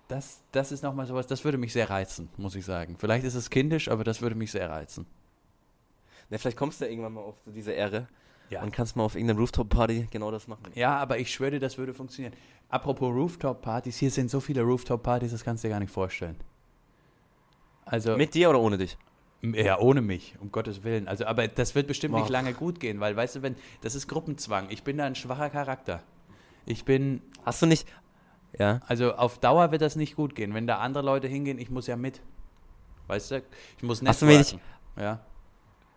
das, 0.07 0.43
das 0.53 0.71
ist 0.71 0.85
nochmal 0.85 1.07
sowas, 1.07 1.27
das 1.27 1.45
würde 1.45 1.59
mich 1.59 1.73
sehr 1.73 1.91
reizen, 1.91 2.29
muss 2.37 2.55
ich 2.55 2.65
sagen. 2.65 2.97
Vielleicht 2.97 3.25
ist 3.25 3.35
es 3.35 3.51
kindisch, 3.51 3.89
aber 3.89 4.05
das 4.05 4.23
würde 4.23 4.37
mich 4.37 4.53
sehr 4.53 4.71
reizen. 4.71 5.07
Ja, 6.31 6.39
vielleicht 6.39 6.57
kommst 6.57 6.81
du 6.81 6.85
ja 6.85 6.93
irgendwann 6.93 7.15
mal 7.15 7.23
auf 7.23 7.37
so 7.45 7.51
diese 7.51 7.73
Ehre 7.73 8.07
Ja. 8.51 8.63
und 8.63 8.73
kannst 8.73 8.97
mal 8.97 9.05
auf 9.05 9.15
irgendeiner 9.15 9.39
Rooftop-Party 9.41 10.09
genau 10.11 10.31
das 10.31 10.49
machen. 10.49 10.65
Ja, 10.75 10.97
aber 10.99 11.19
ich 11.19 11.33
schwöre 11.33 11.53
dir, 11.53 11.61
das 11.61 11.79
würde 11.79 11.95
funktionieren. 11.95 12.35
Apropos 12.69 13.09
Rooftop-Partys, 13.15 13.97
hier 13.97 14.11
sind 14.11 14.31
so 14.31 14.41
viele 14.41 14.63
Rooftop-Partys, 14.63 15.31
das 15.31 15.45
kannst 15.45 15.63
du 15.65 15.69
dir 15.69 15.73
gar 15.75 15.81
nicht 15.81 15.93
vorstellen. 15.93 16.37
Also, 17.85 18.17
Mit 18.17 18.35
dir 18.35 18.51
oder 18.51 18.61
ohne 18.61 18.79
dich? 18.79 18.97
Ja, 19.43 19.79
ohne 19.79 20.03
mich, 20.03 20.35
um 20.41 20.53
Gottes 20.53 20.85
Willen. 20.85 21.09
Also, 21.09 21.25
aber 21.25 21.49
das 21.49 21.75
wird 21.75 21.87
bestimmt 21.87 22.15
nicht 22.15 22.27
Ach. 22.27 22.31
lange 22.31 22.53
gut 22.53 22.79
gehen, 22.79 23.01
weil, 23.01 23.17
weißt 23.17 23.37
du, 23.37 23.43
wenn, 23.43 23.57
das 23.81 23.95
ist 23.95 24.07
Gruppenzwang. 24.07 24.67
Ich 24.71 24.83
bin 24.83 24.99
da 24.99 25.07
ein 25.07 25.15
schwacher 25.15 25.49
Charakter. 25.49 26.03
Ich 26.67 26.85
bin, 26.85 27.23
Hast 27.45 27.63
du 27.63 27.67
nicht. 27.67 27.89
Ja. 28.59 28.81
also 28.87 29.15
auf 29.15 29.39
Dauer 29.39 29.71
wird 29.73 29.81
das 29.81 29.97
nicht 29.97 30.15
gut 30.17 30.35
gehen. 30.35 30.53
Wenn 30.55 30.67
da 30.67 30.79
andere 30.79 31.05
Leute 31.05 31.27
hingehen, 31.27 31.59
ich 31.59 31.71
muss 31.71 31.87
ja 31.87 31.97
mit. 31.97 32.21
Weißt 33.07 33.31
du, 33.31 33.43
ich 33.79 33.83
muss 33.83 34.03
Hast 34.05 34.23
du 34.23 34.27
mir 34.27 34.39
nicht-. 34.39 34.59
Ja. 34.97 35.21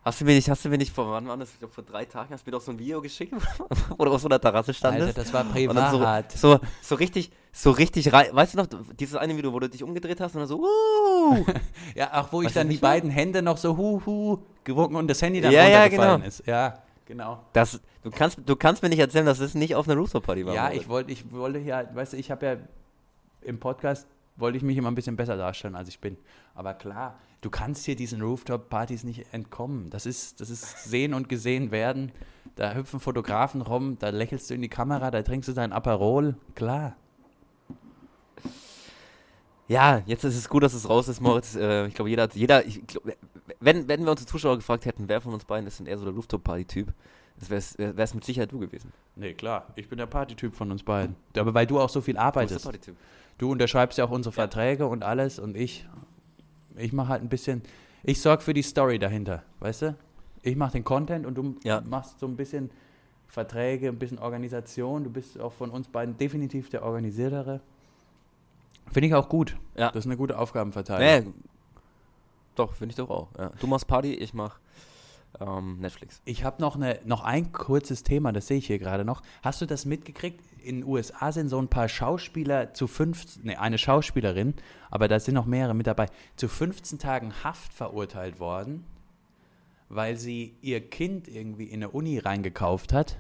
Hast 0.06 0.20
du 0.20 0.26
mir 0.26 0.36
nicht, 0.36 0.50
hast 0.50 0.66
du 0.66 0.70
mir 0.70 0.78
nicht 0.78 0.92
vor, 0.94 1.10
wann 1.12 1.28
war 1.30 1.38
das? 1.38 1.52
Ich 1.54 1.60
glaube, 1.60 1.74
vor 1.74 1.84
drei 1.84 2.04
Tagen 2.04 2.34
hast 2.34 2.46
du 2.46 2.50
mir 2.52 2.58
doch 2.58 2.62
so 2.62 2.72
ein 2.72 2.80
Video 2.80 3.02
geschickt, 3.02 3.34
wo 3.98 4.04
du 4.04 4.12
auf 4.12 4.20
so 4.22 4.28
einer 4.28 4.40
Terrasse 4.40 4.74
standest. 4.74 5.08
Alter, 5.08 5.22
das 5.22 5.32
war 5.32 5.46
privat. 5.46 6.32
so, 6.34 6.56
so, 6.56 6.60
so 6.82 6.96
richtig, 6.96 7.32
so 7.54 7.72
richtig 7.72 8.12
rein. 8.12 8.28
Weißt 8.34 8.54
du 8.54 8.58
noch, 8.58 8.68
dieses 9.00 9.16
eine 9.16 9.38
Video, 9.38 9.54
wo 9.54 9.60
du 9.60 9.70
dich 9.70 9.82
umgedreht 9.82 10.20
hast 10.20 10.36
und 10.36 10.42
dann 10.42 10.48
so, 10.50 10.60
uh, 10.60 11.46
ja, 11.96 12.22
auch 12.22 12.34
wo 12.34 12.42
ich 12.42 12.48
Weißt 12.48 12.58
dann 12.58 12.68
die 12.68 12.76
mehr? 12.76 12.82
beiden 12.82 13.10
Hände 13.10 13.42
noch 13.42 13.56
so 13.56 13.78
hu 13.78 14.02
hu 14.06 14.40
gewunken 14.66 14.98
und 14.98 15.08
das 15.08 15.22
Handy 15.22 15.40
dann 15.40 15.54
Ja, 15.54 15.68
ja, 15.70 15.84
runtergefallen 15.84 16.16
genau. 16.22 16.28
ist. 16.28 16.46
Ja, 16.46 16.84
genau. 17.06 17.40
das, 17.54 17.80
du, 18.04 18.12
kannst, 18.12 18.40
du 18.46 18.56
kannst 18.58 18.84
mir 18.84 18.90
nicht 18.90 19.00
erzählen, 19.00 19.26
dass 19.26 19.40
das 19.40 19.54
nicht 19.56 19.74
auf 19.76 19.88
einer 19.88 19.98
Rooftop-Party 19.98 20.46
war. 20.46 20.54
Ja, 20.54 20.72
ich 20.72 20.90
wollte, 20.90 21.12
ich 21.14 21.32
wollte 21.32 21.64
halt, 21.74 21.96
weißt 21.96 22.12
du, 22.12 22.18
ich 22.18 22.30
habe 22.30 22.46
ja 22.46 22.56
im 23.42 23.58
Podcast 23.58 24.06
wollte 24.36 24.58
ich 24.58 24.64
mich 24.64 24.78
immer 24.78 24.90
ein 24.92 24.96
bisschen 24.96 25.16
besser 25.16 25.38
darstellen, 25.38 25.76
als 25.76 25.90
ich 25.90 26.00
bin. 26.00 26.18
Aber 26.56 26.74
klar, 26.74 27.20
du 27.42 27.50
kannst 27.50 27.86
hier 27.86 27.96
diesen 27.96 28.22
Rooftop-Partys 28.22 29.04
nicht 29.04 29.34
entkommen. 29.34 29.90
Das 29.90 30.06
ist, 30.06 30.42
das 30.42 30.50
ist 30.50 30.86
sehen 30.86 31.14
und 31.14 31.30
gesehen 31.30 31.72
werden. 31.72 32.12
Da 32.56 32.74
hüpfen 32.74 33.00
Fotografen 33.00 33.62
rum, 33.62 33.98
da 34.00 34.10
lächelst 34.10 34.50
du 34.50 34.54
in 34.54 34.62
die 34.62 34.70
Kamera, 34.70 35.12
da 35.12 35.22
trinkst 35.22 35.50
du 35.50 35.54
dein 35.54 35.72
Aperol. 35.74 36.36
Klar. 36.56 36.96
Ja, 39.68 40.04
jetzt 40.06 40.24
ist 40.24 40.36
es 40.36 40.50
gut, 40.50 40.62
dass 40.64 40.74
es 40.74 40.90
raus 40.90 41.08
ist, 41.08 41.22
Moritz. 41.22 41.56
Äh, 41.56 41.88
ich 41.88 41.94
glaube, 41.96 42.10
jeder 42.10 42.24
hat, 42.24 42.36
jeder, 42.36 42.66
ich 42.66 42.86
glaub, 42.86 43.04
wenn, 43.60 43.88
wenn 43.88 44.04
wir 44.04 44.12
unsere 44.12 44.28
Zuschauer 44.28 44.58
gefragt 44.58 44.86
hätten, 44.86 45.08
wer 45.08 45.22
von 45.22 45.34
uns 45.34 45.46
beiden 45.46 45.66
ist 45.68 45.80
denn 45.80 45.88
eher 45.88 45.98
so 45.98 46.06
der 46.06 46.14
Rooftop-Party-Typ, 46.14 46.94
das 47.40 47.50
wäre 47.50 47.94
es 47.96 48.14
mit 48.14 48.24
Sicherheit 48.24 48.52
du 48.52 48.60
gewesen. 48.60 48.92
Nee, 49.16 49.34
klar. 49.34 49.68
Ich 49.76 49.90
bin 49.90 49.98
der 49.98 50.06
Partytyp 50.06 50.54
von 50.56 50.70
uns 50.72 50.84
beiden. 50.84 51.16
Aber 51.36 51.54
weil 51.54 51.66
du 51.66 51.80
auch 51.80 51.90
so 51.90 52.02
viel 52.02 52.14
Du 52.14 52.18
bist 52.20 52.26
arbeitest. 52.26 52.66
der 52.66 52.72
Party-Typ. 52.72 52.96
Du 53.38 53.52
unterschreibst 53.52 53.98
ja 53.98 54.06
auch 54.06 54.12
unsere 54.12 54.32
Verträge 54.34 54.88
und 54.88 55.04
alles 55.04 55.40
und 55.40 55.58
ich, 55.58 55.88
ich 56.78 56.94
mache 56.94 57.10
halt 57.10 57.22
ein 57.22 57.30
bisschen, 57.30 57.62
ich 58.04 58.22
sorge 58.22 58.44
für 58.44 58.54
die 58.54 58.62
Story 58.62 59.00
dahinter, 59.00 59.44
weißt 59.60 59.82
du? 59.84 59.96
Ich 60.42 60.56
mache 60.56 60.74
den 60.74 60.84
Content 60.84 61.26
und 61.26 61.36
du 61.36 61.56
Ja. 61.64 61.82
machst 61.82 62.20
so 62.20 62.28
ein 62.28 62.36
bisschen 62.36 62.70
Verträge, 63.28 63.88
ein 63.90 63.98
bisschen 63.98 64.20
Organisation. 64.20 65.04
Du 65.04 65.10
bist 65.10 65.40
auch 65.40 65.54
von 65.54 65.70
uns 65.72 65.88
beiden 65.88 66.18
definitiv 66.18 66.70
der 66.70 66.84
Organisiertere. 66.84 67.62
Finde 68.92 69.08
ich 69.08 69.16
auch 69.16 69.28
gut. 69.30 69.58
Ja. 69.76 69.88
Das 69.90 70.04
ist 70.04 70.06
eine 70.06 70.18
gute 70.18 70.38
Aufgabenverteilung. 70.38 71.34
Nee, 71.34 71.34
doch, 72.56 72.74
finde 72.76 72.92
ich 72.92 72.96
doch 72.98 73.10
auch. 73.10 73.30
Ja. 73.38 73.52
Du 73.60 73.66
machst 73.68 73.88
Party, 73.88 74.14
ich 74.14 74.34
mach 74.34 74.60
ähm, 75.40 75.80
Netflix. 75.80 76.22
Ich 76.26 76.44
habe 76.44 76.62
noch, 76.62 76.76
eine, 76.76 77.00
noch 77.06 77.24
ein 77.24 77.52
kurzes 77.52 78.04
Thema, 78.04 78.32
das 78.32 78.48
sehe 78.48 78.58
ich 78.58 78.68
hier 78.68 78.80
gerade 78.80 79.06
noch. 79.06 79.22
Hast 79.42 79.62
du 79.62 79.66
das 79.66 79.86
mitgekriegt? 79.86 80.42
In 80.64 80.82
den 80.82 80.88
USA 80.88 81.32
sind 81.32 81.50
so 81.50 81.60
ein 81.60 81.68
paar 81.68 81.90
Schauspieler 81.90 82.74
zu 82.74 82.88
15, 82.88 83.44
ne, 83.44 83.60
eine 83.60 83.78
Schauspielerin, 83.78 84.54
aber 84.90 85.08
da 85.08 85.20
sind 85.20 85.36
noch 85.36 85.46
mehrere 85.46 85.74
mit 85.74 85.88
dabei, 85.88 86.08
zu 86.36 86.48
15 86.48 87.00
Tagen 87.00 87.34
Haft 87.44 87.74
verurteilt 87.74 88.40
worden, 88.40 88.86
weil 89.90 90.16
sie 90.16 90.56
ihr 90.62 90.82
Kind 90.82 91.28
irgendwie 91.28 91.66
in 91.66 91.84
eine 91.84 91.90
Uni 91.90 92.20
reingekauft 92.20 92.94
hat. 92.94 93.18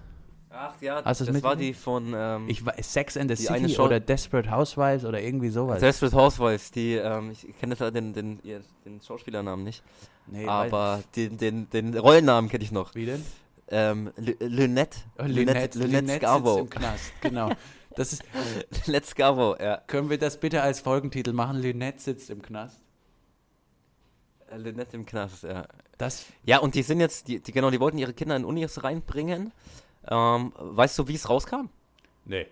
Ach 0.55 0.79
ja, 0.81 1.01
du's 1.01 1.17
das 1.17 1.43
war 1.43 1.55
die 1.55 1.73
von 1.73 2.13
ähm, 2.15 2.45
Ich 2.47 2.63
weiß, 2.63 2.93
Sex 2.93 3.17
and 3.17 3.35
the 3.35 3.43
City 3.43 3.75
oder 3.79 3.99
Desperate 3.99 4.51
Housewives 4.51 5.03
oder 5.03 5.19
irgendwie 5.19 5.49
sowas. 5.49 5.79
Desperate 5.79 6.15
Housewives, 6.15 6.69
die, 6.69 6.93
ähm, 6.93 7.31
ich 7.31 7.57
kenne 7.59 7.75
den, 7.91 8.13
den, 8.13 8.39
den 8.85 9.01
Schauspielernamen 9.01 9.65
nicht, 9.65 9.83
Nee, 10.27 10.47
aber 10.47 11.03
den, 11.15 11.37
den, 11.37 11.69
den 11.69 11.97
Rollennamen 11.97 12.49
kenne 12.49 12.63
ich 12.63 12.71
noch. 12.71 12.95
Wie 12.95 13.05
denn? 13.05 13.23
Ähm, 13.69 14.11
Lynette. 14.17 14.99
Oh, 15.17 15.23
Lynette, 15.23 15.79
Lynette 15.79 15.79
Lynette 15.79 16.07
sitzt 16.07 16.21
Scavo. 16.21 16.59
im 16.59 16.69
Knast, 16.69 17.13
genau. 17.21 17.51
Das 17.95 18.13
ist, 18.13 18.23
Lynette 18.85 19.07
Scavo, 19.07 19.55
ja. 19.59 19.77
können 19.87 20.09
wir 20.09 20.17
das 20.17 20.39
bitte 20.39 20.61
als 20.61 20.79
Folgentitel 20.79 21.33
machen? 21.33 21.57
Lynette 21.57 21.99
sitzt 21.99 22.29
im 22.29 22.41
Knast. 22.41 22.79
Äh, 24.49 24.57
Lynette 24.57 24.95
im 24.95 25.05
Knast, 25.05 25.43
ja. 25.43 25.67
Das 25.97 26.25
Ja, 26.43 26.59
und 26.59 26.75
die 26.75 26.83
sind 26.83 26.99
jetzt, 26.99 27.27
die, 27.27 27.39
die, 27.39 27.51
genau, 27.51 27.69
die 27.69 27.79
wollten 27.79 27.97
ihre 27.97 28.13
Kinder 28.13 28.35
in 28.35 28.45
Unis 28.45 28.83
reinbringen. 28.83 29.51
Ähm, 30.07 30.53
weißt 30.55 30.99
du, 30.99 31.07
wie 31.07 31.15
es 31.15 31.29
rauskam? 31.29 31.69
Nee. 32.25 32.47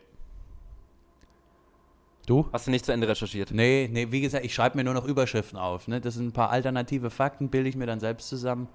Du? 2.26 2.48
Hast 2.54 2.68
du 2.68 2.72
nicht 2.72 2.86
zu 2.86 2.92
Ende 2.92 3.08
recherchiert? 3.08 3.52
Nee, 3.52 3.90
nee, 3.92 4.08
wie 4.12 4.22
gesagt, 4.22 4.46
ich 4.46 4.54
schreibe 4.54 4.78
mir 4.78 4.84
nur 4.84 4.94
noch 4.94 5.06
Überschriften 5.06 5.58
auf. 5.58 5.88
Ne? 5.88 6.02
Das 6.02 6.16
sind 6.16 6.28
ein 6.28 6.32
paar 6.34 6.52
alternative 6.52 7.10
Fakten, 7.10 7.50
bilde 7.50 7.70
ich 7.70 7.76
mir 7.76 7.88
dann 7.88 8.00
selbst 8.00 8.30
zusammen, 8.30 8.68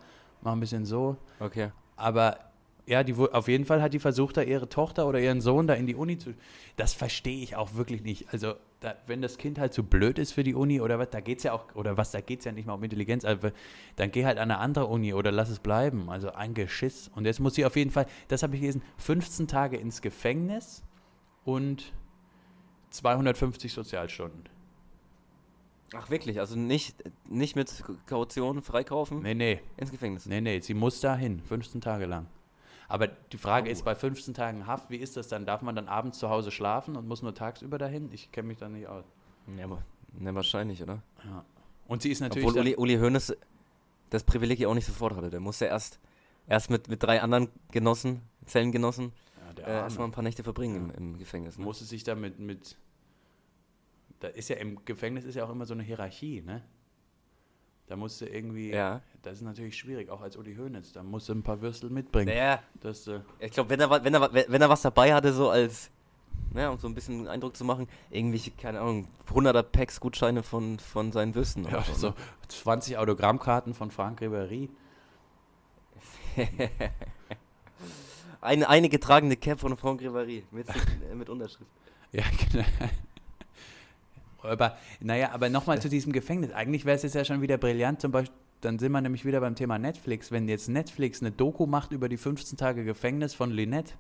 mache 0.43 0.57
ein 0.57 0.61
bisschen 0.61 0.85
so. 0.85 1.17
Okay. 1.39 1.71
Aber 1.97 2.39
ja, 2.87 3.03
die, 3.03 3.15
auf 3.15 3.49
jeden 3.49 3.65
Fall 3.65 3.83
hat 3.83 3.95
die 3.95 3.99
versucht, 3.99 4.37
da 4.37 4.43
ihre 4.43 4.69
Tochter 4.69 5.07
oder 5.09 5.19
ihren 5.19 5.41
Sohn 5.41 5.67
da 5.67 5.75
in 5.75 5.87
die 5.87 5.97
Uni 5.97 6.19
zu. 6.19 6.35
Das 6.77 6.93
verstehe 6.93 7.43
ich 7.43 7.57
auch 7.57 7.75
wirklich 7.75 8.03
nicht. 8.03 8.33
Also, 8.33 8.55
da, 8.81 8.95
wenn 9.07 9.23
das 9.23 9.39
Kind 9.39 9.59
halt 9.59 9.75
zu 9.75 9.83
blöd 9.83 10.19
ist 10.19 10.33
für 10.33 10.45
die 10.45 10.55
Uni 10.55 10.81
oder 10.81 10.99
was, 10.99 11.11
da 11.11 11.21
geht's 11.21 11.43
ja 11.43 11.53
auch, 11.53 11.75
oder 11.75 11.97
was, 11.97 12.13
da 12.13 12.21
geht's 12.21 12.45
ja 12.45 12.53
nicht 12.53 12.67
mal 12.67 12.75
um 12.75 12.85
Intelligenz, 12.85 13.25
also, 13.25 13.51
dann 13.97 14.13
geh 14.13 14.25
halt 14.25 14.39
an 14.39 14.51
eine 14.51 14.61
andere 14.61 14.87
Uni 14.87 15.15
oder 15.15 15.33
lass 15.33 15.51
es 15.51 15.59
bleiben. 15.59 16.09
Also 16.11 16.33
ein 16.33 16.55
Geschiss. 16.55 17.11
Und 17.15 17.25
jetzt 17.25 17.41
muss 17.41 17.55
sie 17.55 17.65
auf 17.65 17.75
jeden 17.75 17.91
Fall, 17.91 18.07
das 18.29 18.45
habe 18.45 18.55
ich 18.55 18.61
gelesen, 18.61 18.83
15 18.99 19.49
Tage 19.49 19.77
ins 19.77 20.01
Gefängnis 20.01 20.85
und 21.45 21.93
250 22.91 23.73
Sozialstunden. 23.73 24.45
Ach 25.95 26.11
wirklich, 26.11 26.41
also 26.41 26.57
nicht, 26.57 26.97
nicht 27.29 27.55
mit 27.55 27.85
Kaution 28.07 28.61
freikaufen 28.63 29.23
Nee, 29.23 29.35
nee, 29.35 29.61
ins 29.77 29.91
Gefängnis. 29.93 30.27
nee, 30.27 30.41
nee, 30.41 30.61
sie 30.61 30.75
muss 30.75 31.01
da 31.01 31.15
hin, 31.17 31.41
15 31.41 31.81
Tage 31.81 32.07
lang. 32.07 32.27
Aber 32.89 33.07
die 33.09 33.39
Frage 33.39 33.69
Oh. 33.69 33.73
ist, 33.73 33.85
bei 33.85 33.95
15 33.95 34.35
Tagen 34.35 34.67
Haft, 34.67 34.91
wie 34.91 34.97
ist 34.97 35.17
das 35.17 35.29
dann? 35.29 35.47
Darf 35.47 35.63
man 35.63 35.75
dann 35.77 35.89
abends 35.89 36.19
zu 36.19 36.29
Hause 36.29 36.51
schlafen 36.51 36.97
und 36.97 37.07
muss 37.09 37.23
nur 37.23 37.35
tagsüber 37.35 37.79
dahin? 37.79 38.11
Ich 38.13 38.31
kenne 38.33 38.49
mich 38.49 38.59
da 38.59 38.69
nicht 38.69 38.87
aus. 38.87 39.05
Ja, 39.57 39.65
aber 39.65 39.83
ne, 40.19 40.35
wahrscheinlich, 40.35 40.83
oder? 40.83 41.03
Ja. 41.25 41.45
Und 41.89 42.03
sie 42.03 42.11
ist 42.11 42.21
natürlich. 42.21 42.47
Obwohl 42.47 42.61
Uli, 42.61 42.77
Uli 42.77 42.97
Hoeneß 42.97 43.37
das 44.11 44.23
Privileg 44.25 44.59
ja 44.61 44.69
auch 44.69 44.75
nicht 44.75 44.87
sofort 44.87 45.17
hatte. 45.17 45.31
Der 45.31 45.41
musste 45.41 45.65
erst, 45.67 45.99
erst 46.49 46.71
mit, 46.71 46.89
mit 46.89 47.03
drei 47.03 47.23
anderen 47.23 47.49
Genossen, 47.73 48.23
Zellengenossen, 48.45 49.13
äh, 49.67 49.73
erstmal 49.73 50.09
ein 50.09 50.13
paar 50.13 50.25
Nächte 50.25 50.43
verbringen 50.43 50.77
im, 50.77 50.91
im 50.91 51.19
Gefängnis. 51.19 51.59
Ne? 51.59 51.65
musste 51.65 51.85
sich 51.85 52.05
da 52.05 52.15
mit, 52.15 52.39
mit. 52.39 52.77
Da 54.21 54.29
ist 54.29 54.49
ja 54.49 54.57
im 54.57 54.85
Gefängnis 54.85 55.25
ist 55.25 55.35
ja 55.35 55.45
auch 55.45 55.51
immer 55.51 55.67
so 55.67 55.75
eine 55.75 55.83
Hierarchie, 55.83 56.43
ne? 56.43 56.63
Da 57.87 57.97
musste 57.97 58.27
irgendwie. 58.27 58.71
Ja. 58.71 59.01
Das 59.23 59.35
ist 59.35 59.43
natürlich 59.43 59.77
schwierig, 59.77 60.11
auch 60.11 60.21
als 60.21 60.37
Uli 60.37 60.57
Hoeneß. 60.57 60.93
Da 60.93 61.03
musste 61.03 61.33
ein 61.33 61.43
paar 61.43 61.61
Würstel 61.61 61.91
mitbringen. 61.91 62.29
Naja, 62.29 62.61
Das, 62.81 63.07
äh, 63.07 63.21
ich 63.39 63.53
glaube, 63.53 63.71
wenn 63.71 63.81
er, 63.81 64.05
wenn, 64.05 64.15
er, 64.15 64.33
wenn 64.33 64.63
er 64.63 64.69
was 64.69 64.83
dabei 64.83 65.15
hatte, 65.15 65.33
so 65.33 65.51
als, 65.51 65.91
ne, 66.53 66.71
um 66.71 66.79
so 66.79 66.89
ein 66.89 66.95
bisschen 66.95 67.19
einen 67.19 67.29
Eindruck 67.29 67.57
zu 67.57 67.65
machen, 67.65 67.89
irgendwelche, 68.11 68.51
keine 68.53 68.81
Ahnung, 68.81 69.09
100er 69.29 69.63
Packs 69.63 70.01
Gutscheine 70.01 70.43
von, 70.43 70.79
von 70.79 71.13
seinen 71.13 71.35
Würsten. 71.35 71.65
ja, 71.65 71.79
oder 71.79 71.95
so 71.95 72.09
ne? 72.09 72.15
20 72.49 72.99
Autogrammkarten 72.99 73.75
von 73.75 73.91
Frank 73.91 74.21
Ribéry. 74.21 74.69
Eine, 78.47 78.69
eine 78.69 78.89
getragene 78.89 79.37
Cap 79.37 79.59
von 79.59 79.77
Franck 79.77 80.03
Rivary 80.03 80.45
mit, 80.53 80.69
äh, 80.69 81.15
mit 81.15 81.29
Unterschrift. 81.29 81.71
Ja, 82.13 82.23
genau. 82.51 82.65
Aber, 84.41 84.79
naja, 85.01 85.33
aber 85.33 85.49
nochmal 85.49 85.83
zu 85.83 85.89
diesem 85.89 86.13
Gefängnis. 86.13 86.53
Eigentlich 86.53 86.85
wäre 86.85 86.97
es 86.97 87.03
jetzt 87.03 87.15
ja 87.15 87.25
schon 87.25 87.43
wieder 87.43 87.59
brillant, 87.59 88.01
zum 88.01 88.13
Beispiel, 88.13 88.35
dann 88.61 88.79
sind 88.79 88.93
wir 88.93 89.01
nämlich 89.01 89.25
wieder 89.25 89.41
beim 89.41 89.57
Thema 89.57 89.79
Netflix. 89.79 90.31
Wenn 90.31 90.49
jetzt 90.49 90.69
Netflix 90.69 91.21
eine 91.21 91.33
Doku 91.33 91.67
macht 91.67 91.91
über 91.91 92.09
die 92.09 92.17
15 92.17 92.57
Tage 92.57 92.85
Gefängnis 92.85 93.35
von 93.35 93.51
Lynette 93.51 93.95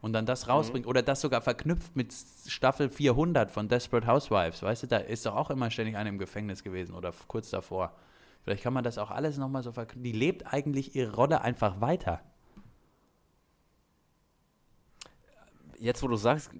und 0.00 0.12
dann 0.12 0.26
das 0.26 0.48
rausbringt 0.48 0.86
oder 0.86 1.02
das 1.02 1.20
sogar 1.20 1.42
verknüpft 1.42 1.96
mit 1.96 2.14
Staffel 2.46 2.88
400 2.88 3.50
von 3.50 3.68
Desperate 3.68 4.06
Housewives, 4.06 4.62
weißt 4.62 4.84
du, 4.84 4.86
da 4.86 4.98
ist 4.98 5.26
doch 5.26 5.34
auch 5.34 5.50
immer 5.50 5.70
ständig 5.70 5.96
eine 5.96 6.08
im 6.08 6.18
Gefängnis 6.18 6.62
gewesen 6.62 6.94
oder 6.94 7.12
kurz 7.26 7.50
davor. 7.50 7.92
Vielleicht 8.44 8.62
kann 8.62 8.72
man 8.72 8.84
das 8.84 8.96
auch 8.96 9.10
alles 9.10 9.38
nochmal 9.38 9.64
so 9.64 9.72
verknüpfen. 9.72 10.04
Die 10.04 10.12
lebt 10.12 10.52
eigentlich 10.52 10.94
ihre 10.94 11.14
Rolle 11.14 11.40
einfach 11.40 11.80
weiter. 11.80 12.20
Jetzt, 15.84 16.02
wo 16.02 16.08
du 16.08 16.16
sagst, 16.16 16.50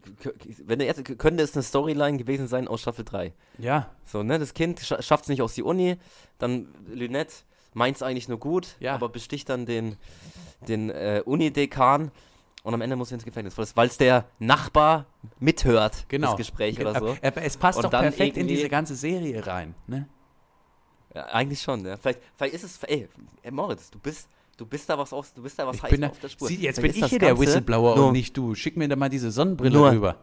wenn 0.66 0.79
du 0.79 0.85
jetzt, 0.85 1.03
könnte 1.18 1.43
es 1.43 1.55
eine 1.55 1.62
Storyline 1.62 2.18
gewesen 2.18 2.47
sein 2.47 2.68
aus 2.68 2.83
Staffel 2.83 3.07
3. 3.07 3.33
Ja, 3.59 3.91
So, 4.05 4.22
ne, 4.22 4.39
das 4.39 4.53
Kind 4.53 4.81
scha 4.81 5.01
schafft 5.01 5.25
es 5.25 5.29
nicht 5.31 5.41
aus 5.41 5.55
die 5.55 5.62
Uni, 5.62 5.97
dann 6.39 6.68
Lynette 6.87 7.33
meint 7.72 7.97
es 7.97 8.03
eigentlich 8.03 8.29
nur 8.29 8.39
gut, 8.39 8.77
Ja. 8.81 8.95
aber 8.95 9.09
besticht 9.09 9.49
dann 9.49 9.64
den, 9.64 9.97
den 10.68 10.91
äh, 10.91 11.22
Unidekan 11.25 12.11
und 12.64 12.75
am 12.75 12.83
Ende 12.83 12.97
muss 12.97 13.11
er 13.12 13.14
ins 13.14 13.25
Gefängnis, 13.25 13.57
weil 13.57 13.87
es 13.89 13.97
der 13.97 14.27
Nachbar 14.39 15.07
mithört, 15.39 16.05
genau. 16.09 16.29
das 16.29 16.37
Gespräch 16.37 16.77
Ge- 16.77 16.85
oder 16.87 16.99
so. 17.01 17.16
Aber 17.22 17.43
Es 17.43 17.57
passt 17.57 17.79
Und 17.79 17.85
doch 17.85 17.91
perfekt 17.91 18.37
in 18.37 18.47
diese 18.47 18.68
ganze 18.68 18.95
Serie 18.95 19.47
rein. 19.47 19.75
Ne? 19.87 20.07
Ja, 21.14 21.25
eigentlich 21.27 21.62
schon, 21.62 21.85
ja. 21.87 21.97
Vielleicht, 21.97 22.20
vielleicht 22.37 22.55
ist 22.57 22.64
es, 22.64 22.83
ey, 22.85 23.09
ey 23.43 23.51
Moritz, 23.51 23.91
du 23.91 23.99
bist, 23.99 24.29
du 24.57 24.66
bist 24.66 24.88
da 24.88 24.98
was 24.98 25.12
auf, 25.12 25.32
du 25.32 25.42
bist 25.42 25.59
da 25.59 25.66
was 25.66 25.76
Ich 25.76 25.82
heiß 25.82 26.00
da, 26.00 26.09
auf 26.09 26.18
der 26.20 26.28
Spur. 26.28 26.48
Sie, 26.48 26.57
jetzt 26.57 26.78
Vielleicht 26.80 26.94
bin 26.94 27.05
ich 27.05 27.11
hier 27.11 27.18
der 27.18 27.38
Whistleblower 27.38 27.96
nur, 27.96 28.07
und 28.09 28.12
nicht 28.12 28.36
du. 28.36 28.55
Schick 28.55 28.76
mir 28.76 28.88
da 28.88 28.96
mal 28.96 29.09
diese 29.09 29.30
Sonnenbrille 29.30 29.76
Nur- 29.76 29.90
rüber. 29.92 30.16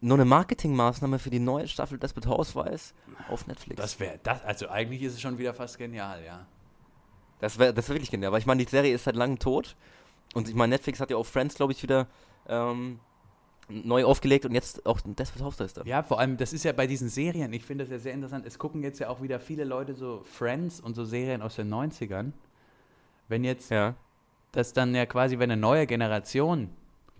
nur 0.00 0.16
eine 0.16 0.24
Marketingmaßnahme 0.24 1.18
für 1.18 1.30
die 1.30 1.38
neue 1.40 1.68
Staffel 1.68 1.98
Desperate 1.98 2.28
Housewives 2.28 2.94
auf 3.28 3.46
Netflix. 3.46 3.80
Das 3.80 4.00
wäre 4.00 4.18
das, 4.22 4.42
also 4.44 4.68
eigentlich 4.68 5.02
ist 5.02 5.14
es 5.14 5.20
schon 5.20 5.38
wieder 5.38 5.52
fast 5.54 5.78
genial, 5.78 6.22
ja. 6.24 6.46
Das 7.40 7.58
wäre 7.58 7.72
das 7.74 7.88
wär 7.88 7.96
wirklich 7.96 8.10
genial, 8.10 8.32
weil 8.32 8.38
ich 8.40 8.46
meine, 8.46 8.62
die 8.64 8.70
Serie 8.70 8.94
ist 8.94 9.04
seit 9.04 9.16
langem 9.16 9.38
tot. 9.38 9.76
Und 10.34 10.48
ich 10.48 10.54
meine, 10.54 10.70
Netflix 10.74 11.00
hat 11.00 11.10
ja 11.10 11.16
auch 11.16 11.26
Friends, 11.26 11.54
glaube 11.56 11.72
ich, 11.72 11.82
wieder 11.82 12.06
ähm, 12.48 13.00
neu 13.68 14.04
aufgelegt 14.04 14.44
und 14.44 14.52
jetzt 14.54 14.84
auch 14.86 15.00
Desperate 15.00 15.44
Housewives 15.44 15.74
da. 15.74 15.82
Ja, 15.84 16.02
vor 16.02 16.18
allem, 16.20 16.36
das 16.36 16.52
ist 16.52 16.64
ja 16.64 16.72
bei 16.72 16.86
diesen 16.86 17.08
Serien, 17.08 17.52
ich 17.52 17.64
finde 17.64 17.84
das 17.84 17.90
ja 17.92 17.98
sehr 17.98 18.12
interessant. 18.12 18.46
Es 18.46 18.58
gucken 18.58 18.82
jetzt 18.82 18.98
ja 19.00 19.08
auch 19.08 19.22
wieder 19.22 19.40
viele 19.40 19.64
Leute 19.64 19.94
so 19.94 20.22
Friends 20.24 20.80
und 20.80 20.94
so 20.94 21.04
Serien 21.04 21.42
aus 21.42 21.56
den 21.56 21.68
90ern. 21.72 22.32
Wenn 23.30 23.44
jetzt 23.44 23.70
Ja. 23.70 23.94
das 24.52 24.72
dann 24.74 24.94
ja 24.94 25.06
quasi, 25.06 25.38
wenn 25.38 25.50
eine 25.50 25.60
neue 25.60 25.86
Generation 25.86 26.68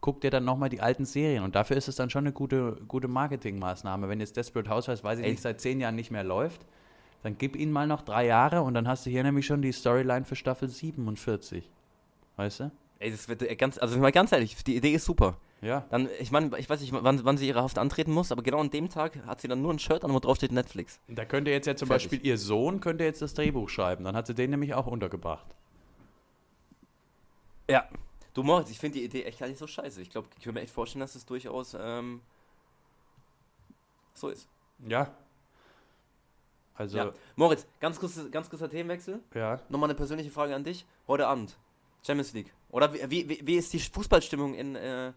guckt 0.02 0.24
ja 0.24 0.30
dann 0.30 0.44
nochmal 0.44 0.68
die 0.70 0.80
alten 0.80 1.04
Serien 1.04 1.44
und 1.44 1.54
dafür 1.54 1.76
ist 1.76 1.86
es 1.86 1.94
dann 1.96 2.08
schon 2.10 2.24
eine 2.24 2.32
gute, 2.32 2.76
gute 2.88 3.06
Marketingmaßnahme. 3.06 4.08
Wenn 4.08 4.18
jetzt 4.20 4.36
Desperate 4.36 4.68
Housewives, 4.70 5.04
weiß 5.04 5.18
ich 5.18 5.24
Ey. 5.26 5.30
nicht, 5.32 5.42
seit 5.42 5.60
zehn 5.60 5.78
Jahren 5.80 5.94
nicht 5.94 6.10
mehr 6.10 6.24
läuft, 6.24 6.62
dann 7.22 7.36
gib 7.36 7.54
ihnen 7.54 7.70
mal 7.70 7.86
noch 7.86 8.00
drei 8.02 8.26
Jahre 8.26 8.62
und 8.62 8.72
dann 8.74 8.88
hast 8.88 9.04
du 9.06 9.10
hier 9.10 9.22
nämlich 9.22 9.44
schon 9.46 9.60
die 9.62 9.72
Storyline 9.72 10.24
für 10.24 10.36
Staffel 10.36 10.68
47. 10.68 11.70
Weißt 12.36 12.60
du? 12.60 12.70
Ey, 12.98 13.10
das 13.10 13.28
wird 13.28 13.42
äh, 13.42 13.54
ganz, 13.56 13.76
also 13.78 13.98
mal 13.98 14.10
ganz 14.12 14.32
ehrlich, 14.32 14.56
die 14.64 14.76
Idee 14.76 14.92
ist 14.94 15.04
super. 15.04 15.36
Ja. 15.60 15.84
Dann, 15.90 16.08
ich 16.18 16.30
meine, 16.30 16.56
ich 16.58 16.70
weiß 16.70 16.80
nicht, 16.80 16.94
wann, 16.94 17.22
wann 17.24 17.36
sie 17.36 17.46
ihre 17.46 17.62
Haft 17.62 17.78
antreten 17.78 18.12
muss, 18.12 18.32
aber 18.32 18.42
genau 18.42 18.60
an 18.60 18.70
dem 18.70 18.88
Tag 18.88 19.18
hat 19.26 19.42
sie 19.42 19.48
dann 19.48 19.60
nur 19.60 19.72
ein 19.74 19.78
Shirt 19.78 20.02
an, 20.04 20.12
wo 20.14 20.18
drauf 20.18 20.38
steht 20.38 20.52
Netflix. 20.52 20.98
Da 21.08 21.26
könnte 21.26 21.50
jetzt 21.50 21.66
ja 21.66 21.76
zum 21.76 21.88
Fertig. 21.88 22.08
Beispiel 22.10 22.26
ihr 22.26 22.38
Sohn 22.38 22.80
könnte 22.80 23.04
jetzt 23.04 23.20
das 23.20 23.34
Drehbuch 23.34 23.68
schreiben. 23.68 24.04
Dann 24.04 24.16
hat 24.16 24.26
sie 24.26 24.34
den 24.34 24.48
nämlich 24.50 24.72
auch 24.72 24.86
untergebracht. 24.86 25.46
Ja. 27.70 27.88
Du 28.34 28.42
Moritz, 28.42 28.70
ich 28.70 28.78
finde 28.78 28.98
die 28.98 29.04
Idee 29.04 29.24
echt 29.24 29.38
gar 29.40 29.48
nicht 29.48 29.58
so 29.58 29.66
scheiße. 29.66 30.00
Ich 30.02 30.10
glaube, 30.10 30.28
ich 30.38 30.44
kann 30.44 30.54
mir 30.54 30.60
echt 30.60 30.72
vorstellen, 30.72 31.00
dass 31.00 31.14
es 31.14 31.26
durchaus 31.26 31.76
ähm, 31.78 32.20
so 34.14 34.28
ist. 34.28 34.48
Ja. 34.86 35.10
Also, 36.74 36.96
Ja. 36.96 37.04
ja. 37.06 37.12
Moritz, 37.36 37.66
ganz, 37.80 37.98
kurz, 37.98 38.18
ganz 38.30 38.48
kurzer 38.48 38.70
Themenwechsel. 38.70 39.20
ja. 39.34 39.60
Nochmal 39.68 39.88
eine 39.90 39.96
persönliche 39.96 40.30
Frage 40.30 40.54
an 40.54 40.64
dich. 40.64 40.86
Heute 41.08 41.26
Abend, 41.26 41.56
Champions 42.06 42.32
League. 42.32 42.52
Oder 42.70 42.92
wie, 42.94 43.28
wie, 43.28 43.46
wie- 43.46 43.56
ist 43.56 43.72
die 43.72 43.80
Fußballstimmung 43.80 44.54
in, 44.54 44.76
äh, 44.76 45.12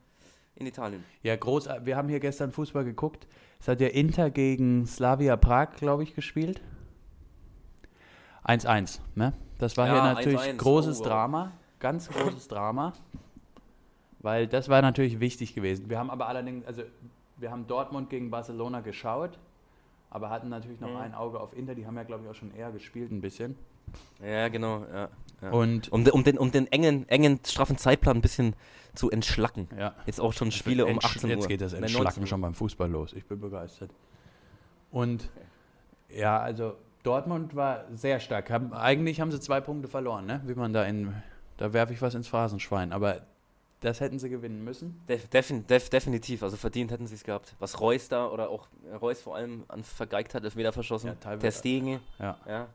in 0.56 0.66
Italien? 0.66 1.04
groß. 1.38 1.70
Wir 1.84 1.96
haben 1.96 2.10
hier 2.10 2.20
gestern 2.20 2.52
Fußball 2.52 2.84
geguckt. 2.84 3.28
Es 3.60 3.68
hat 3.68 3.80
ja 3.80 3.88
Inter 3.90 4.30
gegen 4.32 4.86
Slavia 4.88 5.38
Prag, 5.38 5.76
glaube 5.78 6.04
ich, 6.04 6.16
gespielt. 6.16 6.62
1-1, 8.46 9.00
ne? 9.16 9.34
Das 9.60 9.78
war 9.78 9.88
Ja, 9.88 9.94
hier 9.94 10.14
natürlich 10.16 10.40
1-1. 10.42 10.58
großes 10.58 10.98
Oh, 10.98 11.04
wow. 11.04 11.08
Drama. 11.08 11.52
Ganz 11.84 12.10
großes 12.10 12.48
Drama. 12.48 12.94
Weil 14.20 14.48
das 14.48 14.70
war 14.70 14.82
natürlich 14.82 15.20
wichtig 15.20 15.54
gewesen. 15.54 15.90
Wir 15.90 16.00
haben 16.00 16.10
aber 16.10 16.28
allerdings, 16.30 16.66
also 16.66 16.82
wir 17.38 17.52
haben 17.52 17.68
Dortmund 17.68 18.10
gegen 18.10 18.32
Barcelona 18.32 18.80
geschaut, 18.80 19.38
aber 20.10 20.30
hatten 20.30 20.48
natürlich 20.48 20.80
noch 20.80 20.92
Mhm. 20.92 20.96
ein 20.98 21.14
Auge 21.14 21.42
auf 21.42 21.56
Inter. 21.56 21.76
Die 21.76 21.86
haben 21.86 21.98
ja, 21.98 22.04
glaube 22.04 22.24
ich, 22.24 22.30
auch 22.30 22.36
schon 22.36 22.54
eher 22.56 22.72
gespielt 22.72 23.12
ein 23.12 23.20
bisschen. 23.20 23.58
Ja, 24.24 24.48
genau. 24.48 24.86
Ja, 24.94 25.10
ja. 25.42 25.50
Und 25.52 25.92
Um, 25.92 26.06
um, 26.08 26.24
den, 26.24 26.38
um 26.38 26.52
den 26.52 26.72
engen, 26.72 27.08
engen, 27.10 27.42
straffen 27.46 27.78
Zeitplan 27.78 28.16
ein 28.18 28.22
bisschen 28.22 28.56
zu 28.96 29.12
entschlacken. 29.12 29.68
ja. 29.78 29.94
Jetzt 30.06 30.22
auch 30.22 30.32
schon 30.32 30.52
Spiele 30.52 30.86
um 30.86 30.94
Entsch- 31.00 31.06
18 31.18 31.30
Uhr. 31.30 31.36
Jetzt 31.36 31.50
geht 31.50 31.60
das 31.60 31.74
Entschlacken 31.74 32.04
19 32.06 32.24
Uhr. 32.24 32.28
schon 32.28 32.42
beim 32.42 32.54
Fußball 32.54 32.90
los. 32.90 33.12
Ich 33.12 33.26
bin 33.26 33.42
begeistert. 33.42 33.92
Und 34.90 35.30
ja, 36.10 36.40
also 36.40 36.76
Dortmund 37.04 37.56
war 37.58 37.84
sehr 37.92 38.22
stark. 38.22 38.50
Haben, 38.50 38.72
eigentlich 38.72 39.20
haben 39.20 39.32
sie 39.32 39.40
zwei 39.42 39.60
Punkte 39.60 39.90
verloren, 39.90 40.26
ne? 40.28 40.42
Wie 40.46 40.54
man 40.56 40.72
da 40.72 40.86
in, 40.86 41.14
da 41.58 41.74
werfe 41.74 41.94
ich 41.94 42.02
was 42.02 42.16
ins 42.16 42.28
Phrasenschwein. 42.28 42.92
Aber 42.92 43.22
das 43.84 44.00
hätten 44.00 44.18
sie 44.18 44.30
gewinnen 44.30 44.64
müssen. 44.64 45.02
Def, 45.10 45.28
defin, 45.28 45.68
def, 45.68 45.90
definitiv, 45.90 46.42
also 46.42 46.56
verdient 46.56 46.92
hätten 46.92 47.06
sie 47.06 47.16
es 47.16 47.24
gehabt. 47.24 47.54
Was 47.60 47.82
Reus 47.82 48.08
da 48.08 48.28
oder 48.28 48.50
auch 48.50 48.68
äh, 48.90 48.96
Reus 48.96 49.20
vor 49.22 49.36
allem 49.36 49.66
an 49.68 49.84
vergeigt 49.84 50.34
hat, 50.34 50.44
ist 50.46 50.56
wieder 50.56 50.72
verschossen. 50.72 51.08
Ja, 51.08 51.16
teilweise. 51.16 51.42
Der 51.42 51.52
Stegen, 51.52 52.00
Ja, 52.18 52.38
ja. 52.48 52.68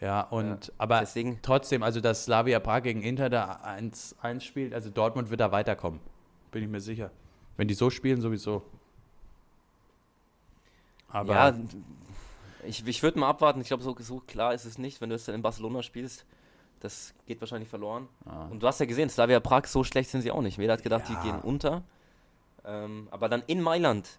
ja 0.00 0.20
und 0.22 0.72
aber 0.78 1.00
Deswegen, 1.00 1.40
trotzdem, 1.42 1.82
also 1.82 2.00
dass 2.00 2.24
Slavia 2.24 2.60
Prag 2.60 2.82
gegen 2.82 3.02
Inter 3.02 3.30
da 3.30 3.60
1-1 3.64 4.40
spielt, 4.40 4.74
also 4.74 4.90
Dortmund 4.90 5.30
wird 5.30 5.40
da 5.40 5.50
weiterkommen. 5.50 5.98
Bin 6.52 6.62
ich 6.62 6.68
mir 6.68 6.80
sicher. 6.80 7.10
Wenn 7.56 7.66
die 7.66 7.74
so 7.74 7.90
spielen, 7.90 8.20
sowieso. 8.20 8.62
Aber 11.08 11.34
ja, 11.34 11.54
ich, 12.64 12.86
ich 12.86 13.02
würde 13.02 13.18
mal 13.18 13.28
abwarten. 13.28 13.60
Ich 13.60 13.68
glaube, 13.68 13.82
so, 13.82 13.96
so 13.98 14.20
klar 14.20 14.54
ist 14.54 14.64
es 14.66 14.78
nicht, 14.78 15.00
wenn 15.00 15.10
du 15.10 15.16
es 15.16 15.24
dann 15.24 15.34
in 15.34 15.42
Barcelona 15.42 15.82
spielst. 15.82 16.24
Das 16.80 17.12
geht 17.26 17.40
wahrscheinlich 17.40 17.68
verloren. 17.68 18.08
ja. 18.26 18.46
Und 18.50 18.62
du 18.62 18.66
hast 18.66 18.78
ja 18.80 18.86
gesehen, 18.86 19.08
Slavia 19.10 19.40
Prag, 19.40 19.66
so 19.66 19.82
schlecht 19.84 20.10
sind 20.10 20.22
sie 20.22 20.30
auch 20.30 20.42
nicht. 20.42 20.58
Jeder 20.58 20.74
hat 20.74 20.82
gedacht, 20.82 21.08
Ja. 21.08 21.16
die 21.20 21.28
gehen 21.28 21.40
unter. 21.40 21.82
Ähm, 22.64 23.08
aber 23.10 23.28
dann 23.28 23.42
in 23.46 23.60
Mailand 23.62 24.18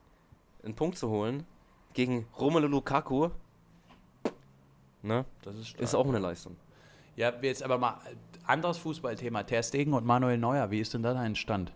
einen 0.64 0.76
Punkt 0.76 0.98
zu 0.98 1.10
holen 1.10 1.46
gegen 1.94 2.28
Romelu 2.38 2.68
Lukaku, 2.68 3.30
ne, 5.02 5.26
Das 5.44 5.56
ist, 5.56 5.80
ist 5.80 5.96
auch 5.96 6.08
eine 6.08 6.20
Leistung. 6.20 6.56
Ja, 7.16 7.34
jetzt 7.42 7.64
aber 7.64 7.78
mal 7.78 8.00
anderes 8.46 8.78
Fußballthema. 8.80 9.44
Ter 9.44 9.64
Stegen 9.64 9.94
und 9.94 10.06
Manuel 10.06 10.38
Neuer, 10.38 10.70
wie 10.72 10.80
ist 10.80 10.94
denn 10.94 11.04
da 11.04 11.14
dein 11.14 11.36
Stand? 11.36 11.72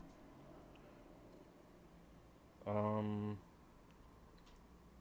Ähm, 2.65 3.37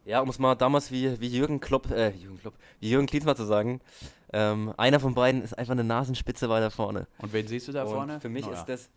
ja, 0.05 0.21
um 0.21 0.29
es 0.29 0.39
mal 0.39 0.55
damals 0.57 0.91
wie, 0.91 1.21
wie 1.21 1.29
Jürgen 1.29 1.61
Klopp, 1.61 1.91
äh, 1.91 2.11
Jürgen 2.11 2.39
Klopp, 2.39 2.55
wie 2.81 2.91
Jürgen 2.91 3.07
Klinsmann 3.07 3.37
zu 3.37 3.45
sagen, 3.45 3.81
ähm, 4.33 4.73
einer 4.77 5.01
von 5.01 5.15
beiden 5.15 5.43
ist 5.43 5.55
einfach 5.59 5.73
eine 5.73 5.85
Nasenspitze 5.85 6.49
weiter 6.49 6.71
vorne. 6.71 7.07
Und 7.19 7.33
wen 7.33 7.47
siehst 7.47 7.69
du 7.69 7.73
da 7.73 7.85
Und 7.85 7.91
vorne? 7.91 8.21
Für 8.21 8.29
mich 8.29 8.47
Neuer. 8.47 8.55
ist 8.55 8.65
das, 8.67 8.89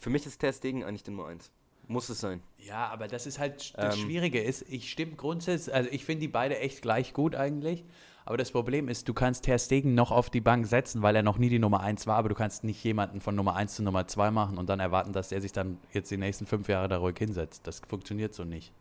für 0.00 0.10
mich 0.10 0.26
ist 0.26 0.38
Ter 0.38 0.52
Stegen 0.52 0.84
eigentlich 0.84 1.02
die 1.04 1.10
Nummer 1.10 1.28
eins. 1.28 1.50
Muss 1.86 2.08
es 2.08 2.20
sein. 2.20 2.42
Ja, 2.58 2.88
aber 2.88 3.08
das 3.08 3.26
ist 3.26 3.38
halt 3.38 3.74
das 3.76 3.96
Ähm. 3.96 4.02
Schwierige 4.02 4.42
ist, 4.42 4.64
ich 4.68 4.90
stimme 4.90 5.12
grundsätzlich, 5.16 5.74
also 5.74 5.90
ich 5.92 6.04
finde 6.04 6.22
die 6.22 6.28
beide 6.28 6.58
echt 6.58 6.80
gleich 6.82 7.12
gut 7.12 7.34
eigentlich, 7.34 7.84
aber 8.24 8.38
das 8.38 8.50
Problem 8.52 8.88
ist, 8.88 9.06
du 9.06 9.12
kannst 9.12 9.44
Ter 9.44 9.58
Stegen 9.58 9.94
noch 9.94 10.10
auf 10.10 10.30
die 10.30 10.40
Bank 10.40 10.66
setzen, 10.66 11.02
weil 11.02 11.14
er 11.14 11.22
noch 11.22 11.36
nie 11.36 11.50
die 11.50 11.58
Nummer 11.58 11.80
1 11.80 12.06
war, 12.06 12.16
aber 12.16 12.30
du 12.30 12.34
kannst 12.34 12.64
nicht 12.64 12.82
jemanden 12.82 13.20
von 13.20 13.34
Nummer 13.34 13.54
1 13.54 13.74
zu 13.74 13.82
Nummer 13.82 14.06
2 14.06 14.30
machen 14.30 14.56
und 14.56 14.68
dann 14.70 14.80
erwarten, 14.80 15.12
dass 15.12 15.28
der 15.28 15.42
sich 15.42 15.52
dann 15.52 15.78
jetzt 15.92 16.10
die 16.10 16.16
nächsten 16.16 16.46
fünf 16.46 16.68
Jahre 16.68 16.88
da 16.88 16.96
ruhig 16.96 17.18
hinsetzt. 17.18 17.66
Das 17.66 17.82
funktioniert 17.86 18.34
so 18.34 18.44
nicht. 18.44 18.72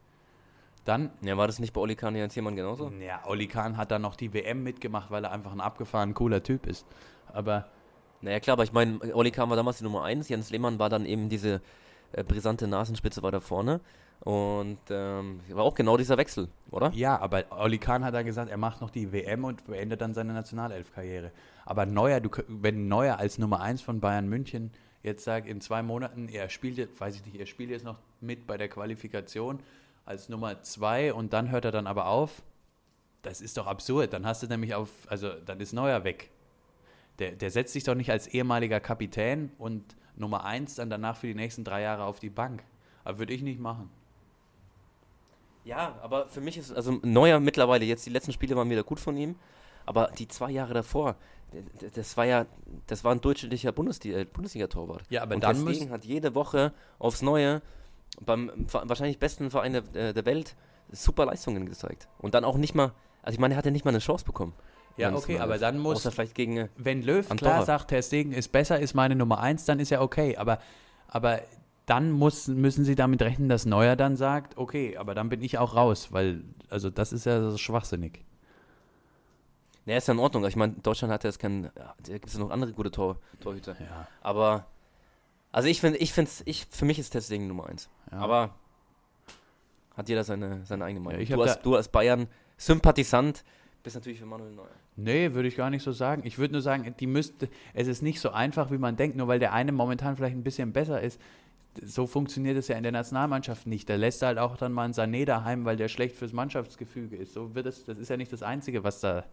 Dann, 0.86 1.12
Ja, 1.22 1.38
war 1.38 1.48
das 1.48 1.60
nicht 1.60 1.74
bei 1.74 1.80
Oli 1.82 1.96
Kahn 1.96 2.16
Jens 2.16 2.36
Jemand 2.36 2.58
genauso? 2.58 2.92
ja, 3.00 3.22
Oli 3.26 3.48
Kahn 3.48 3.78
hat 3.78 3.92
dann 3.92 4.02
noch 4.02 4.16
die 4.16 4.34
WM 4.34 4.64
mitgemacht, 4.64 5.12
weil 5.12 5.24
er 5.24 5.32
einfach 5.32 5.52
ein 5.54 5.62
abgefahren 5.62 6.14
cooler 6.14 6.44
Typ 6.44 6.66
ist. 6.68 6.86
Aber 7.32 7.68
Naja, 8.22 8.40
klar, 8.40 8.54
aber 8.54 8.64
ich 8.64 8.74
meine, 8.74 9.00
Oli 9.16 9.32
Kahn 9.32 9.50
war 9.50 9.56
damals 9.58 9.78
die 9.80 9.84
Nummer 9.84 10.04
1, 10.04 10.30
Jens 10.30 10.50
Lehmann 10.50 10.80
war 10.80 10.90
dann 10.90 11.06
eben 11.06 11.30
diese 11.30 11.62
äh, 12.14 12.24
brisante 12.24 12.68
Nasenspitze 12.68 13.22
weiter 13.24 13.42
vorne. 13.42 13.80
Und 14.22 14.80
ähm, 14.90 15.42
war 15.50 15.66
auch 15.66 15.76
genau 15.76 15.98
dieser 15.98 16.18
Wechsel, 16.18 16.48
oder? 16.72 16.92
Ja, 16.94 17.20
aber 17.20 17.44
Oli 17.60 17.78
Kahn 17.78 18.06
hat 18.06 18.14
dann 18.14 18.26
gesagt, 18.26 18.50
er 18.50 18.56
macht 18.58 18.80
noch 18.80 18.90
die 18.90 19.12
WM 19.12 19.44
und 19.44 19.66
beendet 19.66 20.00
dann 20.00 20.14
seine 20.14 20.32
Nationalelf-Karriere. 20.32 21.32
Aber 21.66 21.86
Neuer, 21.86 22.22
du, 22.22 22.30
wenn 22.48 22.88
Neuer 22.88 23.20
als 23.20 23.38
Nummer 23.38 23.60
1 23.60 23.82
von 23.82 24.00
Bayern 24.00 24.30
München 24.30 24.72
jetzt 25.02 25.26
sagt, 25.26 25.46
in 25.48 25.60
zwei 25.60 25.84
Monaten, 25.84 26.30
er 26.30 26.48
spielt 26.50 26.78
jetzt, 26.78 27.02
weiß 27.02 27.16
ich 27.18 27.26
nicht, 27.26 27.38
er 27.38 27.46
spielt 27.46 27.70
jetzt 27.70 27.84
noch 27.84 27.98
mit 28.22 28.48
bei 28.48 28.56
der 28.56 28.70
Qualifikation 28.70 29.60
als 30.06 30.30
Nummer 30.30 30.62
2 30.62 31.14
und 31.14 31.34
dann 31.34 31.50
hört 31.52 31.66
er 31.66 31.72
dann 31.72 31.88
aber 31.88 32.08
auf, 32.08 32.44
das 33.22 33.40
ist 33.42 33.58
doch 33.58 33.68
absurd. 33.68 34.14
Dann 34.14 34.26
hast 34.26 34.44
du 34.44 34.48
nämlich 34.48 34.76
auf, 34.76 34.90
also 35.08 35.30
dann 35.46 35.60
ist 35.60 35.74
Neuer 35.74 36.04
weg. 36.04 36.30
Der, 37.20 37.32
der 37.34 37.52
setzt 37.52 37.74
sich 37.74 37.84
doch 37.84 37.96
nicht 37.96 38.12
als 38.12 38.28
ehemaliger 38.28 38.80
Kapitän 38.80 39.52
und 39.58 39.96
Nummer 40.16 40.44
1 40.46 40.76
dann 40.76 40.90
danach 40.90 41.16
für 41.18 41.28
die 41.28 41.36
nächsten 41.36 41.64
drei 41.64 41.82
Jahre 41.82 42.04
auf 42.04 42.20
die 42.20 42.30
Bank. 42.30 42.64
Aber 43.04 43.20
würde 43.20 43.34
ich 43.34 43.42
nicht 43.42 43.60
machen. 43.60 43.90
Ja, 45.66 45.98
aber 46.02 46.28
für 46.28 46.42
mich 46.42 46.58
ist, 46.58 46.74
also 46.74 47.00
Neuer 47.04 47.40
mittlerweile, 47.40 47.86
jetzt 47.86 48.06
die 48.06 48.10
letzten 48.10 48.34
Spiele 48.34 48.56
waren 48.56 48.70
wieder 48.70 48.84
gut 48.84 49.00
von 49.00 49.16
ihm, 49.16 49.36
aber 49.86 50.12
die 50.18 50.28
zwei 50.28 50.52
Jahre 50.52 50.74
davor, 50.74 51.16
das 51.96 52.18
war 52.18 52.26
ja, 52.26 52.46
das 52.88 53.04
war 53.04 53.14
ein 53.14 53.22
durchschnittlicher 53.22 53.70
äh, 53.70 54.26
Bundesliga-Torwart. 54.26 55.04
Ja, 55.10 55.22
aber 55.22 55.36
Und 55.36 55.44
dann 55.44 55.64
müssen- 55.64 55.90
hat 55.92 56.04
jede 56.04 56.36
Woche 56.36 56.74
aufs 57.00 57.22
Neue 57.22 57.62
beim 58.22 58.52
wa- 58.72 58.84
wahrscheinlich 58.86 59.20
besten 59.20 59.50
Verein 59.52 59.74
der, 59.74 59.84
äh, 59.96 60.14
der 60.14 60.26
Welt 60.26 60.56
super 60.92 61.26
Leistungen 61.26 61.66
gezeigt. 61.66 62.08
Und 62.20 62.34
dann 62.34 62.44
auch 62.44 62.58
nicht 62.58 62.76
mal, 62.76 62.92
also 63.22 63.34
ich 63.36 63.40
meine, 63.40 63.54
er 63.56 63.58
hatte 63.58 63.72
nicht 63.72 63.86
mal 63.86 63.90
eine 63.92 64.00
Chance 64.00 64.26
bekommen. 64.26 64.54
Ja, 64.96 65.14
okay, 65.16 65.40
aber 65.40 65.58
dann 65.58 65.80
muss, 65.80 66.04
vielleicht 66.04 66.36
gegen, 66.36 66.58
äh, 66.58 66.70
wenn 66.78 67.02
Löw 67.02 67.30
Andorra. 67.32 67.52
klar 67.54 67.66
sagt, 67.66 67.88
Ter 67.90 68.04
Stegen 68.04 68.32
ist 68.32 68.52
besser, 68.52 68.80
ist 68.80 68.94
meine 68.94 69.16
Nummer 69.16 69.40
1, 69.40 69.66
dann 69.66 69.80
ist 69.80 69.90
ja 69.90 70.02
okay. 70.02 70.38
Aber, 70.38 70.60
aber 71.08 71.40
dann 71.88 72.12
muss, 72.12 72.48
müssen 72.48 72.86
sie 72.86 72.94
damit 72.96 73.22
rechnen, 73.24 73.50
dass 73.50 73.66
Neuer 73.66 73.96
dann 73.96 74.16
sagt, 74.16 74.56
okay, 74.58 74.96
aber 74.98 75.16
dann 75.16 75.30
bin 75.30 75.42
ich 75.42 75.58
auch 75.58 75.76
raus, 75.76 76.10
weil, 76.12 76.44
also 76.70 76.90
das 76.92 77.12
ist 77.12 77.26
ja 77.26 77.50
so 77.50 77.58
schwachsinnig. 77.58 78.24
ne, 79.86 79.98
ist 79.98 80.08
ja 80.08 80.14
in 80.14 80.20
Ordnung. 80.20 80.46
Ich 80.46 80.56
meine, 80.56 80.74
Deutschland 80.74 81.12
hat 81.12 81.24
ja 81.24 81.30
jetzt 81.30 81.40
keinen, 81.40 81.64
ja, 81.64 81.96
da 82.06 82.14
gibt 82.14 82.28
es 82.28 82.34
ja 82.34 82.40
noch 82.40 82.52
andere 82.52 82.72
gute 82.74 82.92
Tor, 82.92 83.18
Torhüter. 83.42 83.76
Ja, 83.80 84.08
Aber, 84.22 84.68
also 85.52 85.68
ich 85.68 85.82
finde, 85.82 85.98
ich 85.98 86.14
finde 86.14 86.30
ich, 86.46 86.68
für 86.70 86.86
mich 86.86 87.00
ist 87.00 87.20
Stegen 87.24 87.48
Nummer 87.48 87.68
1. 87.68 87.90
ja. 88.14 88.20
Aber 88.20 88.56
hat 89.96 90.10
jeder 90.10 90.24
seine, 90.24 90.66
seine 90.66 90.86
eigene 90.86 91.00
Meinung. 91.00 91.22
ich 91.22 91.30
du, 91.30 91.42
als, 91.42 91.62
du 91.62 91.76
als 91.76 91.88
Bayern-Sympathisant 91.88 93.44
bist 93.84 93.96
natürlich 93.96 94.20
für 94.20 94.26
Manuel 94.26 94.52
Neuer. 94.52 94.68
Nee, 94.96 95.34
würde 95.34 95.48
ich 95.48 95.56
gar 95.56 95.70
nicht 95.70 95.84
so 95.84 95.92
sagen. 95.92 96.22
Ich 96.26 96.38
würde 96.38 96.54
nur 96.54 96.62
sagen, 96.62 96.96
die 97.00 97.08
müsste, 97.08 97.50
es 97.74 97.88
ist 97.88 98.02
nicht 98.02 98.20
so 98.20 98.30
einfach, 98.30 98.72
wie 98.72 98.78
man 98.78 98.96
denkt, 98.96 99.18
nur 99.18 99.28
weil 99.28 99.40
der 99.40 99.54
eine 99.54 99.72
momentan 99.72 100.16
vielleicht 100.16 100.36
ein 100.36 100.44
bisschen 100.44 100.72
besser 100.72 101.02
ist. 101.02 101.20
So 101.84 102.06
funktioniert 102.06 102.56
es 102.56 102.68
ja 102.68 102.78
in 102.78 102.84
der 102.84 102.92
Nationalmannschaft 102.92 103.66
nicht. 103.68 103.90
Da 103.90 103.96
lässt 103.96 104.22
er 104.22 104.28
halt 104.28 104.38
auch 104.38 104.56
dann 104.58 104.72
mal 104.72 104.86
einen 104.86 104.94
Sané 104.94 105.26
daheim, 105.26 105.66
weil 105.66 105.76
der 105.76 105.88
schlecht 105.88 106.16
fürs 106.16 106.32
Mannschaftsgefüge 106.32 107.16
ist. 107.18 107.34
So 107.34 107.56
wird 107.56 107.66
es, 107.66 107.86
das 107.86 107.98
ist 107.98 108.10
ja 108.10 108.18
nicht 108.18 108.32
das 108.32 108.44
Einzige, 108.44 108.84
was 108.84 109.00
da 109.00 109.26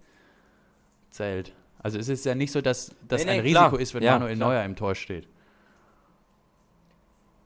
zählt. 1.11 1.53
Also 1.79 1.99
es 1.99 2.09
ist 2.09 2.25
ja 2.25 2.35
nicht 2.35 2.53
so, 2.53 2.61
dass 2.61 2.95
das 3.07 3.25
Nee, 3.25 3.33
nee, 3.33 3.39
ein 3.41 3.45
klar. 3.45 3.65
Risiko 3.67 3.77
ist, 3.77 3.95
wenn 3.95 4.03
Ja, 4.03 4.15
Manuel 4.15 4.37
klar. 4.37 4.49
Neuer 4.49 4.65
im 4.65 4.77
Tor 4.77 4.95
steht. 4.95 5.29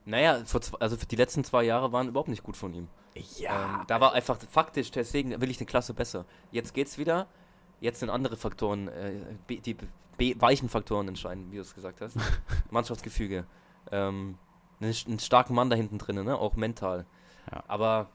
Naja, 0.07 0.43
vor 0.45 0.61
zwei, 0.61 0.79
also 0.79 0.97
für 0.97 1.07
die 1.07 1.17
letzten 1.17 1.45
zwei 1.45 1.65
Jahre 1.65 1.93
waren 1.93 2.09
überhaupt 2.09 2.29
nicht 2.29 2.43
gut 2.43 2.57
von 2.57 2.75
ihm. 2.75 2.89
Ähm, 3.15 3.83
da 3.87 4.01
war 4.01 4.13
einfach 4.13 4.39
faktisch 4.51 4.91
Ter 4.91 5.05
Stegen 5.05 5.31
wirklich 5.31 5.59
eine 5.59 5.67
Klasse 5.67 5.95
besser. 5.95 6.25
Jetzt 6.51 6.75
geht's 6.75 6.99
wieder. 6.99 7.27
Jetzt 7.81 8.01
sind 8.01 8.11
andere 8.11 8.37
Faktoren, 8.37 8.89
äh, 8.89 9.13
die 9.49 9.75
be 10.17 10.35
weichen 10.41 10.69
Faktoren 10.69 11.09
entscheiden, 11.09 11.51
wie 11.51 11.57
du 11.57 11.63
es 11.63 11.75
gesagt 11.75 12.01
hast. 12.01 12.17
Mannschaftsgefüge. 12.71 13.47
Ähm, 13.91 14.37
einen, 14.81 15.19
starken 15.19 15.55
Mann 15.55 15.71
da 15.71 15.77
hinten 15.77 15.99
drin, 15.99 16.25
ne? 16.25 16.37
auch 16.39 16.57
mental. 16.57 17.07
Ja. 17.51 17.65
Aber 17.67 18.09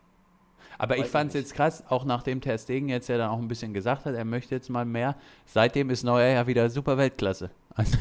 Aber 0.78 0.98
ich 0.98 1.04
ich 1.04 1.10
fand 1.10 1.30
es 1.30 1.34
jetzt 1.36 1.54
krass, 1.54 1.84
auch 1.90 2.06
nachdem 2.06 2.42
Ter 2.42 2.58
Stegen 2.58 2.90
jetzt 2.90 3.10
ja 3.10 3.18
dann 3.18 3.30
auch 3.30 3.40
ein 3.40 3.48
bisschen 3.48 3.74
gesagt 3.74 4.06
hat, 4.06 4.16
er 4.16 4.26
möchte 4.26 4.56
jetzt 4.56 4.70
mal 4.70 4.86
mehr. 4.86 5.16
Seitdem 5.46 5.90
ist 5.90 6.04
Neuer 6.04 6.34
ja 6.34 6.48
wieder 6.48 6.70
super 6.70 6.98
Weltklasse. 6.98 7.50
Also 7.76 7.98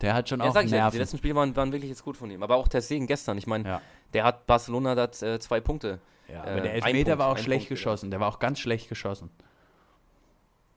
der 0.00 0.14
hat 0.14 0.28
schon 0.28 0.40
ja, 0.40 0.46
auch 0.48 0.54
sag 0.54 0.64
ich 0.64 0.70
ja, 0.70 0.76
die 0.78 0.82
Nerven. 0.82 0.98
letzten 0.98 1.18
Spiele 1.18 1.34
waren, 1.34 1.54
waren 1.56 1.72
wirklich 1.72 1.90
jetzt 1.90 2.02
gut 2.04 2.16
von 2.16 2.30
ihm. 2.30 2.42
Aber 2.42 2.56
auch 2.56 2.68
Ter 2.68 2.80
Stegen 2.82 3.06
gestern. 3.06 3.36
Ich 3.38 3.46
meine, 3.46 3.68
Ja. 3.68 3.82
der 4.12 4.24
hat 4.24 4.46
Barcelona 4.46 4.94
da 4.94 5.04
äh, 5.26 5.38
zwei 5.38 5.60
Punkte. 5.60 6.00
Ja, 6.28 6.44
Äh, 6.44 6.50
aber 6.50 6.60
der 6.60 6.70
ein 6.72 6.76
Elfmeter 6.76 7.10
Punkt, 7.12 7.18
war 7.18 7.28
auch 7.32 7.38
schlecht 7.38 7.62
Punkt, 7.68 7.68
geschossen. 7.70 8.10
Der 8.10 8.20
war 8.20 8.28
auch 8.28 8.38
ganz 8.38 8.58
schlecht 8.60 8.88
geschossen. 8.88 9.30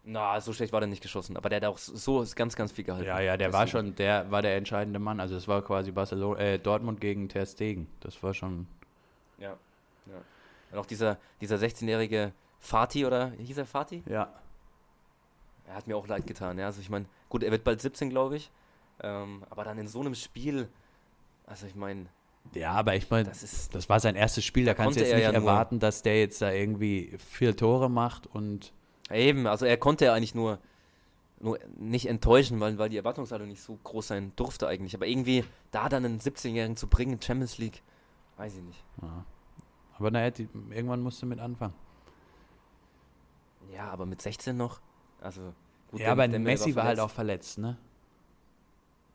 Na, 0.06 0.42
so 0.42 0.52
schlecht 0.52 0.74
war 0.74 0.82
der 0.82 0.90
nicht 0.90 1.02
geschossen. 1.02 1.38
Aber 1.38 1.48
der 1.48 1.58
hat 1.62 1.66
auch 1.66 1.78
so 1.78 2.26
ganz, 2.36 2.56
ganz 2.58 2.74
viel 2.74 2.84
gehalten. 2.84 3.06
Ja, 3.08 3.22
ja, 3.22 3.38
der 3.38 3.54
war 3.54 3.68
schon, 3.68 3.96
der 3.96 4.30
war 4.32 4.42
der 4.42 4.58
entscheidende 4.58 5.00
Mann. 5.00 5.20
Also 5.22 5.36
es 5.38 5.48
war 5.48 5.62
quasi 5.62 5.92
Barcelona, 5.92 6.40
äh, 6.40 6.60
Dortmund 6.60 7.00
gegen 7.00 7.30
Ter 7.30 7.46
Stegen. 7.46 7.88
Das 8.02 8.22
war 8.22 8.34
schon. 8.34 8.68
Ja, 9.38 9.56
ja. 10.08 10.16
Und 10.72 10.78
auch 10.80 10.86
dieser, 10.86 11.18
dieser 11.40 11.56
16-jährige 11.56 12.34
Fatih, 12.60 13.06
oder 13.06 13.32
hieß 13.38 13.58
er 13.60 13.66
Fatih? 13.66 14.04
Ja. 14.08 14.28
Er 15.68 15.76
hat 15.76 15.88
mir 15.88 15.96
auch 15.96 16.08
leid 16.08 16.28
getan. 16.28 16.58
Ja, 16.58 16.66
also 16.66 16.82
ich 16.82 16.90
meine, 16.90 17.06
gut, 17.30 17.42
er 17.44 17.52
wird 17.52 17.64
bald 17.64 17.80
17, 17.80 18.10
glaube 18.10 18.36
ich. 18.36 18.52
Ähm, 19.04 19.44
aber 19.50 19.64
dann 19.64 19.78
in 19.78 19.88
so 19.88 20.00
einem 20.00 20.16
Spiel, 20.16 20.70
also 21.46 21.66
ich 21.68 21.76
meine, 21.76 22.06
Ja, 22.54 22.72
aber 22.72 22.96
ich 22.96 23.10
meine, 23.10 23.28
das 23.30 23.44
ist. 23.44 23.76
das 23.76 23.90
war 23.90 24.00
sein 24.00 24.16
erstes 24.16 24.44
Spiel. 24.46 24.66
Da 24.66 24.74
kannst 24.74 24.98
du 24.98 25.02
jetzt 25.04 25.14
nicht 25.14 25.24
ja 25.24 25.32
nur- 25.32 25.42
erwarten, 25.42 25.80
dass 25.80 26.02
der 26.02 26.20
jetzt 26.20 26.42
da 26.42 26.52
irgendwie 26.52 27.14
vier 27.18 27.56
Tore 27.56 27.90
macht 27.90 28.28
und. 28.28 28.72
Eben, 29.12 29.46
also 29.48 29.66
er 29.66 29.78
konnte 29.78 30.06
ja 30.06 30.14
eigentlich 30.14 30.34
nur, 30.34 30.60
nur 31.40 31.60
nicht 31.78 32.08
enttäuschen, 32.08 32.60
weil, 32.62 32.78
weil 32.78 32.88
die 32.90 32.98
Erwartungshaltung 32.98 33.48
nicht 33.50 33.62
so 33.62 33.78
groß 33.84 34.08
sein 34.08 34.32
durfte 34.38 34.68
eigentlich. 34.68 34.96
Aber 34.96 35.06
irgendwie 35.06 35.44
da 35.72 35.90
dann 35.90 36.06
einen 36.06 36.20
17-Jährigen 36.20 36.78
zu 36.78 36.88
bringen, 36.88 37.22
Champions 37.22 37.58
League, 37.58 37.82
weiß 38.38 38.56
ich 38.56 38.62
nicht. 38.64 38.84
Ja. 39.02 39.26
Aber 40.00 40.10
naja, 40.12 40.32
die, 40.32 40.48
irgendwann 40.72 41.02
musst 41.02 41.22
du 41.22 41.26
mit 41.26 41.40
anfangen. 41.40 41.74
Ja, 43.74 43.90
aber 43.92 44.06
mit 44.06 44.22
16 44.22 44.56
noch? 44.56 44.80
Also. 45.22 45.54
gut, 45.92 46.00
ja, 46.00 46.08
Dem- 46.08 46.12
aber 46.14 46.28
Dembele 46.28 46.44
Messi 46.58 46.76
war 46.76 46.86
halt 46.86 47.00
auch 47.00 47.10
verletzt, 47.12 47.58
ne? 47.58 47.78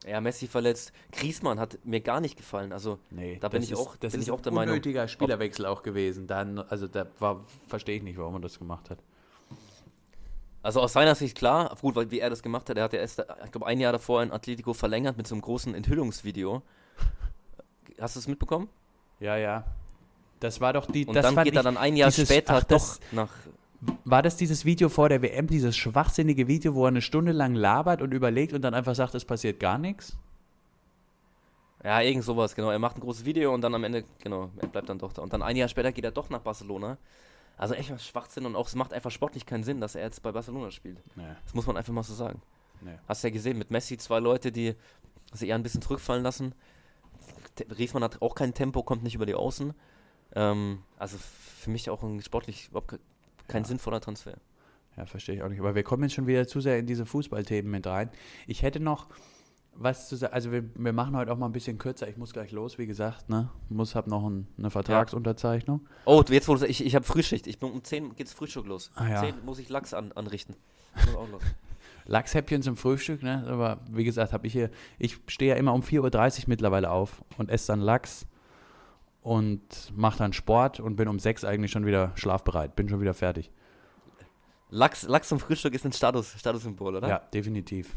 Ja, 0.06 0.20
Messi 0.20 0.46
verletzt. 0.46 0.92
Griezmann 1.12 1.58
hat 1.58 1.78
mir 1.84 2.00
gar 2.00 2.20
nicht 2.20 2.36
gefallen. 2.36 2.72
Also, 2.72 2.98
Nee, 3.10 3.38
Da 3.40 3.48
bin 3.48 3.62
ich 3.62 3.72
ist, 3.72 3.78
auch- 3.78 3.96
das 3.96 4.12
bin 4.12 4.20
ist 4.20 4.28
ich 4.28 4.32
auch 4.32 4.40
der 4.40 4.52
ein 4.52 4.54
Meinung. 4.54 4.72
unnötiger 4.74 5.08
Spielerwechsel 5.08 5.66
auch 5.66 5.82
gewesen. 5.82 6.26
Dann, 6.26 6.58
also 6.60 6.86
da 6.86 7.06
war, 7.18 7.44
verstehe 7.66 7.96
ich 7.96 8.02
nicht, 8.02 8.16
warum 8.18 8.34
er 8.34 8.40
das 8.40 8.58
gemacht 8.58 8.90
hat. 8.90 8.98
Also 10.62 10.80
aus 10.80 10.92
seiner 10.92 11.14
Sicht 11.14 11.36
klar, 11.36 11.76
gut, 11.80 11.94
weil 11.96 12.10
wie 12.10 12.18
er 12.20 12.30
das 12.30 12.42
gemacht 12.42 12.68
hat, 12.68 12.76
er 12.76 12.84
hat 12.84 12.92
ja 12.92 13.00
erst, 13.00 13.20
ich 13.44 13.50
glaube, 13.52 13.66
ein 13.66 13.80
Jahr 13.80 13.92
davor 13.92 14.22
in 14.22 14.32
Atletico 14.32 14.72
verlängert 14.74 15.16
mit 15.16 15.26
so 15.26 15.34
einem 15.34 15.42
großen 15.42 15.74
Enthüllungsvideo. 15.74 16.62
Hast 18.00 18.16
du 18.16 18.20
es 18.20 18.28
mitbekommen? 18.28 18.68
Ja, 19.20 19.36
ja. 19.36 19.64
Das 20.40 20.60
war 20.60 20.72
doch 20.72 20.86
die. 20.86 21.06
Und 21.06 21.14
das 21.14 21.24
dann 21.34 21.42
geht 21.44 21.54
er 21.56 21.62
dann 21.64 21.76
ein 21.76 21.96
Jahr 21.96 22.10
dieses- 22.10 22.28
später 22.28 22.54
ach, 22.54 22.64
doch 22.64 22.98
nach. 23.12 23.32
War 24.04 24.22
das 24.22 24.36
dieses 24.36 24.64
Video 24.64 24.88
vor 24.88 25.08
der 25.08 25.22
WM, 25.22 25.46
dieses 25.46 25.76
schwachsinnige 25.76 26.48
Video, 26.48 26.74
wo 26.74 26.84
er 26.84 26.88
eine 26.88 27.02
Stunde 27.02 27.32
lang 27.32 27.54
labert 27.54 28.02
und 28.02 28.12
überlegt 28.12 28.52
und 28.52 28.62
dann 28.62 28.74
einfach 28.74 28.94
sagt, 28.94 29.14
es 29.14 29.24
passiert 29.24 29.60
gar 29.60 29.78
nichts? 29.78 30.16
Ja, 31.84 32.00
irgend 32.00 32.24
sowas, 32.24 32.56
genau. 32.56 32.70
Er 32.70 32.80
macht 32.80 32.96
ein 32.96 33.00
großes 33.00 33.24
Video 33.24 33.54
und 33.54 33.60
dann 33.60 33.74
am 33.74 33.84
Ende, 33.84 34.04
genau, 34.18 34.50
er 34.56 34.66
bleibt 34.66 34.88
dann 34.88 34.98
doch 34.98 35.12
da. 35.12 35.22
Und 35.22 35.32
dann 35.32 35.42
ein 35.42 35.54
Jahr 35.54 35.68
später 35.68 35.92
geht 35.92 36.04
er 36.04 36.10
doch 36.10 36.28
nach 36.28 36.40
Barcelona. 36.40 36.98
Also 37.56 37.74
echt 37.74 37.90
was 37.92 38.04
Schwachsinn 38.04 38.46
und 38.46 38.56
auch 38.56 38.66
es 38.66 38.74
macht 38.74 38.92
einfach 38.92 39.10
sportlich 39.12 39.46
keinen 39.46 39.62
Sinn, 39.64 39.80
dass 39.80 39.94
er 39.94 40.02
jetzt 40.02 40.22
bei 40.22 40.32
Barcelona 40.32 40.70
spielt. 40.72 41.00
Nee, 41.16 41.22
Das 41.44 41.54
muss 41.54 41.66
man 41.66 41.76
einfach 41.76 41.92
mal 41.92 42.02
so 42.02 42.14
sagen. 42.14 42.42
nee. 42.80 42.98
Hast 43.06 43.22
du 43.22 43.28
ja 43.28 43.32
gesehen, 43.32 43.58
mit 43.58 43.70
Messi 43.70 43.96
zwei 43.96 44.18
Leute, 44.18 44.50
die 44.50 44.74
sich 45.32 45.48
eher 45.48 45.54
ein 45.54 45.62
bisschen 45.62 45.82
zurückfallen 45.82 46.22
lassen. 46.22 46.52
Griezmann 47.68 48.02
hat 48.04 48.22
auch 48.22 48.34
kein 48.34 48.54
Tempo, 48.54 48.82
kommt 48.82 49.02
nicht 49.02 49.14
über 49.14 49.26
die 49.26 49.34
Außen. 49.34 49.74
Ähm, 50.34 50.82
also 50.98 51.16
für 51.18 51.70
mich 51.70 51.90
auch 51.90 52.02
ein 52.02 52.22
sportlich 52.22 52.68
überhaupt 52.68 52.98
kein 53.48 53.62
Ja. 53.62 53.68
sinnvoller 53.68 54.00
Transfer. 54.00 54.34
Ja, 54.96 55.06
verstehe 55.06 55.36
ich 55.36 55.42
auch 55.42 55.48
nicht. 55.48 55.60
Aber 55.60 55.74
wir 55.74 55.82
kommen 55.82 56.02
jetzt 56.04 56.14
schon 56.14 56.26
wieder 56.26 56.46
zu 56.46 56.60
sehr 56.60 56.78
in 56.78 56.86
diese 56.86 57.06
Fußballthemen 57.06 57.70
mit 57.70 57.86
rein. 57.86 58.10
Ich 58.46 58.62
hätte 58.62 58.80
noch 58.80 59.08
was 59.74 60.08
zu 60.08 60.16
sagen. 60.16 60.32
Also 60.34 60.50
wir, 60.50 60.64
wir 60.74 60.92
machen 60.92 61.16
heute 61.16 61.32
auch 61.32 61.38
mal 61.38 61.46
ein 61.46 61.52
bisschen 61.52 61.78
kürzer. 61.78 62.08
Ich 62.08 62.16
muss 62.16 62.32
gleich 62.32 62.50
los, 62.50 62.78
wie 62.78 62.86
gesagt. 62.86 63.28
Ne? 63.28 63.48
Muss, 63.68 63.94
hab 63.94 64.08
noch 64.08 64.26
ein, 64.28 64.48
eine 64.58 64.70
Vertragsunterzeichnung. 64.70 65.86
Oh, 66.04 66.22
du, 66.22 66.32
jetzt 66.32 66.48
wo 66.48 66.56
du 66.56 66.66
ich, 66.66 66.84
ich 66.84 66.94
habe 66.96 67.04
Frühschicht. 67.04 67.46
Ich 67.46 67.58
bin 67.60 67.70
um 67.70 67.84
10 67.84 68.16
geht's 68.16 68.32
Frühstück 68.32 68.66
los. 68.66 68.90
Ah, 68.96 69.08
ja. 69.08 69.20
10 69.20 69.44
muss 69.44 69.58
ich 69.60 69.68
Lachs 69.68 69.94
an, 69.94 70.10
anrichten. 70.12 70.56
Muss 71.06 71.14
auch 71.14 71.28
los. 71.28 71.42
Lachshäppchen 72.06 72.62
zum 72.62 72.76
Frühstück, 72.76 73.22
ne? 73.22 73.44
Aber 73.46 73.78
wie 73.90 74.02
gesagt, 74.02 74.32
habe 74.32 74.46
ich 74.46 74.52
hier, 74.52 74.70
ich 74.98 75.18
stehe 75.28 75.50
ja 75.50 75.56
immer 75.56 75.74
um 75.74 75.82
4.30 75.82 76.40
Uhr 76.40 76.44
mittlerweile 76.48 76.90
auf 76.90 77.22
und 77.36 77.50
esse 77.50 77.68
dann 77.68 77.80
Lachs 77.80 78.26
und 79.22 79.92
mache 79.96 80.18
dann 80.18 80.32
Sport 80.32 80.80
und 80.80 80.96
bin 80.96 81.08
um 81.08 81.18
6 81.18 81.44
eigentlich 81.44 81.72
schon 81.72 81.86
wieder 81.86 82.12
schlafbereit. 82.14 82.76
Bin 82.76 82.88
schon 82.88 83.00
wieder 83.00 83.14
fertig. 83.14 83.50
Lachs, 84.70 85.02
Lachs 85.04 85.28
zum 85.28 85.40
Frühstück 85.40 85.74
ist 85.74 85.84
ein 85.86 85.92
Status, 85.92 86.38
Statussymbol, 86.38 86.96
oder? 86.96 87.08
Ja, 87.08 87.18
definitiv. 87.18 87.94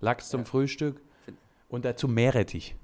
Lachs 0.00 0.28
zum 0.30 0.40
Ja. 0.40 0.46
Frühstück 0.46 1.00
Find- 1.24 1.38
und 1.68 1.84
dazu 1.84 2.08
Meerrettich. 2.08 2.74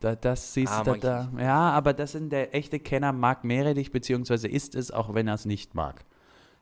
Da, 0.00 0.14
das 0.14 0.54
siehst 0.54 0.72
Ah, 0.72 0.82
du 0.84 0.92
da, 0.96 1.28
da. 1.32 1.40
Ja, 1.42 1.70
aber 1.70 1.92
das 1.92 2.12
sind 2.12 2.30
der 2.30 2.54
echte 2.54 2.78
Kenner 2.78 3.12
mag 3.12 3.42
Meerrettich, 3.44 3.90
beziehungsweise 3.90 4.46
isst 4.48 4.74
es, 4.74 4.90
auch 4.90 5.14
wenn 5.14 5.26
er 5.28 5.34
es 5.34 5.44
nicht 5.44 5.74
mag. 5.74 6.04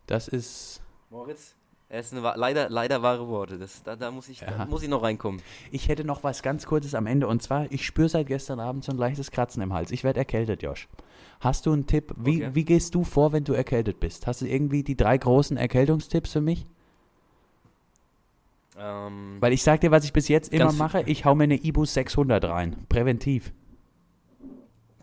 Das 0.06 0.28
ist. 0.28 0.80
Moritz, 1.10 1.54
eine, 1.88 2.22
wa- 2.22 2.34
leider, 2.36 2.68
leider 2.68 3.02
wahre 3.02 3.28
Worte. 3.28 3.58
Das, 3.58 3.82
da, 3.82 3.94
da, 3.96 4.10
muss 4.10 4.28
ich, 4.28 4.40
da 4.40 4.46
Ja. 4.58 4.64
muss 4.66 4.82
ich 4.82 4.88
noch 4.88 5.02
reinkommen. 5.02 5.40
Ich 5.70 5.88
hätte 5.88 6.04
noch 6.04 6.24
was 6.24 6.42
ganz 6.42 6.66
Kurzes 6.66 6.94
am 6.94 7.06
Ende 7.06 7.28
und 7.28 7.42
zwar, 7.42 7.70
ich 7.70 7.86
spüre 7.86 8.08
seit 8.08 8.26
gestern 8.26 8.58
Abend 8.60 8.84
so 8.84 8.92
ein 8.92 8.98
leichtes 8.98 9.30
Kratzen 9.30 9.62
im 9.62 9.72
Hals. 9.72 9.90
Ich 9.92 10.02
werde 10.04 10.18
erkältet, 10.18 10.62
Josh. 10.62 10.88
Hast 11.40 11.66
du 11.66 11.72
einen 11.72 11.86
Tipp? 11.86 12.12
Wie, 12.16 12.42
Okay. 12.44 12.54
wie 12.54 12.64
gehst 12.64 12.94
du 12.94 13.04
vor, 13.04 13.32
wenn 13.32 13.44
du 13.44 13.52
erkältet 13.52 14.00
bist? 14.00 14.26
Hast 14.26 14.40
du 14.40 14.46
irgendwie 14.46 14.82
die 14.82 14.96
drei 14.96 15.16
großen 15.18 15.56
Erkältungstipps 15.56 16.32
für 16.32 16.40
mich? 16.40 16.66
Ähm, 18.78 19.36
Weil 19.40 19.52
ich 19.52 19.62
sag 19.62 19.80
dir, 19.80 19.90
was 19.90 20.04
ich 20.04 20.12
bis 20.12 20.28
jetzt 20.28 20.52
immer 20.52 20.72
mache, 20.72 21.02
ich 21.02 21.24
hau 21.24 21.34
mir 21.34 21.44
eine 21.44 21.56
Ibus 21.62 21.94
600 21.94 22.44
rein. 22.44 22.84
Präventiv. 22.88 23.52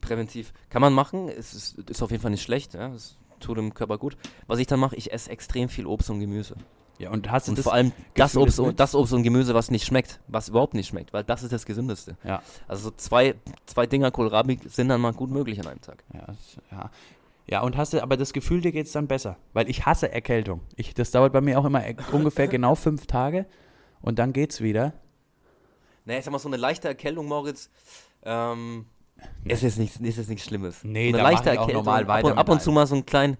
präventiv. 0.01 0.51
Kann 0.69 0.81
man 0.81 0.91
machen, 0.93 1.29
es 1.29 1.53
ist, 1.53 1.77
ist 1.89 2.01
auf 2.03 2.11
jeden 2.11 2.21
Fall 2.21 2.31
nicht 2.31 2.43
schlecht. 2.43 2.73
Ja? 2.73 2.89
Es 2.93 3.15
tut 3.43 3.57
dem 3.57 3.73
Körper 3.73 3.97
gut. 3.97 4.17
Was 4.47 4.59
ich 4.59 4.67
dann 4.67 4.79
mache, 4.79 4.95
ich 4.95 5.11
esse 5.11 5.29
extrem 5.29 5.69
viel 5.69 5.85
Obst 5.85 6.09
und 6.09 6.19
Gemüse. 6.19 6.55
Ja, 6.99 7.09
und 7.09 7.29
hast 7.31 7.47
du 7.47 7.51
Und 7.51 7.59
vor 7.59 7.73
allem 7.73 7.91
das 8.13 8.37
Obst, 8.37 8.59
und, 8.59 8.79
das 8.79 8.93
Obst 8.95 9.13
und 9.13 9.23
Gemüse, 9.23 9.53
was 9.53 9.71
nicht 9.71 9.85
schmeckt, 9.85 10.19
was 10.27 10.49
überhaupt 10.49 10.73
nicht 10.73 10.87
schmeckt, 10.87 11.11
weil 11.11 11.23
das 11.23 11.43
ist 11.43 11.51
das 11.51 11.65
Gesündeste. 11.65 12.17
Ja. 12.23 12.41
Also 12.67 12.89
so 12.89 12.91
zwei, 12.95 13.35
zwei 13.65 13.87
Dinger 13.87 14.11
Kohlrabi 14.11 14.59
sind 14.67 14.89
dann 14.89 15.01
mal 15.01 15.13
gut 15.13 15.31
möglich 15.31 15.59
an 15.59 15.67
einem 15.67 15.81
Tag. 15.81 16.03
Ja, 16.13 16.27
ja. 16.71 16.89
Ja, 17.45 17.61
und 17.61 17.75
hast 17.75 17.91
du, 17.93 18.01
aber 18.01 18.15
das 18.15 18.31
Gefühl, 18.31 18.61
dir 18.61 18.71
geht 18.71 18.85
es 18.85 18.93
dann 18.93 19.07
besser. 19.07 19.37
Weil 19.51 19.69
ich 19.69 19.85
hasse 19.85 20.09
Erkältung. 20.11 20.61
Ich, 20.77 20.93
das 20.93 21.11
dauert 21.11 21.33
bei 21.33 21.41
mir 21.41 21.59
auch 21.59 21.65
immer 21.65 21.85
e- 21.85 21.95
ungefähr 22.13 22.47
genau 22.47 22.75
fünf 22.75 23.05
Tage 23.05 23.45
und 24.01 24.17
dann 24.19 24.31
geht's 24.31 24.61
wieder. 24.61 24.93
Naja, 26.05 26.19
ich 26.19 26.25
sag 26.25 26.31
mal, 26.31 26.39
so 26.39 26.47
eine 26.47 26.57
leichte 26.57 26.87
Erkältung, 26.87 27.27
Moritz, 27.27 27.69
ähm, 28.23 28.85
es 29.45 29.63
ist 29.63 29.77
nichts, 29.77 29.99
es 30.01 30.17
ist 30.17 30.29
nichts 30.29 30.45
Schlimmes. 30.45 30.83
Nee, 30.83 31.11
so 31.11 31.17
da 31.17 31.25
eine 31.25 31.35
mach 31.35 31.45
ich 31.45 31.59
auch 31.59 31.71
normal 31.71 32.01
ab 32.03 32.07
weiter 32.07 32.27
und, 32.31 32.37
ab 32.37 32.49
und 32.49 32.61
zu 32.61 32.71
mal 32.71 32.85
so 32.87 32.95
einen 32.95 33.05
kleinen, 33.05 33.37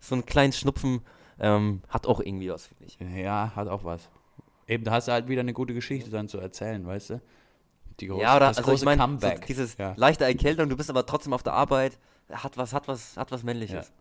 so 0.00 0.14
einen 0.14 0.26
kleinen 0.26 0.52
Schnupfen 0.52 1.00
ähm, 1.38 1.82
hat 1.88 2.06
auch 2.06 2.20
irgendwie 2.20 2.50
was, 2.50 2.66
finde 2.66 2.84
ich. 2.84 2.98
Ja, 3.16 3.52
hat 3.54 3.68
auch 3.68 3.84
was. 3.84 4.08
Eben, 4.66 4.84
da 4.84 4.92
hast 4.92 5.08
du 5.08 5.12
halt 5.12 5.28
wieder 5.28 5.40
eine 5.40 5.52
gute 5.52 5.74
Geschichte 5.74 6.10
dann 6.10 6.28
zu 6.28 6.38
erzählen, 6.38 6.86
weißt 6.86 7.10
du? 7.10 7.20
Die 8.00 8.06
große, 8.06 8.22
ja, 8.22 8.36
oder 8.36 8.48
das 8.48 8.58
also 8.58 8.70
große 8.70 8.82
ich 8.82 8.86
meine, 8.86 9.02
so 9.02 9.06
Comeback. 9.06 9.46
dieses 9.46 9.76
Ja. 9.76 9.94
leichte 9.96 10.24
Erkältung, 10.24 10.68
du 10.68 10.76
bist 10.76 10.90
aber 10.90 11.06
trotzdem 11.06 11.32
auf 11.32 11.42
der 11.42 11.52
Arbeit, 11.52 11.98
hat 12.30 12.56
was, 12.56 12.72
hat 12.72 12.88
was, 12.88 13.16
hat 13.16 13.30
was 13.30 13.42
Männliches. 13.42 13.92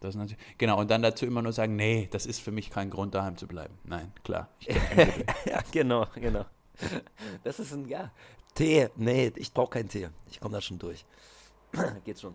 Das 0.00 0.10
ist 0.10 0.16
natürlich, 0.16 0.42
genau, 0.58 0.80
und 0.80 0.90
dann 0.90 1.00
dazu 1.02 1.26
immer 1.26 1.42
nur 1.42 1.52
sagen, 1.52 1.76
nee, 1.76 2.08
das 2.10 2.26
ist 2.26 2.40
für 2.40 2.50
mich 2.50 2.70
kein 2.70 2.90
Grund, 2.90 3.14
daheim 3.14 3.36
zu 3.36 3.46
bleiben. 3.46 3.74
Nein, 3.84 4.12
klar. 4.24 4.48
Ja, 5.46 5.60
genau, 5.70 6.06
genau. 6.14 6.44
Das 7.44 7.60
ist 7.60 7.72
ein, 7.72 7.86
ja, 7.88 8.10
Tee, 8.54 8.88
nee, 8.96 9.32
ich 9.36 9.52
brauche 9.52 9.70
keinen 9.70 9.88
Tee. 9.88 10.08
Ich 10.30 10.40
komme 10.40 10.54
da 10.54 10.60
schon 10.60 10.78
durch. 10.78 11.04
Geht 12.04 12.20
schon. 12.20 12.34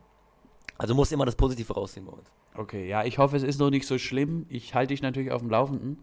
Also 0.78 0.93
muss 0.95 1.11
immer 1.11 1.26
das 1.26 1.36
Positive 1.36 1.74
rausziehen, 1.74 2.05
Moritz. 2.05 2.32
okay, 2.55 2.88
ja, 2.88 3.03
ich 3.03 3.18
hoffe, 3.18 3.36
es 3.36 3.43
ist 3.43 3.59
noch 3.59 3.70
nicht 3.70 3.88
so 3.88 3.97
schlimm. 3.97 4.45
Ich 4.49 4.74
halte 4.76 4.93
dich 4.93 5.01
natürlich 5.01 5.32
auf 5.32 5.41
dem 5.41 5.49
Laufenden. 5.49 5.97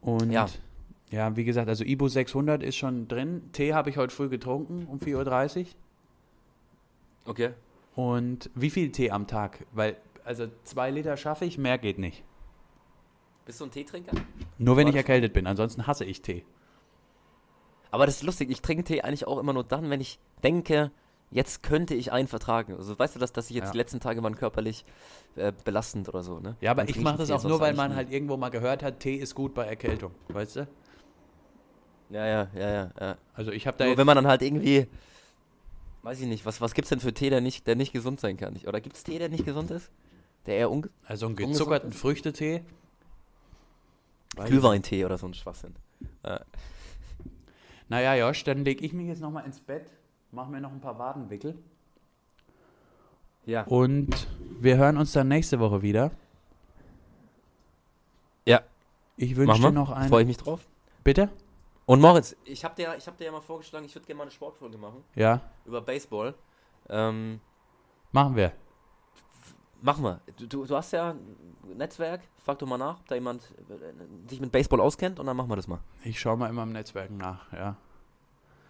Und 0.00 0.30
ja. 0.30 0.46
Ja. 1.10 1.36
wie 1.36 1.44
gesagt, 1.44 1.68
also 1.68 1.84
Ibu 1.84 2.08
600 2.08 2.62
ist 2.62 2.76
schon 2.76 3.08
drin. 3.08 3.50
Tee 3.52 3.72
habe 3.74 3.90
ich 3.90 3.96
heute 3.96 4.14
früh 4.14 4.28
getrunken 4.28 4.86
um 4.86 4.98
4.30 4.98 5.60
Uhr. 5.60 5.66
Okay. 7.26 7.50
Und 7.94 8.50
wie 8.54 8.70
viel 8.70 8.92
Tee 8.92 9.10
am 9.10 9.26
Tag? 9.26 9.66
Weil, 9.72 9.96
also 10.24 10.48
zwei 10.64 10.90
Liter 10.90 11.16
schaffe 11.16 11.44
ich, 11.44 11.58
mehr 11.58 11.78
geht 11.78 11.98
nicht. 11.98 12.22
Bist 13.44 13.60
du 13.60 13.64
ein 13.64 13.70
Teetrinker? 13.70 14.12
Nur 14.58 14.76
wenn 14.76 14.86
ich 14.86 14.94
erkältet 14.94 15.32
bin, 15.32 15.46
ansonsten 15.46 15.86
hasse 15.86 16.04
ich 16.04 16.20
Tee. 16.22 16.44
Aber 17.90 18.06
das 18.06 18.16
ist 18.16 18.22
lustig, 18.22 18.50
ich 18.50 18.60
trinke 18.60 18.84
Tee 18.84 19.02
eigentlich 19.02 19.26
auch 19.26 19.38
immer 19.38 19.52
nur 19.52 19.64
dann, 19.64 19.90
wenn 19.90 20.00
ich 20.00 20.18
denke, 20.42 20.90
jetzt 21.30 21.62
könnte 21.62 21.94
ich 21.94 22.12
einen 22.12 22.28
vertragen. 22.28 22.74
Also 22.74 22.98
weißt 22.98 23.16
du, 23.16 23.18
dass, 23.18 23.32
dass 23.32 23.50
ich 23.50 23.56
jetzt 23.56 23.66
Ja. 23.66 23.72
die 23.72 23.78
letzten 23.78 24.00
Tage 24.00 24.22
waren 24.22 24.36
körperlich 24.36 24.84
äh, 25.36 25.52
belastend 25.64 26.08
oder 26.08 26.22
so, 26.22 26.38
ne? 26.40 26.56
Ja, 26.60 26.72
aber 26.72 26.88
ich 26.88 27.00
mache 27.00 27.18
das 27.18 27.28
Tee, 27.28 27.34
auch 27.34 27.44
nur, 27.44 27.60
weil 27.60 27.74
man 27.74 27.94
halt 27.94 28.10
irgendwo 28.10 28.36
mal 28.36 28.50
gehört 28.50 28.82
hat, 28.82 29.00
Tee 29.00 29.16
ist 29.16 29.34
gut 29.34 29.54
bei 29.54 29.64
Erkältung, 29.64 30.12
weißt 30.28 30.56
du? 30.56 30.68
Ja, 32.10 32.26
ja, 32.26 32.48
ja, 32.54 32.70
ja. 32.70 32.90
ja. 33.00 33.16
Also 33.34 33.52
ich 33.52 33.66
habe 33.66 33.76
da 33.76 33.84
Nur 33.84 33.90
jetzt, 33.92 33.98
wenn 33.98 34.06
man 34.06 34.16
dann 34.16 34.26
halt 34.26 34.42
irgendwie, 34.42 34.86
weiß 36.02 36.20
ich 36.20 36.26
nicht, 36.26 36.46
was, 36.46 36.60
was 36.60 36.74
gibt's 36.74 36.88
denn 36.88 37.00
für 37.00 37.12
Tee, 37.12 37.30
der 37.30 37.40
nicht, 37.40 37.66
der 37.66 37.76
nicht 37.76 37.92
gesund 37.92 38.20
sein 38.20 38.36
kann? 38.36 38.56
Oder 38.66 38.80
gibt's 38.80 39.04
Tee, 39.04 39.18
der 39.18 39.28
nicht 39.28 39.44
gesund 39.44 39.70
ist? 39.70 39.90
Der 40.46 40.56
eher 40.56 40.70
unge 40.70 40.88
also 41.04 41.26
einen 41.26 41.36
gezuckerten. 41.36 41.92
Früchtetee. 41.92 42.62
Glühweintee 44.36 45.04
oder 45.04 45.18
so 45.18 45.26
ein 45.26 45.34
Schwachsinn. 45.34 45.74
Äh, 46.22 46.38
Naja, 47.88 48.14
Josh, 48.14 48.44
dann 48.44 48.64
lege 48.64 48.84
ich 48.84 48.92
mich 48.92 49.08
jetzt 49.08 49.20
nochmal 49.20 49.44
ins 49.44 49.60
Bett, 49.60 49.90
mache 50.30 50.50
mir 50.50 50.60
noch 50.60 50.72
ein 50.72 50.80
paar 50.80 50.98
Wadenwickel 50.98 51.54
ja. 53.48 53.62
und 53.62 54.28
wir 54.60 54.76
hören 54.76 54.98
uns 54.98 55.12
dann 55.12 55.28
nächste 55.28 55.58
Woche 55.58 55.80
wieder. 55.80 56.10
Ja. 58.46 58.60
Ich 59.16 59.34
wünsche 59.36 59.60
dir 59.60 59.72
noch 59.72 59.90
einen. 59.90 60.08
Freue 60.08 60.22
ich 60.22 60.28
mich 60.28 60.36
drauf. 60.36 60.66
Bitte? 61.02 61.30
Und 61.86 62.00
Moritz, 62.00 62.36
ich 62.44 62.64
habe 62.64 62.74
dir, 62.74 62.94
ich 62.98 63.06
hab 63.06 63.16
dir 63.16 63.24
ja 63.24 63.32
mal 63.32 63.40
vorgeschlagen, 63.40 63.86
ich 63.86 63.94
würde 63.94 64.06
gerne 64.06 64.18
mal 64.18 64.24
eine 64.24 64.30
Sportfolge 64.30 64.76
machen 64.76 65.02
Ja, 65.14 65.40
über 65.64 65.80
Baseball. 65.80 66.34
Ähm, 66.90 67.40
machen 68.12 68.36
wir. 68.36 68.52
Machen 69.80 70.04
wir. 70.04 70.20
Du, 70.36 70.64
du, 70.64 70.76
hast 70.76 70.92
ja 70.92 71.10
ein 71.10 71.76
Netzwerk, 71.76 72.22
frag 72.38 72.58
doch 72.58 72.66
mal 72.66 72.78
nach, 72.78 73.00
ob 73.00 73.06
da 73.08 73.14
jemand 73.14 73.42
äh, 73.42 74.28
sich 74.28 74.40
mit 74.40 74.52
Baseball 74.52 74.80
auskennt 74.80 75.18
und 75.20 75.26
dann 75.26 75.36
machen 75.36 75.50
wir 75.50 75.56
das 75.56 75.68
mal. 75.68 75.80
Ich 76.04 76.18
schaue 76.20 76.36
mal 76.36 76.48
immer 76.48 76.62
im 76.62 76.72
Netzwerk 76.72 77.10
nach, 77.10 77.52
ja. 77.52 77.76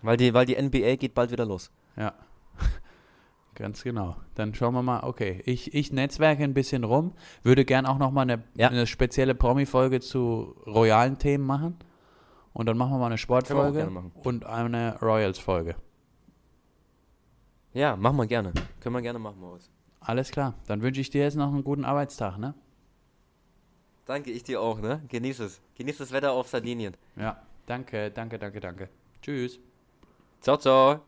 Weil 0.02 0.16
die, 0.16 0.32
weil 0.34 0.46
die 0.46 0.60
NBA 0.60 0.96
geht 0.96 1.14
bald 1.14 1.30
wieder 1.30 1.44
los. 1.44 1.70
Ja. 1.96 2.14
Ganz 3.54 3.82
genau. 3.82 4.16
Dann 4.34 4.54
schauen 4.54 4.74
wir 4.74 4.82
mal, 4.82 5.02
okay. 5.02 5.42
Ich, 5.44 5.74
ich 5.74 5.92
netzwerke 5.92 6.44
ein 6.44 6.54
bisschen 6.54 6.84
rum, 6.84 7.12
würde 7.42 7.64
gern 7.64 7.86
auch 7.86 7.98
nochmal 7.98 8.22
eine, 8.30 8.44
Ja. 8.54 8.68
eine 8.68 8.86
spezielle 8.86 9.34
Promi-Folge 9.34 10.00
zu 10.00 10.54
royalen 10.66 11.18
Themen 11.18 11.44
machen. 11.44 11.76
Und 12.52 12.66
dann 12.66 12.76
machen 12.76 12.92
wir 12.92 12.98
mal 12.98 13.06
eine 13.06 13.18
Sportfolge 13.18 13.90
und 14.22 14.46
eine 14.46 14.98
Royals-Folge. 15.00 15.76
Ja, 17.72 17.96
machen 17.96 18.16
wir 18.16 18.26
gerne. 18.26 18.52
Können 18.80 18.94
wir 18.94 19.02
gerne 19.02 19.18
machen, 19.18 19.38
Moritz. 19.40 19.70
Alles 20.00 20.30
klar. 20.30 20.54
Dann 20.66 20.82
wünsche 20.82 21.00
ich 21.00 21.10
dir 21.10 21.22
jetzt 21.22 21.36
noch 21.36 21.48
einen 21.48 21.64
guten 21.64 21.84
Arbeitstag, 21.84 22.38
ne? 22.38 22.54
Danke, 24.06 24.30
ich 24.30 24.42
dir 24.42 24.60
auch, 24.60 24.80
ne? 24.80 25.02
Genieß 25.08 25.40
es. 25.40 25.60
Genieß 25.76 25.98
das 25.98 26.12
Wetter 26.12 26.32
auf 26.32 26.48
Sardinien. 26.48 26.96
Ja. 27.16 27.42
Danke, 27.66 28.10
danke, 28.10 28.38
danke, 28.38 28.60
danke. 28.60 28.88
Tschüss. 29.20 29.58
Ciao, 30.40 30.56
ciao. 30.56 31.07